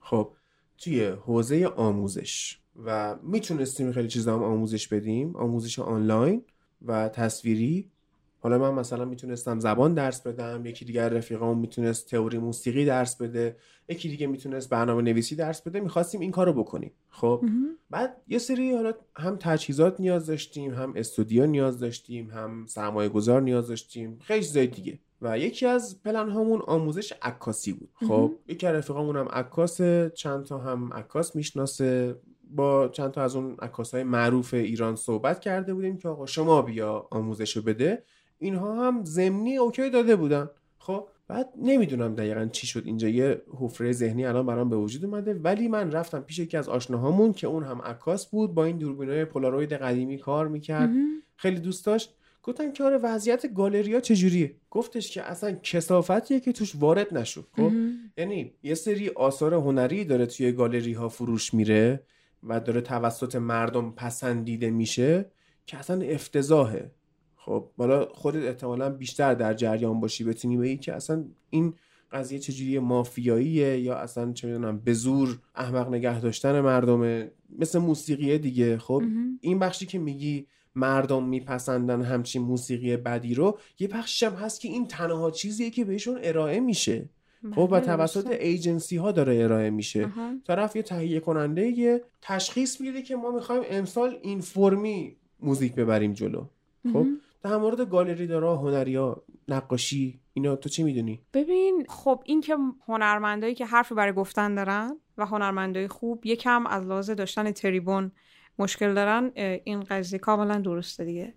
[0.00, 0.32] خب
[0.78, 6.42] توی حوزه آموزش و می‌تونستیم خیلی چیزا هم آموزش بدیم آموزش آنلاین
[6.82, 7.90] و تصویری.
[8.38, 13.56] حالا من مثلا می‌تونستم زبان درس بدم یکی دیگر رفیقام می‌تونست تئوری موسیقی درس بده
[13.88, 16.92] یکی دیگه می‌تونست برنامه نویسی درس بده می‌خواستیم این کارو بکنیم.
[17.08, 17.44] خب
[17.90, 23.42] بعد یه سری حالا هم تجهیزات نیاز داشتیم هم استودیو نیاز داشتیم هم سرمایه گذار
[23.42, 24.98] نیاز داشتیم خیلی چیزای دیگه.
[25.22, 27.88] و یکی از پلن هامون آموزش عکاسی بود.
[28.08, 29.80] خب یکی از رفیقامون هم عکاس
[30.14, 32.20] چند تا هم عکاس می‌شناسه.
[32.50, 36.62] با چند تا از اون عکاس های معروف ایران صحبت کرده بودیم که آقا شما
[36.62, 38.02] بیا آموزشو بده.
[38.38, 40.50] اینها هم زمینی اوکی داده بودن.
[40.78, 42.82] خب بعد نمی‌دونم دقیقا چی شد.
[42.84, 45.34] اینجا یه حفره ذهنی الان برام به وجود اومده.
[45.34, 49.24] ولی من رفتم پیش یکی از آشناهامون که اون هم عکاس بود با این دوربینای
[49.24, 50.90] پولاروید قدیمی کار می‌کرد.
[51.36, 52.16] خیلی دوست داشت.
[52.46, 57.72] گفتم که آره وضعیت گالریا چجوریه؟ گفتش که اصلا کسافتیه که توش وارد نشو خب؟
[58.18, 62.02] یعنی یه سری آثار هنری داره توی گالری ها فروش میره
[62.42, 65.30] و داره توسط مردم پسندیده میشه
[65.66, 66.90] که اصلا افتضاحه.
[67.36, 71.74] خب بالا خودت احتمالا بیشتر در جریان باشی بتونی بگی که اصلا این
[72.12, 78.38] قضیه چجوری مافیاییه یا اصلا چه می‌دونم به زور احمق نگه داشتن مردمه مثل موسیقیه
[78.38, 79.02] دیگه خب؟
[79.40, 84.68] این بخشی که میگی مردم میپسندن همچین موسیقی بدی رو یه بخشش هم هست که
[84.68, 87.08] این تنها چیزیه که بهشون ارائه میشه.
[87.54, 90.08] خب و توسط ایجنسی ها داره ارائه میشه.
[90.46, 96.12] طرف یه تهیه کننده یه تشخیص میده که ما می‌خوایم امسال این فرمی موزیک ببریم
[96.12, 96.44] جلو.
[96.92, 97.06] خب
[97.42, 103.54] در مورد گالری دارا هنریا نقاشی اینا تو چی می‌دونی؟ ببین خب این که هنرمندایی
[103.54, 108.12] که حرفی برای گفتن دارن و هنرمندای خوب یکم از لحاظ داشتن تریبون
[108.58, 109.32] مشکل دارن
[109.64, 111.34] این قضیه کاملا درسته دیگه.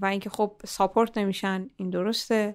[0.00, 2.54] و اینکه خب support نمیشن این درسته.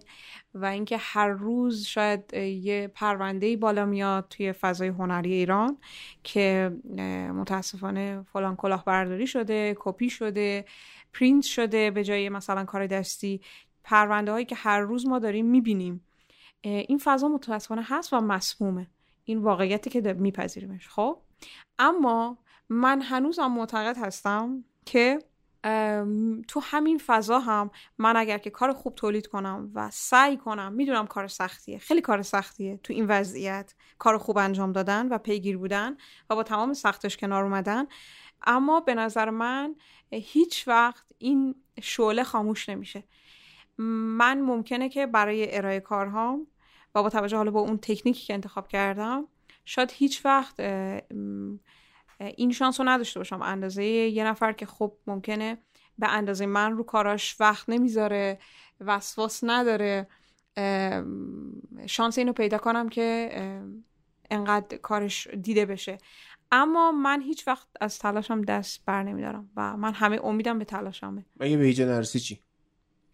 [0.54, 5.78] و اینکه هر روز شاید یه پرونده بالا میاد توی فضای هنری ایران
[6.24, 6.72] که
[7.36, 10.66] متاسفانه فلان کلاهبرداری شده کپی شده
[11.14, 13.42] پرینت شده به جای مثلا کار دستی.
[13.84, 16.06] پرونده هایی که هر روز ما داریم می‌بینیم.
[16.62, 18.88] این فضا متاسفانه هست و مسمومه.
[19.24, 21.22] این واقعیتی که میپذیریمش خب؟
[21.80, 22.38] اما
[22.70, 25.20] من هنوزم معتقد هستم که
[26.48, 31.08] تو همین فضا هم من اگر که کار خوب تولید کنم و سعی کنم می‌دونم
[31.08, 35.98] کار سختیه خیلی کار سختیه تو این وضعیت کار خوب انجام دادن و پیگیر بودن
[36.30, 37.86] و با تمام سختش کنار اومدن.
[38.48, 39.76] اما به نظر من
[40.12, 43.04] هیچ وقت این شعله خاموش نمیشه.
[43.78, 46.48] من ممکنه که برای ارائه کارهام
[46.96, 49.28] و با توجه حالا با اون تکنیکی که انتخاب کردم
[49.66, 50.60] شاید هیچ وقت
[52.20, 53.42] این شانس رو نداشته باشم.
[53.42, 55.58] اندازه یه نفر که خب ممکنه
[56.00, 58.40] به اندازه من رو کاراش وقت نمی‌ذاره
[58.80, 60.08] وسواس نداره
[61.86, 63.32] شانس اینو پیدا کنم که
[64.32, 65.98] انقدر کارش دیده بشه.
[66.52, 71.26] اما من هیچ وقت از تلاشم دست بر نمیدارم و من همه امیدم به تلاشمه.
[71.40, 72.42] اگه به هیچ نرسی چی؟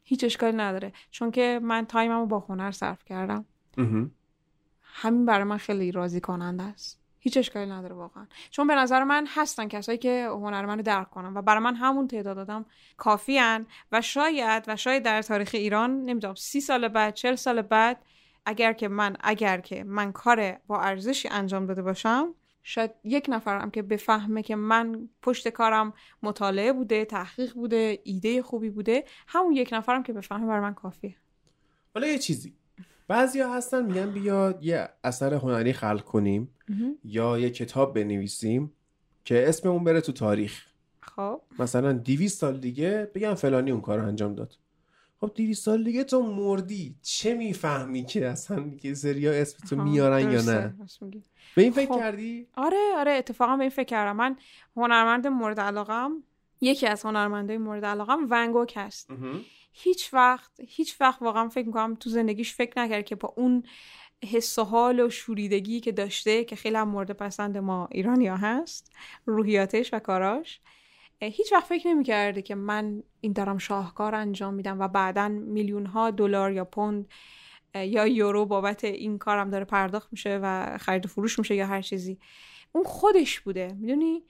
[0.04, 0.94] هیچ اشکالی نداره.
[1.12, 3.46] چون که من time مو با هنر صرف کردم.
[4.82, 7.01] همین برای من خیلی راضی کننده است.
[7.24, 8.28] هیچ اشکالی نداره واقعا.
[8.50, 12.08] چون به نظر من هستن کسایی که هنر منو درک کنن و برای من همون
[12.08, 12.66] تعداد آدم
[12.98, 18.02] کافیان و شاید و شاید در تاریخ ایران نمی‌دونم سی سال بعد چل سال بعد
[18.46, 23.72] اگر که من اگر که من کار با ارزشی انجام داده باشم شاید یک نفرم
[23.72, 25.94] که بفهمه که من پشت کارم
[26.24, 31.16] مطالعه بوده تحقیق بوده ایده خوبی بوده همون یک نفرم که بفهمه برای من کافیه.
[31.94, 32.54] حالا یه چیزی.
[33.08, 36.56] بعضیا هستن میگن بیا یه اثر هنری خلق کنیم.
[37.04, 38.72] یا یه کتاب بنویسیم
[39.26, 40.66] که اسممون بره تو تاریخ.
[41.02, 41.42] خب.
[41.60, 44.58] مثلا 200 سال دیگه بگم فلانی اون کار انجام داد.
[45.22, 46.96] خب 200 سال دیگه تو مردی.
[47.02, 50.76] چه می‌فهمی که اصلا که سریا اسم تو آها، میارن یا نه.
[51.56, 52.00] به این فکر خب.
[52.00, 54.16] کردی؟ آره آره اتفاقا به این فکر کردم.
[54.16, 54.38] من
[54.76, 56.24] هنرمند مورد علاقم
[56.62, 59.10] یکی از هنرمندای مورد علاقم ونگوک هست.
[59.74, 63.64] هیچ وقت هیچ وقت واقعا فکر می‌کنم تو زندگیش فکر نکرد که با اون
[64.24, 68.92] حس و حال و شوریدگی که داشته که خیلی هم مورد پسند ما ایرانیا هست
[69.26, 70.60] روحیاتش و کاراش.
[71.22, 76.12] هیچ وقت فکر نمی‌کرده که من این دارم شاهکار انجام میدم و بعدا میلیون ها
[76.12, 77.08] دلار یا پوند
[77.76, 81.82] یا یورو بابت این کارم داره پرداخت میشه و خرید و فروش میشه یا هر
[81.82, 82.20] چیزی.
[82.72, 84.24] اون خودش بوده می‌دونی؟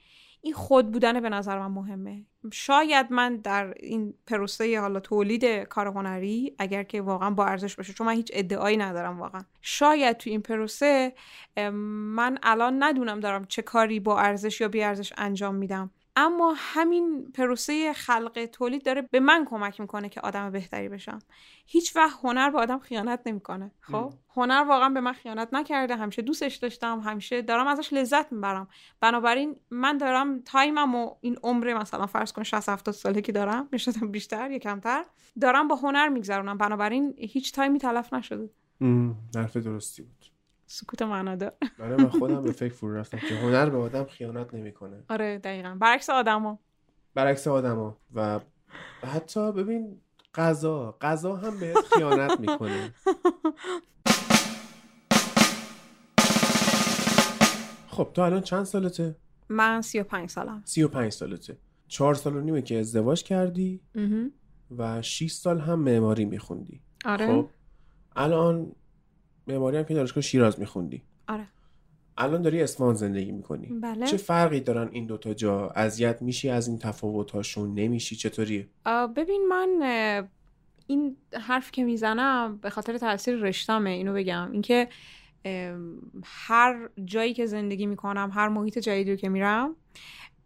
[0.44, 2.26] این خود بودن به نظر من مهمه.
[2.52, 7.92] شاید من در این پروسه حالا تولید کار هنری اگر که واقعا با ارزش باشه
[7.92, 9.42] چون من هیچ ادعایی ندارم واقعا.
[9.60, 11.12] شاید تو این پروسه
[11.66, 15.90] من الان ندونم دارم چه کاری با ارزش یا بی ارزش انجام میدم.
[16.16, 21.18] اما همین پروسه خلق تولید داره به من کمک می‌کنه که آدم بهتری بشم.
[21.66, 26.22] هیچ وقت هنر به آدم خیانت نمی‌کنه خب؟ هنر واقعا به من خیانت نکرده همیشه
[26.22, 28.68] دوستش داشتم همیشه دارم ازش لذت می‌برم.
[29.00, 33.68] بنابراین من دارم تایمم و این عمر مثلا فرض کن 60 70 ساله که دارم
[33.72, 35.04] نشدم بیشتر یا کمتر
[35.40, 36.58] دارم با هنر میگذرونم.
[36.58, 38.50] بنابراین هیچ تایمی تلف نشده.
[39.36, 40.31] حرف درستی بود.
[40.72, 45.04] سکوت معنادار برای من خودم به فکر فرو رفتم که هنر به آدم خیانت نمی‌کنه.
[45.08, 45.76] آره دقیقا.
[45.80, 46.58] برعکس آدما
[47.14, 48.40] برعکس آدما و
[49.02, 50.00] حتی ببین
[50.34, 52.94] قضا قضا هم بهت خیانت می‌کنه.
[57.86, 59.16] خب تو الان چند سالته؟
[59.48, 60.62] من 35 سالم.
[60.64, 61.58] سی و پنج سالته.
[61.88, 63.80] چهار سال و نیمه که ازدواج کردی.
[64.78, 66.80] و 6 سال هم معماری میخوندی.
[67.04, 67.26] آره.
[67.26, 67.48] خب
[68.16, 68.72] الان
[69.46, 71.02] معماری هم که دانشگاه شیراز میخوندی.
[71.28, 71.48] آره.
[72.16, 73.66] الان داری اصفهان زندگی می‌کنی.
[73.66, 74.06] بله.
[74.06, 79.46] چه فرقی دارن این دوتا جا؟ اذیت میشی از این تفاوتاشون نمیشی؟ چطوریه؟ آه، ببین
[79.48, 79.82] من
[80.86, 84.52] این حرف که می‌زنم به خاطر تاثیر رشتمه اینو بگم.
[84.52, 84.88] اینکه
[86.24, 89.76] هر جایی که زندگی می‌کنم هر محیط جدیدی رو که میرم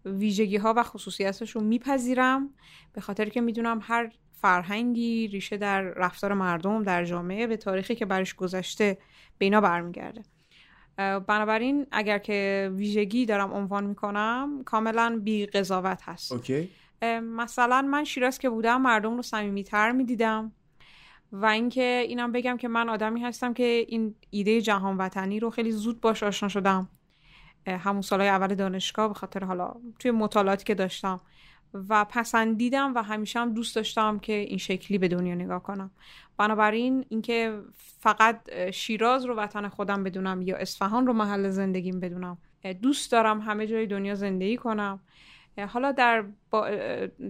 [0.04, 2.50] ویژگی ها و خصوصیتش رو میپذیرم.
[2.92, 8.06] به خاطر که می‌دونم هر فرهنگی ریشه در رفتار مردم در جامعه به تاریخی که
[8.06, 8.98] برش گذشته
[9.38, 10.22] به اینا برمیگرده.
[10.96, 16.32] بنابراین اگر که ویژگی دارم عنوان می‌کنم کاملا بی قضاوت هست.
[16.32, 16.70] اوکی.
[17.22, 20.52] مثلا من شیراز که بودم مردم رو صمیمیتر می‌دیدم
[21.32, 25.72] و اینکه اینم بگم که من آدمی هستم که این ایده جهان وطنی رو خیلی
[25.72, 26.88] زود باش آشنا شدم.
[27.66, 31.20] همون سالهای اول دانشگاه به خاطر حالا توی مطالعاتی که داشتم.
[31.88, 35.90] و پسندیدم و همیشه هم دوست داشتم که این شکلی به دنیا نگاه کنم.
[36.36, 37.60] بنابراین اینکه
[37.98, 42.38] فقط شیراز رو وطن خودم بدونم یا اصفهان رو محل زندگیم بدونم
[42.82, 45.00] دوست دارم همه جای دنیا زندگی کنم.
[45.68, 46.70] حالا در با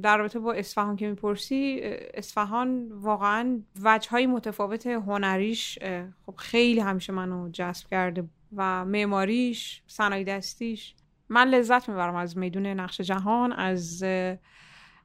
[0.02, 1.80] در رابطه با اصفهان که می‌پرسی
[2.14, 5.78] اصفهان واقعا وجه های متفاوت هنریش
[6.26, 8.24] خب خیلی همیشه منو جذب کرده
[8.56, 10.94] و معماریش صنایع دستیش
[11.28, 14.02] من لذت می‌برم از میدون نقش جهان از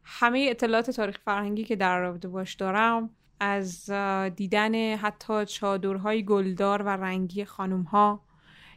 [0.03, 3.89] همه اطلاعات تاریخ فرهنگی که در رابطه باش دارم از
[4.35, 8.23] دیدن حتی چادرهای گلدار و رنگی خانم ها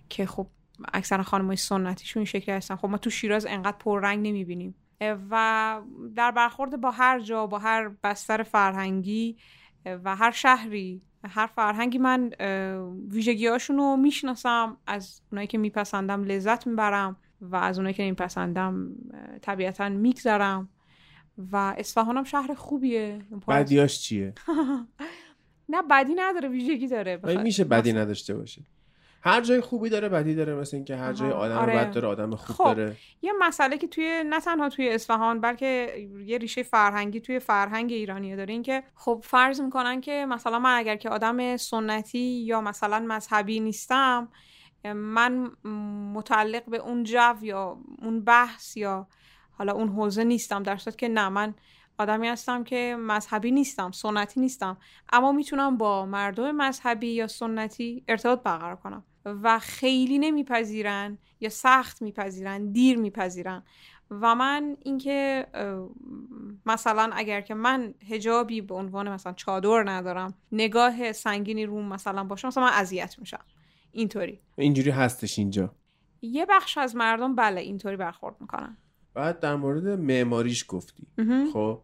[0.09, 0.47] که خب
[0.95, 4.75] اکثر خانم های سنتیشون این شکلی هستن خب ما تو شیراز انقدر پررنگ نمی‌بینیم.
[5.31, 5.81] و
[6.16, 9.37] در برخورد با هر جا با هر بستر فرهنگی
[9.87, 12.31] و هر شهری هر فرهنگی من
[13.11, 17.16] ویژگی رو می‌شناسم از اونایی که میپسندم لذت می‌برم.
[17.51, 18.89] و از اونایی که نمیپسندم
[19.43, 20.69] طبیعتا میگذرم.
[21.53, 23.23] و اصفهانم شهر خوبیه.
[23.49, 24.35] بدیاش چیه؟
[25.69, 27.21] نه بدی نداره ویژگی داره.
[27.43, 28.62] میشه بدی نداشته باشه.
[29.23, 31.77] هر جای خوبی داره بدی داره مثل اینکه هر جای آدم آره.
[31.77, 32.97] بد داره آدم خوب خب، داره.
[33.23, 35.95] یه مسئله که توی نه تنها توی اصفهان بلکه
[36.27, 40.79] یه ریشه فرهنگی توی فرهنگ ایرانی داره این که خب فرض می‌کنن که مثلا من
[40.79, 44.29] اگر که آدم سنتی یا مثلا مذهبی نیستم
[44.93, 45.51] من
[46.15, 49.09] متعلق به اون جو یا اون بحث یا
[49.52, 51.55] حالا اون حوزه نیستم در صورت که نه من
[51.98, 54.77] آدمی هستم که مذهبی نیستم سنتی نیستم
[55.12, 62.02] اما می‌تونم با مردم مذهبی یا سنتی ارتباط برقرار کنم و خیلی نمیپذیرن یا سخت
[62.02, 63.62] میپذیرن دیر میپذیرن
[64.11, 65.47] و من اینکه
[66.66, 72.48] مثلا اگر که من هجابی به عنوان مثلا چادر ندارم نگاه سنگینی روم مثلا باشه
[72.48, 73.44] مثلا من اذیت میشم.
[73.95, 74.41] اینطوری.
[74.57, 75.75] اینجوری هستش اینجا.
[76.23, 78.77] یه بخش از مردم بله اینطوری برخورد می‌کنن.
[79.15, 81.07] بعد در مورد معماریش گفتی.
[81.53, 81.81] خب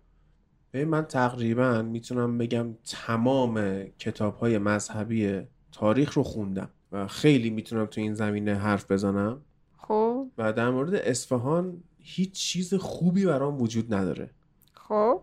[0.75, 5.43] من تقریبا می‌تونم بگم تمام کتاب های مذهبی
[5.73, 9.41] تاریخ رو خوندم و خیلی می‌تونم تو این زمینه حرف بزنم.
[9.77, 10.27] خب.
[10.39, 14.31] و در مورد اصفهان هیچ چیز خوبی برام وجود نداره.
[14.73, 15.23] خب.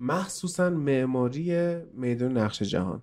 [0.00, 3.02] مخصوصا معماری میدان نقش جهان.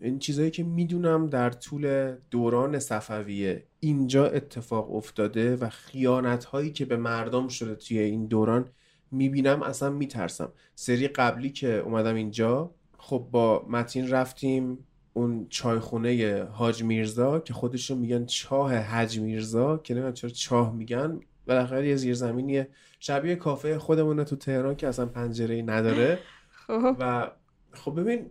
[0.00, 6.84] این چیزایی که می‌دونم در طول دوران صفویه اینجا اتفاق افتاده و خیانت هایی که
[6.84, 8.68] به مردم شده توی این دوران
[9.10, 10.52] می‌بینم اصلا میترسم.
[10.74, 14.78] سری قبلی که اومدم اینجا خب با متین رفتیم
[15.12, 21.20] اون چایخونه حاج میرزا که خودشون میگن چاه حج میرزا که نمی‌دونم چرا چاه میگن.
[21.46, 22.68] بالاخره یه زیرزمینیه
[23.00, 26.18] شبیه کافه خودمونه تو تهران که اصلا پنجره نداره.
[26.50, 26.96] خب.
[26.98, 27.30] و
[27.72, 28.30] خب ببین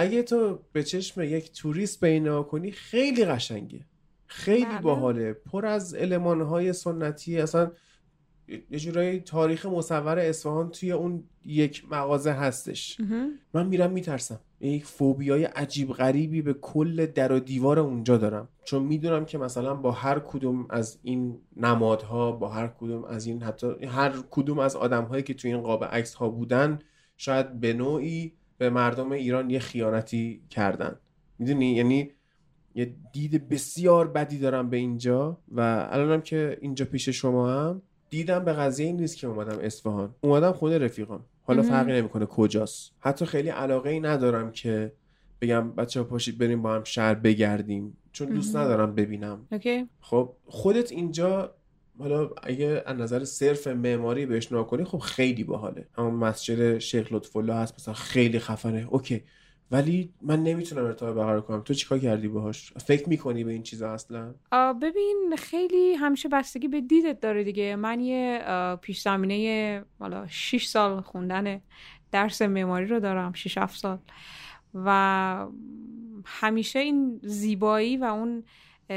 [0.00, 3.80] اگه تو به چشم یک توریست به این نگاه کنی خیلی قشنگه
[4.26, 4.78] خیلی.
[4.82, 5.32] باحاله.
[5.32, 7.70] پر از المانهای سنتی اصلا
[8.70, 13.00] یه جورایی تاریخ مصور اصفهان توی اون یک مغازه هستش.
[13.54, 14.40] من میرم میترسم.
[14.60, 18.48] یک فوبیای عجیب غریبی به کل در و دیوار اونجا دارم.
[18.64, 23.42] چون می‌دونم که مثلا با هر کدوم از این نمادها با هر کدوم از این
[23.42, 26.78] حتی هر کدوم از آدمهایی که توی این قاب عکس ها بودن
[27.16, 30.96] شاید به نوعی به مردم ایران یه خیانتی کردن.
[31.38, 32.10] می‌دونی؟ یعنی
[32.74, 38.44] یه دید بسیار بدی دارم به اینجا و الانم که اینجا پیش شما هم دیدم
[38.44, 40.14] به قضیه این نیست که اومدم اصفهان.
[40.20, 41.20] اومدم خونه رفیقم.
[41.42, 41.62] حالا.
[41.62, 42.92] فرقی نمی‌کنه کجاست.
[43.00, 44.92] حتی خیلی علاقه ای ندارم که
[45.40, 47.96] بگم بچه پاشید بریم با هم شهر بگردیم.
[48.12, 48.56] چون دوست.
[48.56, 49.46] ندارم ببینم.
[50.00, 51.54] خب خودت اینجا
[51.98, 55.88] حالا اگه از نظر صرف معماری بهش نگاه کنی خب خیلی باحاله.
[55.98, 58.86] همون مسجد شیخ لطف الله هست مثلا خیلی خفنه.
[58.90, 59.22] اوکی.
[59.70, 61.60] ولی من نمی‌تونم ارتباط برقرار کنم.
[61.60, 64.34] تو چیکار کردی باهاش؟ فکر می‌کنی به این چیزا اصلا؟
[64.82, 67.76] ببین خیلی همیشه بستگی به دیدت داره دیگه.
[67.76, 68.40] من یه
[68.80, 71.60] پیش زمینه حالا 6 سال خوندن
[72.12, 73.98] درس معماری رو دارم 6 7 سال.
[74.74, 75.46] و
[76.24, 78.44] همیشه این زیبایی و اون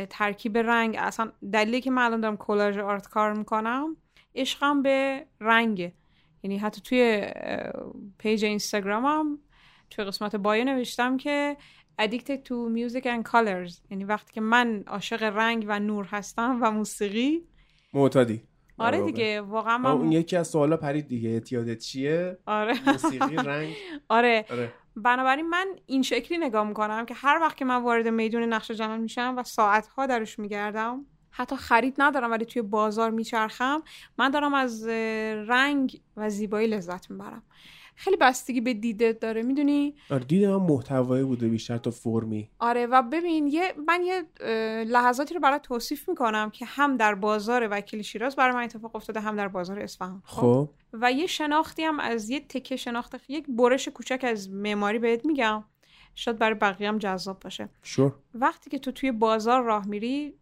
[0.09, 0.95] ترکیب رنگ.
[0.99, 3.97] اصلا دلیلی که من الان دارم collage art کار می‌کنم
[4.35, 5.93] عشقم به رنگه.
[6.43, 7.25] یعنی حتی توی
[8.17, 9.39] page اینستاگرامم
[9.89, 11.57] توی قسمت bio نوشتم که
[12.01, 13.79] addicted to music and colors.
[13.89, 17.41] یعنی وقتی که من عاشق رنگ و نور هستم و موسیقی.
[17.93, 18.41] معتادی.
[18.77, 19.11] آره واقع.
[19.11, 22.89] دیگه واقعا آه، اون من یکی از سوالا پرید دیگه اعتیادت چیه؟ آره.
[22.89, 23.73] موسیقی رنگ؟
[24.09, 24.45] آره.
[24.49, 24.73] آره.
[24.95, 29.01] بنابراین من این شکلی نگاه می‌کنم که هر وقت که من وارد میدون نقش جهان
[29.01, 33.83] میشم و ساعتها درش میگردم حتی خرید ندارم ولی توی بازار میچرخم
[34.17, 34.87] من دارم از
[35.47, 37.43] رنگ و زیبایی لذت می‌برم.
[38.01, 42.49] خیلی بستگی به دیدت داره می‌دونی؟ آره دید من محتوایی بوده بیشتر تا فرمی.
[42.59, 44.23] آره و ببین یه من یه
[44.83, 49.19] لحظاتی رو برات توصیف می‌کنم که هم در بازار وکیل شیراز برای من اتفاق افتاده
[49.19, 50.21] هم در بازار اصفهان.
[50.25, 55.25] خب؟ و یه شناختی هم از یه تکه شناخت یک برش کوچک از معماری بهت
[55.25, 55.63] میگم.
[56.15, 57.69] شاید برای بقیه هم جذاب باشه.
[57.83, 58.13] شور.
[58.33, 60.33] وقتی که تو توی بازار راه میری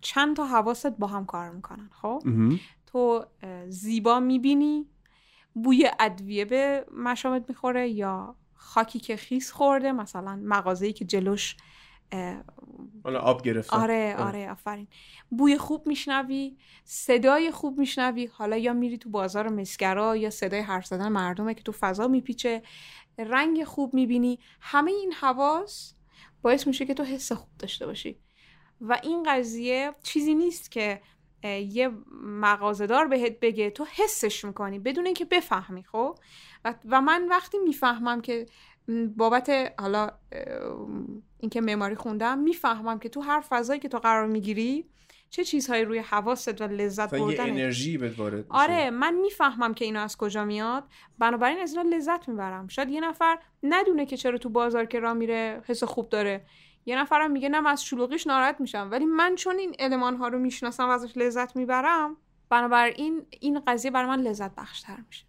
[0.00, 2.22] چند تا حواست با هم کار می‌کنن خب.
[2.86, 3.24] تو
[3.68, 4.86] زیبا می‌بینی
[5.54, 11.56] بوی ادویه به مشامت می‌خوره یا خاکی که خیس خورده مثلا مغازه‌ای که جلوش
[13.04, 14.88] حالا آب گرفته آره آره آفرین.
[15.30, 18.26] بوی خوب میشنوی صدای خوب میشنوی.
[18.26, 22.62] حالا یا میری تو بازار مسگرا یا صدای حرف زدن مردمه که تو فضا میپیچه.
[23.18, 24.38] رنگ خوب می‌بینی.
[24.60, 25.94] همه این حواس
[26.42, 28.18] باعث میشه که تو حس خوب داشته باشی.
[28.80, 31.00] و این قضیه چیزی نیست که
[31.44, 31.90] یه
[32.22, 36.18] مغازهدار بهت بگه تو حسش می‌کنی بدون اینکه بفهمی خب؟
[36.64, 38.46] و, من وقتی می‌فهمم که
[39.16, 40.10] بابت حالا
[41.38, 44.84] اینکه معماری خوندم می‌فهمم که تو هر فضایی که تو قرار می‌گیری
[45.30, 48.46] چه چیزهایی روی حواست و لذت مثلا یه بردن انرژی بهت وارد میشه.
[48.50, 50.84] آره من می‌فهمم که اینا از کجا میاد.
[51.18, 52.68] بنابراین از اینا لذت می‌برم.
[52.68, 56.44] شاید یه نفر ندونه که چرا تو بازار که راه میره حس خوب داره.
[56.86, 58.88] یه نفرم میگه نه من از شلوغیش ناراحت میشم.
[58.90, 62.16] ولی من چون این المان ها رو می‌شناسم و ازش لذت می‌برم
[62.48, 65.24] بنابراین این قضیه برای من لذت بخشتر میشه.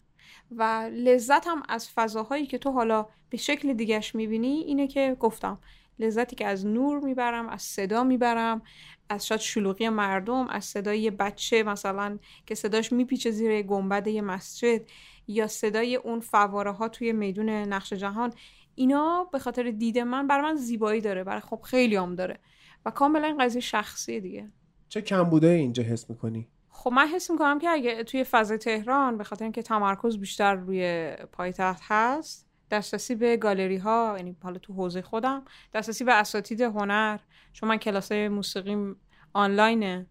[0.52, 5.60] و لذت هم از فضاهایی که تو حالا به شکل دیگهش می‌بینی اینه که گفتم
[6.00, 8.62] لذتی که از نور می‌برم از صدا می‌برم
[9.10, 14.82] از شاید شلوغی مردم از صدای بچه مثلا که صداش میپیچه زیر گنبد یه مسجد
[15.28, 18.34] یا صدای اون فواره ها توی میدون نقش جهان.
[18.76, 22.40] اینا به خاطر دید من برای من زیبایی داره برای خب خیلی هم داره.
[22.86, 24.52] و کاملا این قضیه شخصیه دیگه.
[24.90, 29.24] چه کمبوده اینجا حس می‌کنی؟ خب من حس می‌کنم که اگه توی فضای تهران به
[29.24, 35.02] خاطر اینکه تمرکز بیشتر روی پایتخت هست دسترسی به گالری ها یعنی حالا تو حوزه
[35.02, 37.20] خودم دسترسی به اساتید هنر
[37.54, 38.96] چون من کلاس موسیقی
[39.34, 40.08] آنلاینه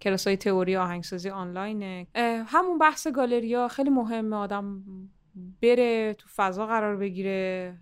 [0.00, 2.06] کلاس های تئوری آهنگسازی آنلاینه.
[2.46, 4.84] همون بحث گالری ها خیلی مهمه آدم
[5.62, 7.74] بره تو فضا قرار بگیره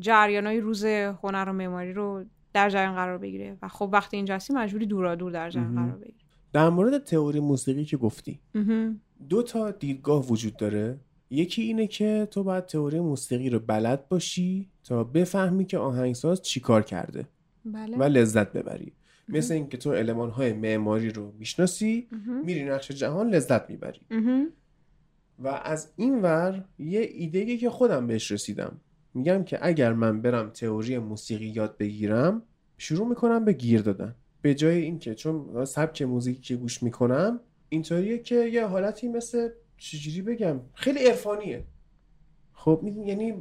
[0.00, 4.34] جریان های روز هنر و معماری رو در جریان قرار بگیره و خب وقتی اینجا
[4.34, 5.74] هستی مجبوری دورا دور در جریان.
[5.74, 8.40] قرار بگیری در مورد تئوری موسیقی که گفتی.
[9.28, 10.98] دو تا دیدگاه وجود داره
[11.30, 16.82] یکی اینه که تو باید تئوری موسیقی رو بلد باشی تا بفهمی که آهنگساز چیکار
[16.82, 17.28] کرده
[17.64, 18.92] بله و لذت ببری
[19.28, 22.08] مثل اینکه تو علمان های معماری رو می‌شناسی.
[22.44, 24.00] میری نقش جهان لذت می‌بری.
[25.38, 28.80] و از این ور یه ایده که خودم بهش رسیدم.
[29.14, 32.42] میگم که اگر من برم تئوری موسیقی یاد بگیرم
[32.78, 34.14] شروع می‌کنم به گیر دادن.
[34.42, 40.22] به جای اینکه چون سبک موزیکی که گوش می‌کنم اینطوریه که یه حالتی مثل چجوری
[40.22, 41.64] بگم خیلی عرفانیه.
[42.52, 43.34] خب یعنی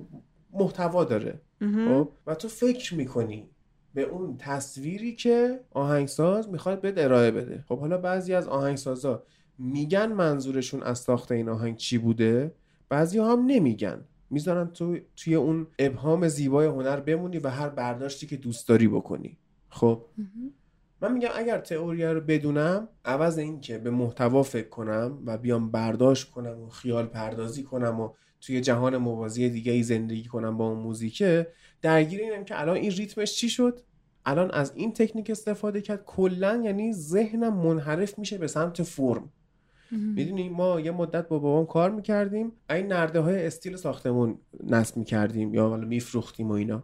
[0.53, 1.41] محتوا داره.
[1.59, 3.49] خب و تو فکر می‌کنی
[3.93, 7.63] به اون تصویری که آهنگساز می‌خواد بهت ارائه بده.
[7.67, 9.23] خب حالا بعضی از آهنگسازا
[9.59, 12.53] میگن منظورشون از ساخت این آهنگ چی بوده؟
[12.89, 14.05] بعضی هم نمیگن.
[14.29, 19.37] می‌ذارن تو توی اون ابهام زیبای هنر بمونی و هر برداشتی که دوست داری بکنی.
[19.69, 20.05] خب.
[21.01, 25.71] من میگم اگر تئوری رو بدونم عوض این که به محتوا فکر کنم و بیام
[25.71, 28.09] برداشت کنم و خیال پردازی کنم و
[28.41, 31.47] توی جهان موازی دیگه ای زندگی کنم با اون موزیکه
[31.81, 33.79] درگیر اینم که الان این ریتمش چی شد؟
[34.25, 36.03] الان از این تکنیک استفاده کرد.
[36.05, 39.29] کلا یعنی ذهنم منحرف میشه به سمت فرم.
[39.91, 42.51] می‌دونی ما یه مدت با بابام کار می‌کردیم.
[42.69, 46.83] این نرده های استیل ساختمون نصب می‌کردیم یا حالا میفروختیم و اینا.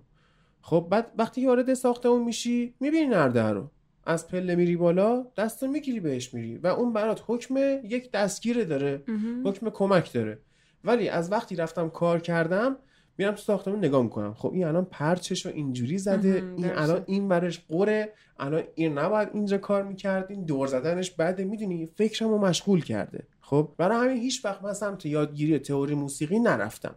[0.61, 3.71] خب بعد وقتی که وارد ساختمون میشی می‌بینی نرده رو.
[4.05, 9.03] از پله میری بالا دست می‌گیری بهش میری و اون برات حکم یک دستگیره داره.
[9.45, 10.39] حکم کمک داره.
[10.83, 12.77] ولی از وقتی رفتم کار کردم
[13.17, 14.33] میرم تو ساختمون نگاه می‌کنم.
[14.33, 16.43] خب این الان پرچش رو اینجوری زده.
[16.57, 16.71] این.
[16.71, 18.13] الان این برش قره.
[18.39, 21.43] الان این نباید اینجا کار می‌کردین دور زدنش بده.
[21.43, 23.23] می‌دونی؟ فکرمو مشغول کرده.
[23.41, 26.95] خب برای همین هیچ وقت من سمت یادگیری تئوری موسیقی نرفتم.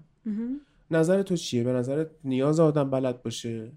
[0.91, 3.73] نظر تو چیه؟ به نظرت نیاز آدم بلد باشه؟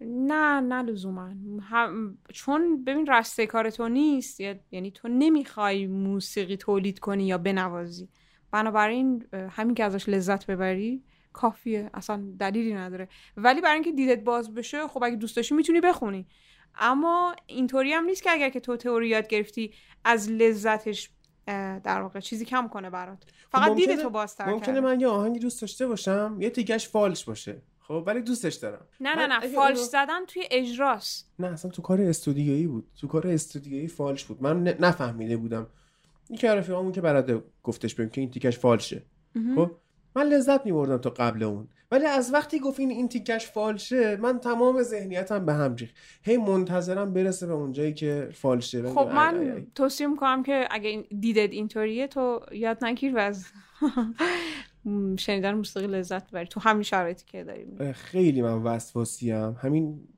[0.00, 1.30] نه نه لزوما.
[1.60, 4.40] هم- چون ببین رسته کار تو نیست.
[4.70, 8.08] یعنی تو نمی‌خوای موسیقی تولید کنی یا بنوازی.
[8.50, 11.02] بنابراین همین که ازش لذت ببری
[11.32, 13.08] کافیه اصلا دلیلی نداره.
[13.36, 16.26] ولی برای اینکه دیدت باز بشه خب اگه دوست داشتی می‌تونی بخونی.
[16.78, 19.72] اما اینطوری هم نیست که اگر که تو تئوری یاد گرفتی
[20.04, 21.10] از لذتش
[21.84, 23.18] در واقع چیزی کم کنه برات.
[23.52, 24.80] فقط ممکنه- دیدتو بازتر ممکنه کرده.
[24.80, 27.62] من یه آهنگی دوست داشته باشم یه تیکش فالش باشه.
[27.80, 28.86] خب ولی دوستش دارم.
[29.00, 31.32] نه نه نه فالش اونو- زدن توی اجراست.
[31.38, 32.86] نه اصلا تو کار استودیویی بود.
[33.00, 34.42] تو کار استودیویی فالش بود.
[34.42, 35.66] من نفهمیده بودم.
[36.28, 39.02] این که رفیقامون که بلده گفتش بهم که این تیکش فالشه.
[39.56, 39.70] خب؟
[40.16, 41.68] من لذت میبردم تا قبل اون.
[41.90, 46.36] ولی از وقتی گفت این این تیکش فالشه من تمام ذهنیتم به هم ریخت هی
[46.36, 48.82] منتظرم برسه به اونجایی که فالشه.
[48.88, 49.66] خب ای- ای- من ای.
[49.74, 53.46] توصیه می‌کنم که اگه دیدت اینطوریه تو یاد نگیر و از
[55.18, 56.46] شنیدن موسیقی لذت ببری.
[56.46, 60.08] تو همین شرایطی که داریم خیلی من وسواسیم همین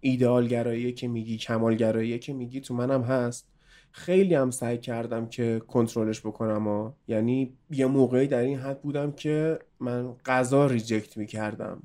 [0.00, 3.55] ایدئالگراییه که میگی کمالگراییه که میگی تو منم هست.
[3.96, 9.12] خیلی هم سعی کردم که کنترلش بکنم و یعنی یه موقعی در این حد بودم
[9.12, 11.82] که من غذا ریجکت می‌کردم.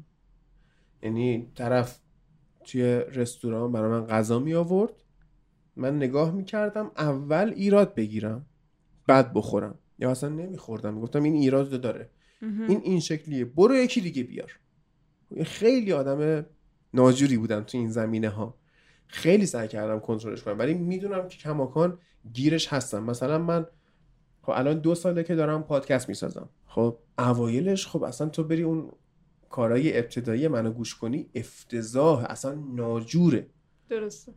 [1.04, 2.00] یعنی طرف
[2.64, 2.84] توی
[3.14, 4.94] رستوران برای من غذا می آورد
[5.76, 8.46] من نگاه می‌کردم اول ایراد بگیرم
[9.08, 9.80] بعد بخورم.
[10.00, 11.00] یا اصلا نمیخوردم.
[11.00, 12.10] گفتم این ایراد داره.
[12.42, 13.46] این این شکلیه.
[13.46, 14.60] برو یکی دیگه بیار.
[15.44, 16.46] خیلی آدم
[16.94, 18.61] ناجوری بودم تو این زمینه ها
[19.12, 21.98] خیلی سعی کردم کنترلش کنم ولی می‌دونم که کماکان
[22.34, 23.66] گیرش هستم مثلا من
[24.42, 26.50] خب الان دو ساله که دارم پادکست می‌سازم.
[26.66, 28.92] خب اوایلش خب اصلا تو بری اون
[29.50, 33.48] کارهای ابتدایی منو گوش کنی افتضاح اصلا ناجوره.
[33.90, 34.34] درسته.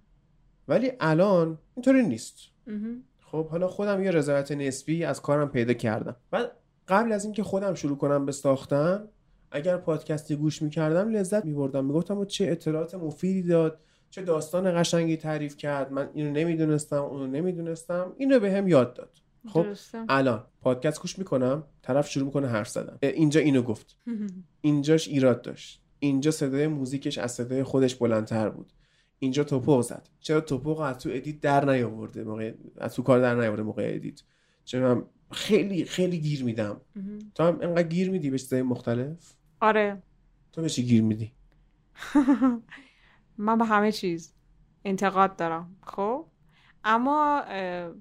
[0.68, 2.36] ولی الان اینطوری نیست.
[3.20, 6.16] خب حالا خودم یه رضایت نسبی از کارم پیدا کردم.
[6.32, 6.48] و
[6.88, 9.08] قبل از اینکه خودم شروع کنم به ساختن
[9.50, 11.84] اگر پادکستی گوش می‌کردم لذت میبردم.
[11.84, 13.80] می‌گفتم چه اطلاعات مفیدی داد.
[14.14, 15.92] چه داستان قشنگی تعریف کرد.
[15.92, 18.12] من اینو نمی‌دونستم اونو نمی‌دونستم.
[18.18, 19.10] اینو به هم یاد داد.
[19.48, 20.04] خب درسته.
[20.08, 22.98] الان پادکست گوش می‌کنم طرف شروع می‌کنه حرف زدن.
[23.02, 23.96] اینجا اینو گفت.
[24.60, 25.82] اینجاش ایراد داشت.
[25.98, 28.72] اینجا صدای موزیکش از صدای خودش بلندتر بود.
[29.18, 30.08] اینجا تپق زد.
[30.20, 34.20] چرا تپق از تو edit در نیاورده؟ موقع از تو کار در نیاورده موقع edit.
[34.64, 36.80] چرا من خیلی خیلی گیر میدم.
[37.34, 40.02] تو هم انقدر گیر میدی به چیزای مختلف؟ آره.
[40.52, 41.32] تو به چی گیر میدی.
[43.38, 44.34] من به همه چیز
[44.84, 46.26] انتقاد دارم خب؟
[46.84, 47.42] اما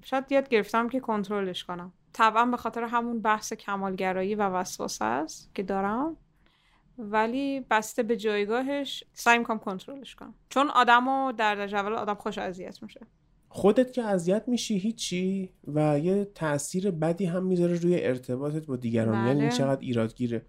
[0.04, 1.92] شاید یاد گرفتم که کنترلش کنم.
[2.12, 6.16] طبعا به خاطر همون بحث کمالگرایی و وسوسه است که دارم.
[6.98, 10.34] ولی بسته به جایگاهش سعی می‌کنم کنترلش کنم.
[10.48, 13.06] چون آدمو در اول آدم خوش اذیت میشه.
[13.56, 19.24] خودت که اذیت میشی هیچی و یه تاثیر بدی هم می‌ذاره روی ارتباطت با دیگران.
[19.24, 19.38] بله.
[19.38, 20.42] یعنی چقدر ایرادگیره.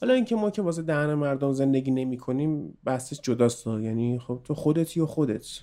[0.00, 4.54] حالا اینکه ما که واسه دهن مردم زندگی نمی کنیم بحثش جداست یعنی خب تو
[4.54, 5.60] خودتی و خودت.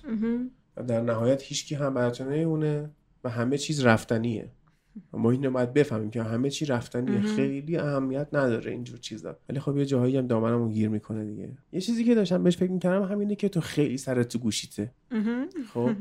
[0.76, 2.90] و در نهایت هیچکی هم برات نمیمونه
[3.24, 4.50] و همه چیز رفتنیه.
[5.12, 7.20] ما اینو باید بفهمیم که همه چی رفتنیه.
[7.20, 9.36] خیلی اهمیت نداره اینجور چیزا.
[9.48, 11.58] ولی خب یه جاهایی هم دامنمو گیر می‌کنه دیگه.
[11.72, 14.92] یه چیزی که داشتم بهش فکر می‌کردم همینه که تو خیلی سرت تو گوشیته.
[15.74, 15.90] خب؟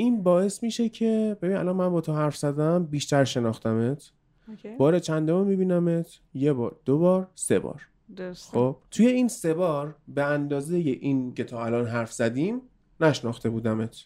[0.00, 4.12] این باعث میشه که ببین الان من با تو حرف زدم بیشتر شناختمت.
[4.48, 4.76] اوکی.
[4.76, 7.88] بار چندم میبینمت؟ یه بار دو بار سه بار.
[8.16, 8.50] درسته.
[8.50, 12.60] خب توی این سه بار به اندازه این که تا الان حرف زدیم
[13.00, 13.96] نشناخته بودمت.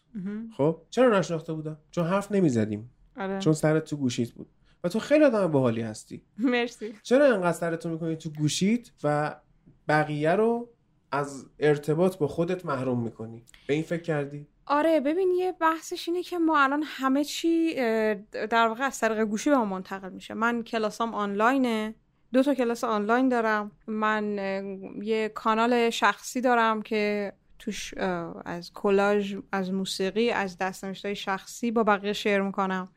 [0.56, 2.90] خب چرا نشناخته بودم؟ چون حرف نمی‌زدیم.
[3.16, 3.38] آره.
[3.38, 4.46] چون سرت تو گوشیت بود.
[4.84, 6.22] و تو خیلی آدم باحالی هستی.
[6.38, 6.92] مرسی.
[7.02, 9.36] چرا انقدر سرتو می‌کنی تو گوشیت و
[9.88, 10.68] بقیه رو
[11.12, 16.22] از ارتباط با خودت محروم می‌کنی؟ به این فکر کردی؟ آره ببین یه بحثش اینه
[16.22, 17.74] که ما الان همه چی
[18.32, 20.34] در واقع از طریق گوشی به ما منتقل میشه.
[20.34, 21.94] من کلاسام آنلاینه
[22.32, 23.70] دو تا کلاس آنلاین دارم.
[23.86, 24.38] من
[25.02, 27.94] یه کانال شخصی دارم که توش
[28.44, 32.88] از کلاژ از موسیقی از دستنوشتهای شخصی با بقیه شیر می‌کنم.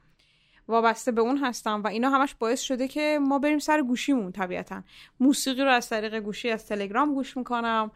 [0.68, 4.84] وابسته به اون هستم و اینا همش باعث شده که ما بریم سر گوشیمون طبیعتا.
[5.20, 7.92] موسیقی رو از طریق گوشی از تلگرام گوش می‌کنم.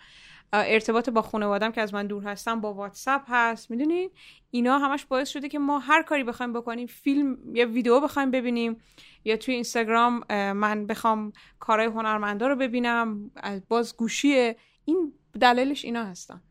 [0.54, 4.10] ارتباط با خانوادم که از من دور هستن با واتساپ هست می‌دونین
[4.52, 8.78] اینا همش باعث شده که ما هر کاری بخوایم بکنیم فیلم یا ویدیو بخوایم ببینیم
[9.26, 10.24] یا توی اینستاگرام
[10.54, 14.56] من بخوام کارهای هنرمندا رو ببینم از باز گوشیه
[14.86, 16.42] این دلیلش اینا هستن.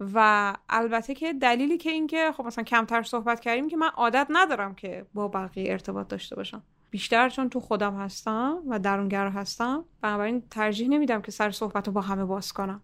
[0.00, 4.26] و البته که دلیلی که این که خب مثلا کمتر صحبت کردیم که من عادت
[4.30, 6.62] ندارم که با بقیه ارتباط داشته باشم.
[6.90, 11.92] بیشتر چون تو خودم هستم و درونگر هستم بنابراین ترجیح نمیدم که سر صحبت رو
[11.92, 12.82] با همه باز کنم.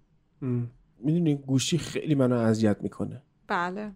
[0.99, 3.23] می‌دونی گوشی خیلی منو اذیت می‌کنه.
[3.47, 3.93] بله.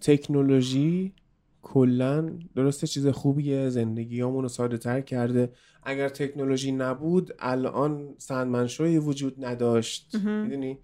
[0.00, 1.14] تکنولوژی
[1.62, 5.52] کلا درسته چیز خوبیه زندگیامون رو ساده تر کرده.
[5.82, 10.14] اگر تکنولوژی نبود الان سندمنشوی وجود نداشت.
[10.14, 10.78] می‌دونی؟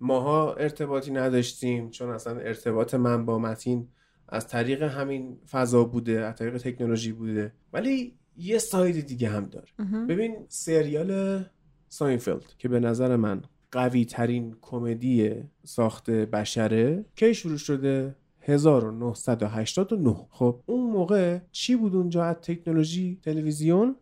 [0.00, 3.88] ماها ارتباطی نداشتیم چون اصلا ارتباط من با متین
[4.28, 7.52] از طریق همین فضا بوده از طریق تکنولوژی بوده.
[7.72, 9.68] ولی یه ساید دیگه هم داره.
[10.08, 11.42] ببین سریال
[11.88, 13.42] ساینفیلد که به نظر من
[13.72, 15.34] قوی ترین کمدی
[15.64, 23.96] ساخت بشره کی شروع شده؟ 1989 خب اون موقع چی بود اونجا از تکنولوژی تلویزیون؟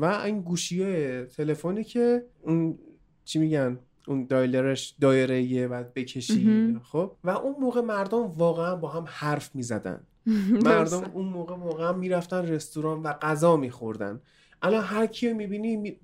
[0.00, 0.84] و این گوشی
[1.24, 2.78] تلفنی که اون
[3.24, 3.78] چی میگن؟
[4.08, 6.78] اون dialer ش دایره یه بعد بکشی.
[6.82, 10.00] خب و اون موقع مردم واقعا با هم حرف می‌زدن.
[10.64, 14.20] مردم اون موقع واقعا می‌رفتن رستوران و غذا میخوردن.
[14.62, 15.96] الان هر کیو می‌بینی می...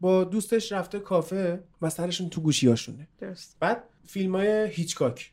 [0.00, 3.56] با دوستش رفته کافه و سرشون تو گوشیاشونه درست.
[3.60, 5.32] بعد فیلم های هیچکاک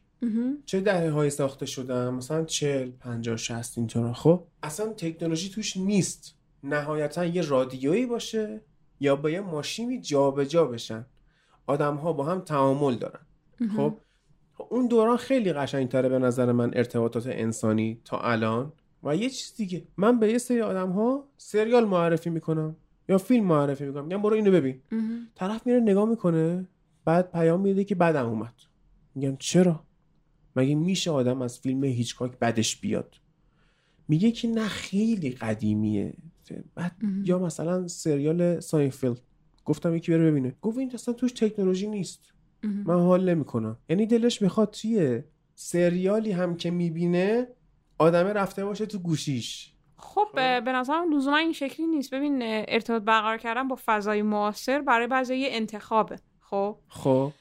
[0.66, 6.36] چه دهه های ساخته شدن؟ مثلا 40 50 60 اینطورا خب اصلا تکنولوژی توش نیست.
[6.64, 8.62] نهایتا یه رادیویی باشه
[9.00, 11.06] یا با یه ماشینی جابجا بشن.
[11.68, 13.20] آدم ها با هم تعامل دارن.
[13.76, 13.98] خب
[14.70, 18.72] اون دوران خیلی قشنگتره به نظر من ارتباطات انسانی تا الان.
[19.04, 19.84] و یه چیز دیگه.
[19.98, 22.76] من به یه سری آدم ها سریال معرفی می‌کنم.
[23.10, 24.06] یا فیلم معرفی می‌کنم.
[24.06, 24.82] میگم برو اینو ببین.
[25.36, 26.68] طرف میره نگاه می‌کنه
[27.06, 28.54] بعد پیام میده که بدم اومد.
[29.16, 29.84] میگم چرا؟
[30.56, 33.16] مگه میشه آدم از فیلم هیچکاک بدش بیاد؟
[34.08, 36.14] میگه که نه خیلی قدیمیه.
[36.76, 39.22] بعد یا مثلا سریال ساینفیلد.
[39.66, 40.56] گفتم یکی بره ببینه.
[40.62, 42.34] گفت این اصلا توش تکنولوژی نیست.
[42.64, 43.78] من حال نمی‌کنم.
[43.90, 45.22] یعنی دلش می‌خواد توی
[45.56, 47.48] سریالی هم که می‌بینه
[47.98, 49.74] آدمه رفته باشه تو گوشیش.
[50.04, 52.14] خب به به نظرم لزوما این شکلی نیست.
[52.14, 56.20] ببین ارتباط برقرار کردن با فضای معاصر برای بعضی یه انتخابه.
[56.40, 57.32] خب؟ خب.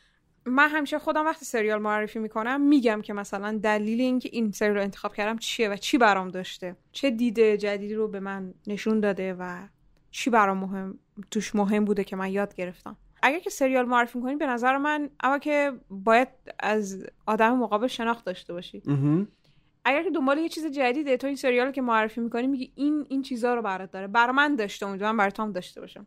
[0.47, 4.83] من همیشه خودم وقتی سریال معرفی می‌کنم میگم که مثلا دلیل اینکه این سریال رو
[4.83, 6.77] انتخاب کردم چیه و چی برام داشته.
[6.93, 9.59] چه دید جدیدی رو به من نشون داده و
[10.11, 10.99] چی برام مهم
[11.31, 12.97] توش مهم بوده که من یاد گرفتم.
[13.23, 16.29] اگر که سریال معرفی می‌کنی به نظر من اما که باید
[16.61, 18.83] از آدم مقابل شناخت داشته باشی.
[19.85, 23.23] اگر که دنبال یه چیز جدیده تو این سریال که معرفی می‌کنی میگی این این
[23.23, 24.07] چیزا رو برات داره.
[24.07, 26.07] برا من داشته امیدوارم برای تو هم داشته باشم.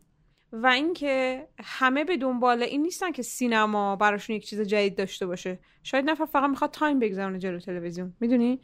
[0.52, 5.58] و اینکه همه به دنبال این نیستن که سینما براشون یک چیز جدید داشته باشه.
[5.82, 8.12] شاید نفر فقط می‌خواد time بگذرونه جلو تلویزیون.
[8.20, 8.60] می‌دونی؟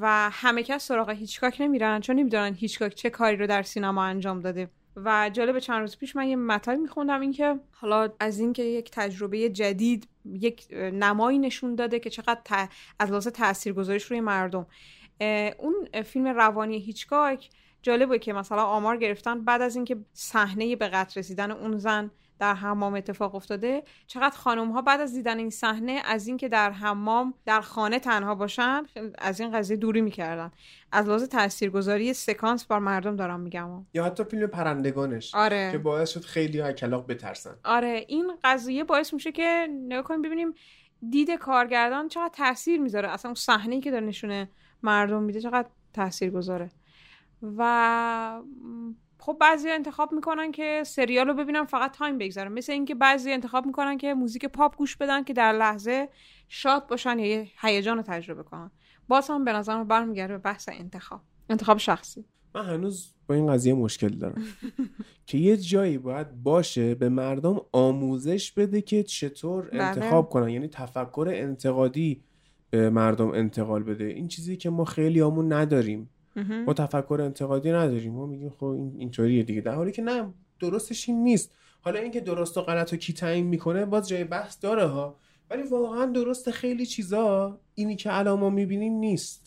[0.00, 4.40] و همه کس سراغ هیچکاک نمیرن چون نمی‌دونن هیچکاک چه کاری رو در سینما انجام
[4.40, 4.70] داده.
[4.96, 9.48] و جالب چند روز پیش من یه مطلبی میخوندم اینکه حالا از اینکه یک تجربه
[9.48, 12.68] جدید یک نمایی نشون داده که چقدر
[12.98, 14.66] از لحاظ تاثیرگذاریش روی مردم.
[15.58, 17.50] اون فیلم روانی هیچکاک
[17.82, 22.10] جالبه که مثلا آمار گرفتن بعد از اینکه صحنه به قتل رسیدن اون زن
[22.40, 26.70] در حمام اتفاق افتاده چقدر خانم ها بعد از دیدن این صحنه از اینکه در
[26.70, 28.82] حمام در خانه تنها باشن
[29.18, 30.50] از این قضیه دوری می‌کردن.
[30.92, 33.86] از لحاظ تاثیرگذاری سکانس بر مردم دارم میگم.
[33.94, 35.68] یا حتی فیلم پرندگانش آره.
[35.72, 37.54] که باعث شد خیلی ها کلاغ بترسن.
[37.64, 40.54] آره این قضیه باعث میشه که نگاه کنیم ببینیم
[41.10, 43.08] دید کارگردان چقدر تاثیر می‌ذاره.
[43.08, 44.50] اصلا اون صحنه که داره نشونه
[44.82, 46.70] مردم میده چقدر تاثیر گذاره
[47.42, 48.40] و
[49.20, 53.66] خب بعضی انتخاب می‌کنن که سریال رو ببینن فقط time بگذره مثل اینکه بعضی انتخاب
[53.66, 56.08] می‌کنن که موزیک پاپ گوش بدن که در لحظه
[56.48, 58.70] شاد باشن یا هیجان رو تجربه کنن.
[59.08, 61.20] باز هم به نظرم برمیگرده به بحث انتخاب.
[61.50, 62.24] انتخاب شخصی.
[62.54, 64.42] من هنوز با این قضیه مشکل دارم.
[65.26, 69.82] که یه جایی باید باشه به مردم آموزش بده که چطور بله.
[69.82, 70.48] انتخاب کنن.
[70.48, 72.22] یعنی تفکر انتقادی
[72.70, 74.04] به مردم انتقال بده.
[74.04, 76.10] این چیزی که ما خیلی همون نداریم.
[76.36, 78.12] ما تفکر انتقادی نداریم.
[78.12, 79.60] ما میگیم خب این اینطوریه دیگه.
[79.60, 81.54] در حالی که نه درستش این نیست.
[81.80, 85.16] حالا اینکه درست و غلط رو کی تعیین می‌کنه باز جای بحث داره ها.
[85.50, 89.46] ولی واقعا درست خیلی چیزا اینی که الان ما می‌بینیم نیست.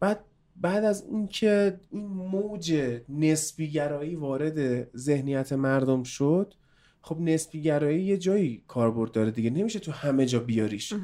[0.00, 0.24] بعد
[0.56, 6.54] بعد از اینکه این موج نسبی گرایی وارد ذهنیت مردم شد
[7.02, 9.50] خب نسبی گرایی یه جایی کاربرد داره دیگه.
[9.50, 10.94] نمیشه تو همه جا بیاریش.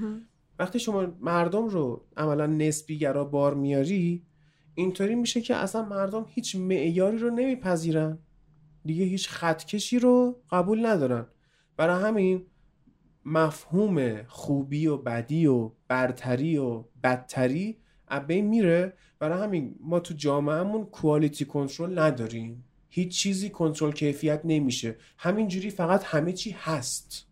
[0.63, 4.27] وقتی شما مردم رو عملا نسبی گرا بار میاری
[4.75, 8.19] اینطوری میشه که اصلا مردم هیچ معیاری رو نمیپذیرن.
[8.85, 11.27] دیگه هیچ خطکشی رو قبول ندارن.
[11.77, 12.47] برای همین
[13.25, 17.79] مفهوم خوبی و بدی و برتری و بدتری
[18.27, 18.93] بین میره.
[19.19, 22.65] برای همین ما تو جامعهمون کوالیتی کنترل نداریم.
[22.89, 24.97] هیچ چیزی کنترل کیفیت نمیشه.
[25.19, 27.27] همینجوری فقط همه چی هست.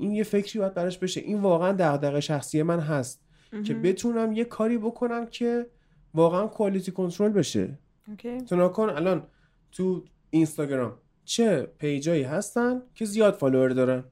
[0.00, 1.20] این یه فکری باید براش بشه.
[1.20, 3.20] این واقعا دغدغه شخصی من هست
[3.64, 5.66] که بتونم یه کاری بکنم که
[6.14, 7.78] واقعا quality control بشه.
[8.08, 8.40] okay.
[8.40, 9.26] تو نگا کن الان
[9.72, 10.92] تو اینستاگرام
[11.24, 14.04] چه page ایی هستن که زیاد follower دارن؟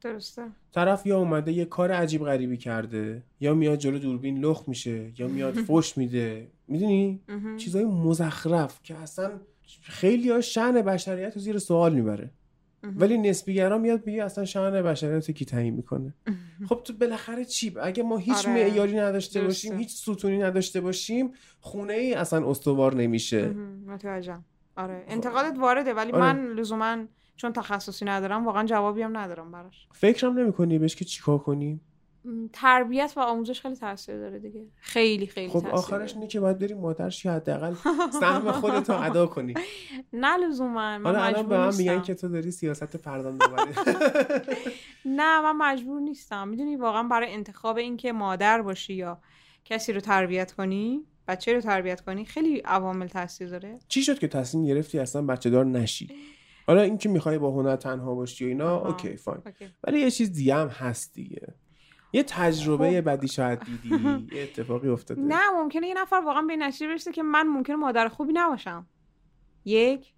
[0.00, 0.42] درسته.
[0.72, 5.28] طرف یا اومده یه کار عجیب غریبی کرده یا میاد جلو دوربین لخت میشه یا
[5.28, 6.48] میاد فوش میده.
[6.68, 7.20] می‌دونی؟
[7.56, 9.30] چیزای مزخرف که اصلا
[9.82, 12.30] خیلی ها شأن بشریت رو زیر سوال می‌بره.
[12.82, 16.14] ولی نسبیگرا میاد میگه اصلا شأن بشریت کی تعیین می‌کنه.
[16.68, 18.54] خب تو بالاخره چی؟ اگه ما هیچ آره.
[18.54, 19.68] معیاری نداشته درسته.
[19.68, 23.48] باشیم هیچ ستونی نداشته باشیم خونه ای اصلا استوار نمیشه.
[23.86, 24.44] متوجهم.
[24.76, 25.04] آره.
[25.08, 26.22] انتقادت وارده ولی آره.
[26.22, 27.04] من لزوما
[27.36, 29.88] چون تخصصی ندارم واقعا جوابی هم ندارم براش.
[29.92, 31.80] فکرم نمی‌کنی بهش که چیکار کنیم
[32.52, 34.66] تربیت و آموزش خیلی تاثیر داره دیگه.
[34.76, 36.14] خیلی خیلی خب آخرش.
[36.14, 37.74] اینه که باید بریم مادرش یا حداقل
[38.20, 39.54] سهم خودت رو ادا کنی.
[40.12, 40.98] نه لزوما.
[40.98, 41.76] من حالا الان به من.
[41.76, 43.22] میگن که تو داری سیاست ببری
[45.04, 46.48] نه من مجبور نیستم.
[46.48, 49.18] می‌دونی واقعا برای انتخاب اینکه مادر باشی یا
[49.64, 53.78] کسی رو تربیت کنی بچه رو تربیت کنی خیلی عوامل تاثیر داره.
[53.88, 56.08] چی شد که تصمیم گرفتی اصلا بچه دار نشی؟
[56.66, 58.78] حالا اینکه می‌خوای با هنر تنها باشی و اینا.
[58.88, 59.42] اوکی فاین.
[59.84, 61.54] ولی یه چیز دیگه هم هست دیگه.
[62.12, 64.28] یه تجربه بدی شاید دیدی.
[64.32, 65.20] یه اتفاقی افتاده.
[65.20, 68.86] نه ممکنه یه نفر واقعا به نتیجه برسه که من ممکنه مادر خوبی نباشم.
[69.64, 70.14] یک.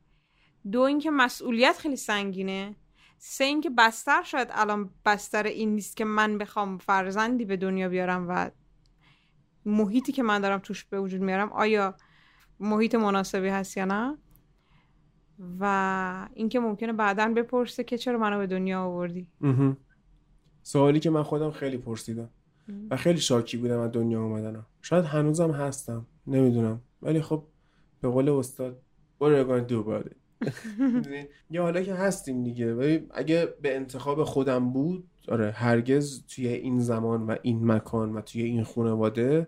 [0.72, 2.76] دو اینکه مسئولیت خیلی سنگینه.
[3.18, 8.26] سه اینکه بستر شاید الان بستر این نیست که من بخوام فرزندی به دنیا بیارم
[8.28, 8.50] و
[9.64, 11.52] محیطی که من دارم توش به وجود میارم.
[11.52, 11.94] آیا
[12.60, 14.18] محیط مناسبی هست یا نه؟
[15.60, 19.28] و اینکه ممکنه بعدا بپرسه که چرا منو به دنیا آوردی.
[20.64, 22.28] سوالی که من خودم خیلی پرسیدم
[22.90, 24.66] و خیلی شاکی بودم از دنیا اومدنم.
[24.82, 26.80] شاید هنوزم هستم نمی‌دونم.
[27.02, 27.44] ولی خب
[28.00, 28.82] به قول استاد
[29.20, 30.16] about it?
[30.94, 32.74] می‌دونی؟ یا حالا که هستیم دیگه.
[32.74, 38.20] ولی اگه به انتخاب خودم بود آره هرگز توی این زمان و این مکان و
[38.20, 39.46] توی این خانواده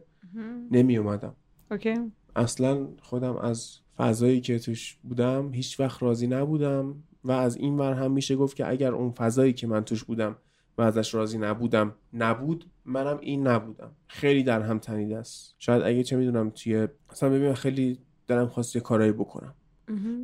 [0.70, 1.34] نمی اومدم
[1.70, 1.94] اوکی.
[2.36, 7.92] اصلا خودم از فضایی که توش بودم هیچ وقت راضی نبودم و از این ور
[7.92, 10.36] هم میشه گفت که اگر اون فضایی که من توش بودم
[10.78, 11.94] و ازش راضی نبودم.
[12.12, 13.90] نبود منم این نبودم.
[14.06, 15.54] خیلی در هم تنیده است.
[15.58, 19.54] شاید اگه چه می‌دونم توی مثلا ببینم خیلی دلم خواست یه کارایی بکنم.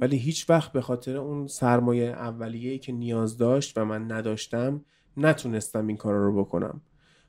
[0.00, 4.84] ولی هیچ وقت به خاطر اون سرمایه اولیه‌ای که نیاز داشت و من نداشتم
[5.16, 6.80] نتونستم این کارا رو بکنم.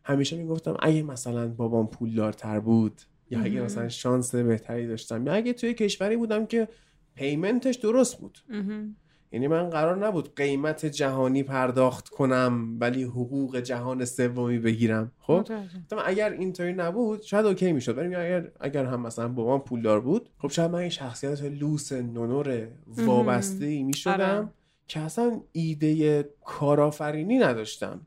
[0.03, 5.53] همیشه می‌گفتم اگه مثلا بابام پولدارتر بود یا اگه مثلا شانس بهتری داشتم یا اگه
[5.53, 6.67] توی کشوری بودم که
[7.15, 8.39] پیمنتش درست بود.
[9.33, 15.11] یعنی من قرار نبود قیمت جهانی پرداخت کنم ولی حقوق جهان سومی بگیرم.
[15.19, 15.47] خب؟
[16.05, 17.97] اگر اینطوری نبود شاید اوکی می‌شد.
[17.97, 22.67] ولی اگر اگر هم مثلا بابام پولدار بود خب شاید من یه شخصیت لوس نونور
[22.87, 24.49] وابسته ای می‌شدم آره.
[24.87, 28.01] که اصلا ایده کارآفرینی نداشتم.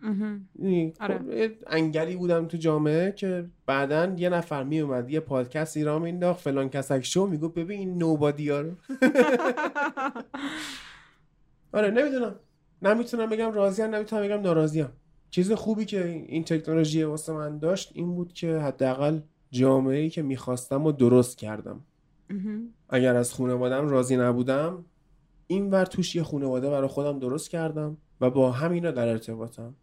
[0.59, 1.19] یعنی آره.
[1.19, 6.03] خب یه انگلی بودم تو جامعه که بعدا یه نفر می اومد یه پادکست ایران
[6.03, 8.71] مینداخت فلان کسک شو می‌گفت ببین این نوبادی ها رو.
[11.77, 12.35] آره نمی‌دونم.
[12.83, 14.89] نمی‌تونم بگم راضیم نمی‌تونم بگم ناراضیم
[15.31, 19.21] چیز خوبی که این تکنولوژی واسه من داشت این بود که حداقل
[19.51, 21.81] جامعه ای که می‌خواستم و درست کردم.
[22.89, 24.85] اگر از خانوادم راضی نبودم
[25.47, 29.75] این ور توش یه خانواده برای خودم درست کردم و با همینا در ارتباطم.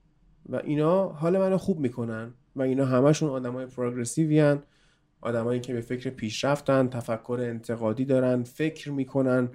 [0.49, 4.59] و اینا حال منو خوب می‌کنن و اینا همشون آدمای پروگرسیوین
[5.23, 9.49] آدمایی که به فکر پیشرفتن تفکر انتقادی دارن فکر می‌کنن.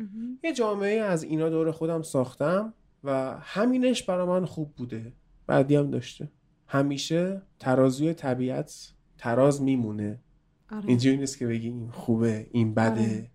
[0.45, 2.73] یه جامعه از اینا دور خودم ساختم
[3.05, 5.13] و همینش برای من خوب بوده.
[5.47, 6.29] بعدی هم داشته.
[6.67, 10.21] همیشه ترازوی طبیعت تراز میمونه.
[10.71, 10.89] آره.
[10.89, 13.01] اینجوری نیست که بگی این خوبه این بده.
[13.01, 13.31] آره.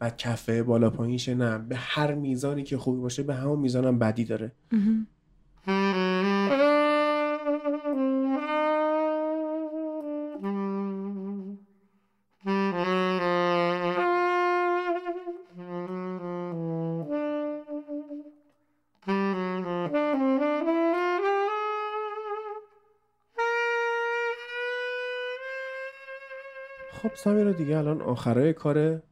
[0.00, 1.58] و کفه بالا پایینشه نه.
[1.58, 4.52] به هر میزانی که خوبی باشه به همون میزان هم بدی داره.
[27.24, 29.02] سمیرا دیگه الان آخرای کاره.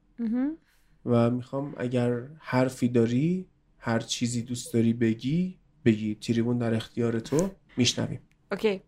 [1.06, 3.46] و می‌خوام اگر حرفی داری
[3.78, 6.14] هر چیزی دوست داری بگی بگی.
[6.14, 7.50] تریبون در اختیار تو.
[7.76, 8.20] میشنویم.
[8.52, 8.82] اوکی.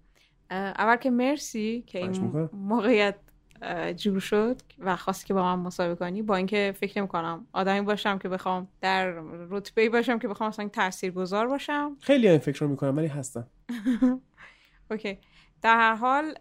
[0.51, 2.49] اول که مرسی که این.
[2.53, 3.17] موقعیت
[3.97, 6.23] جور شد و خواستی که با من مسابقه کنی.
[6.23, 9.11] با اینکه فکر نمی کنم آدمی باشم که بخوام در
[9.51, 11.97] رتبه باشم که بخوام مثلا تاثیرگذار باشم.
[12.01, 13.47] خیلی این فکر رو می‌کنم ولی هستم.
[14.91, 15.19] اوکی.
[15.63, 16.35] در هر حال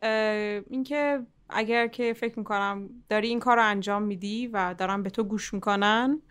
[0.70, 1.20] اینکه
[1.54, 5.54] اگر که فکر می‌کنم داری این کار رو انجام میدی و دارم به تو گوش
[5.54, 6.22] می‌کنن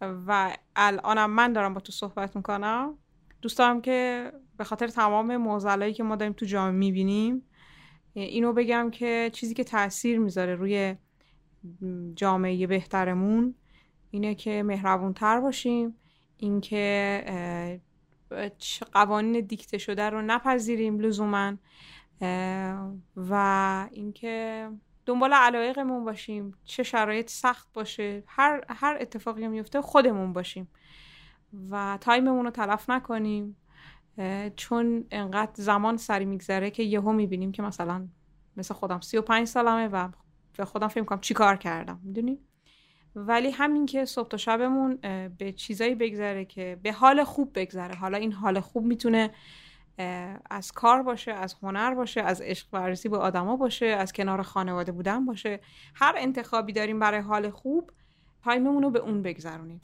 [0.00, 2.98] و الانم من دارم با تو صحبت می‌کنم
[3.42, 7.42] دوست دارم که به خاطر تمام معضلایی که ما داریم تو جامعه می‌بینیم
[8.14, 10.96] اینو بگم که چیزی که تاثیر می‌ذاره روی
[12.14, 13.54] جامعه بهترمون
[14.10, 15.96] اینه که مهربونتر باشیم
[16.36, 17.80] اینکه
[18.92, 21.52] قوانین دیکته شده رو نپذیریم لزوما.
[23.16, 24.68] و اینکه
[25.06, 30.68] دنبال علایقمون باشیم چه شرایط سخت باشه هر هر اتفاقی میفته خودمون باشیم
[31.70, 33.56] و تایممون رو تلف نکنیم
[34.56, 38.08] چون انقدر زمان سری میگذره که یهو می‌بینیم که مثلا
[38.56, 40.08] مثل خودم 35 سالمه و
[40.56, 42.38] به خودم فکر کنم چی کار کردم می‌دونی؟
[43.14, 44.96] ولی همین که صبح تا شبمون
[45.38, 47.94] به چیزایی بگذره که به حال خوب بگذره.
[47.94, 49.30] حالا این حال خوب می‌تونه
[50.50, 54.92] از کار باشه از هنر باشه از عشق ورزی به آدما باشه از کنار خانواده
[54.92, 55.60] بودن باشه.
[55.94, 57.90] هر انتخابی داریم برای حال خوب
[58.44, 59.80] تایممون رو به اون بگذرونیم.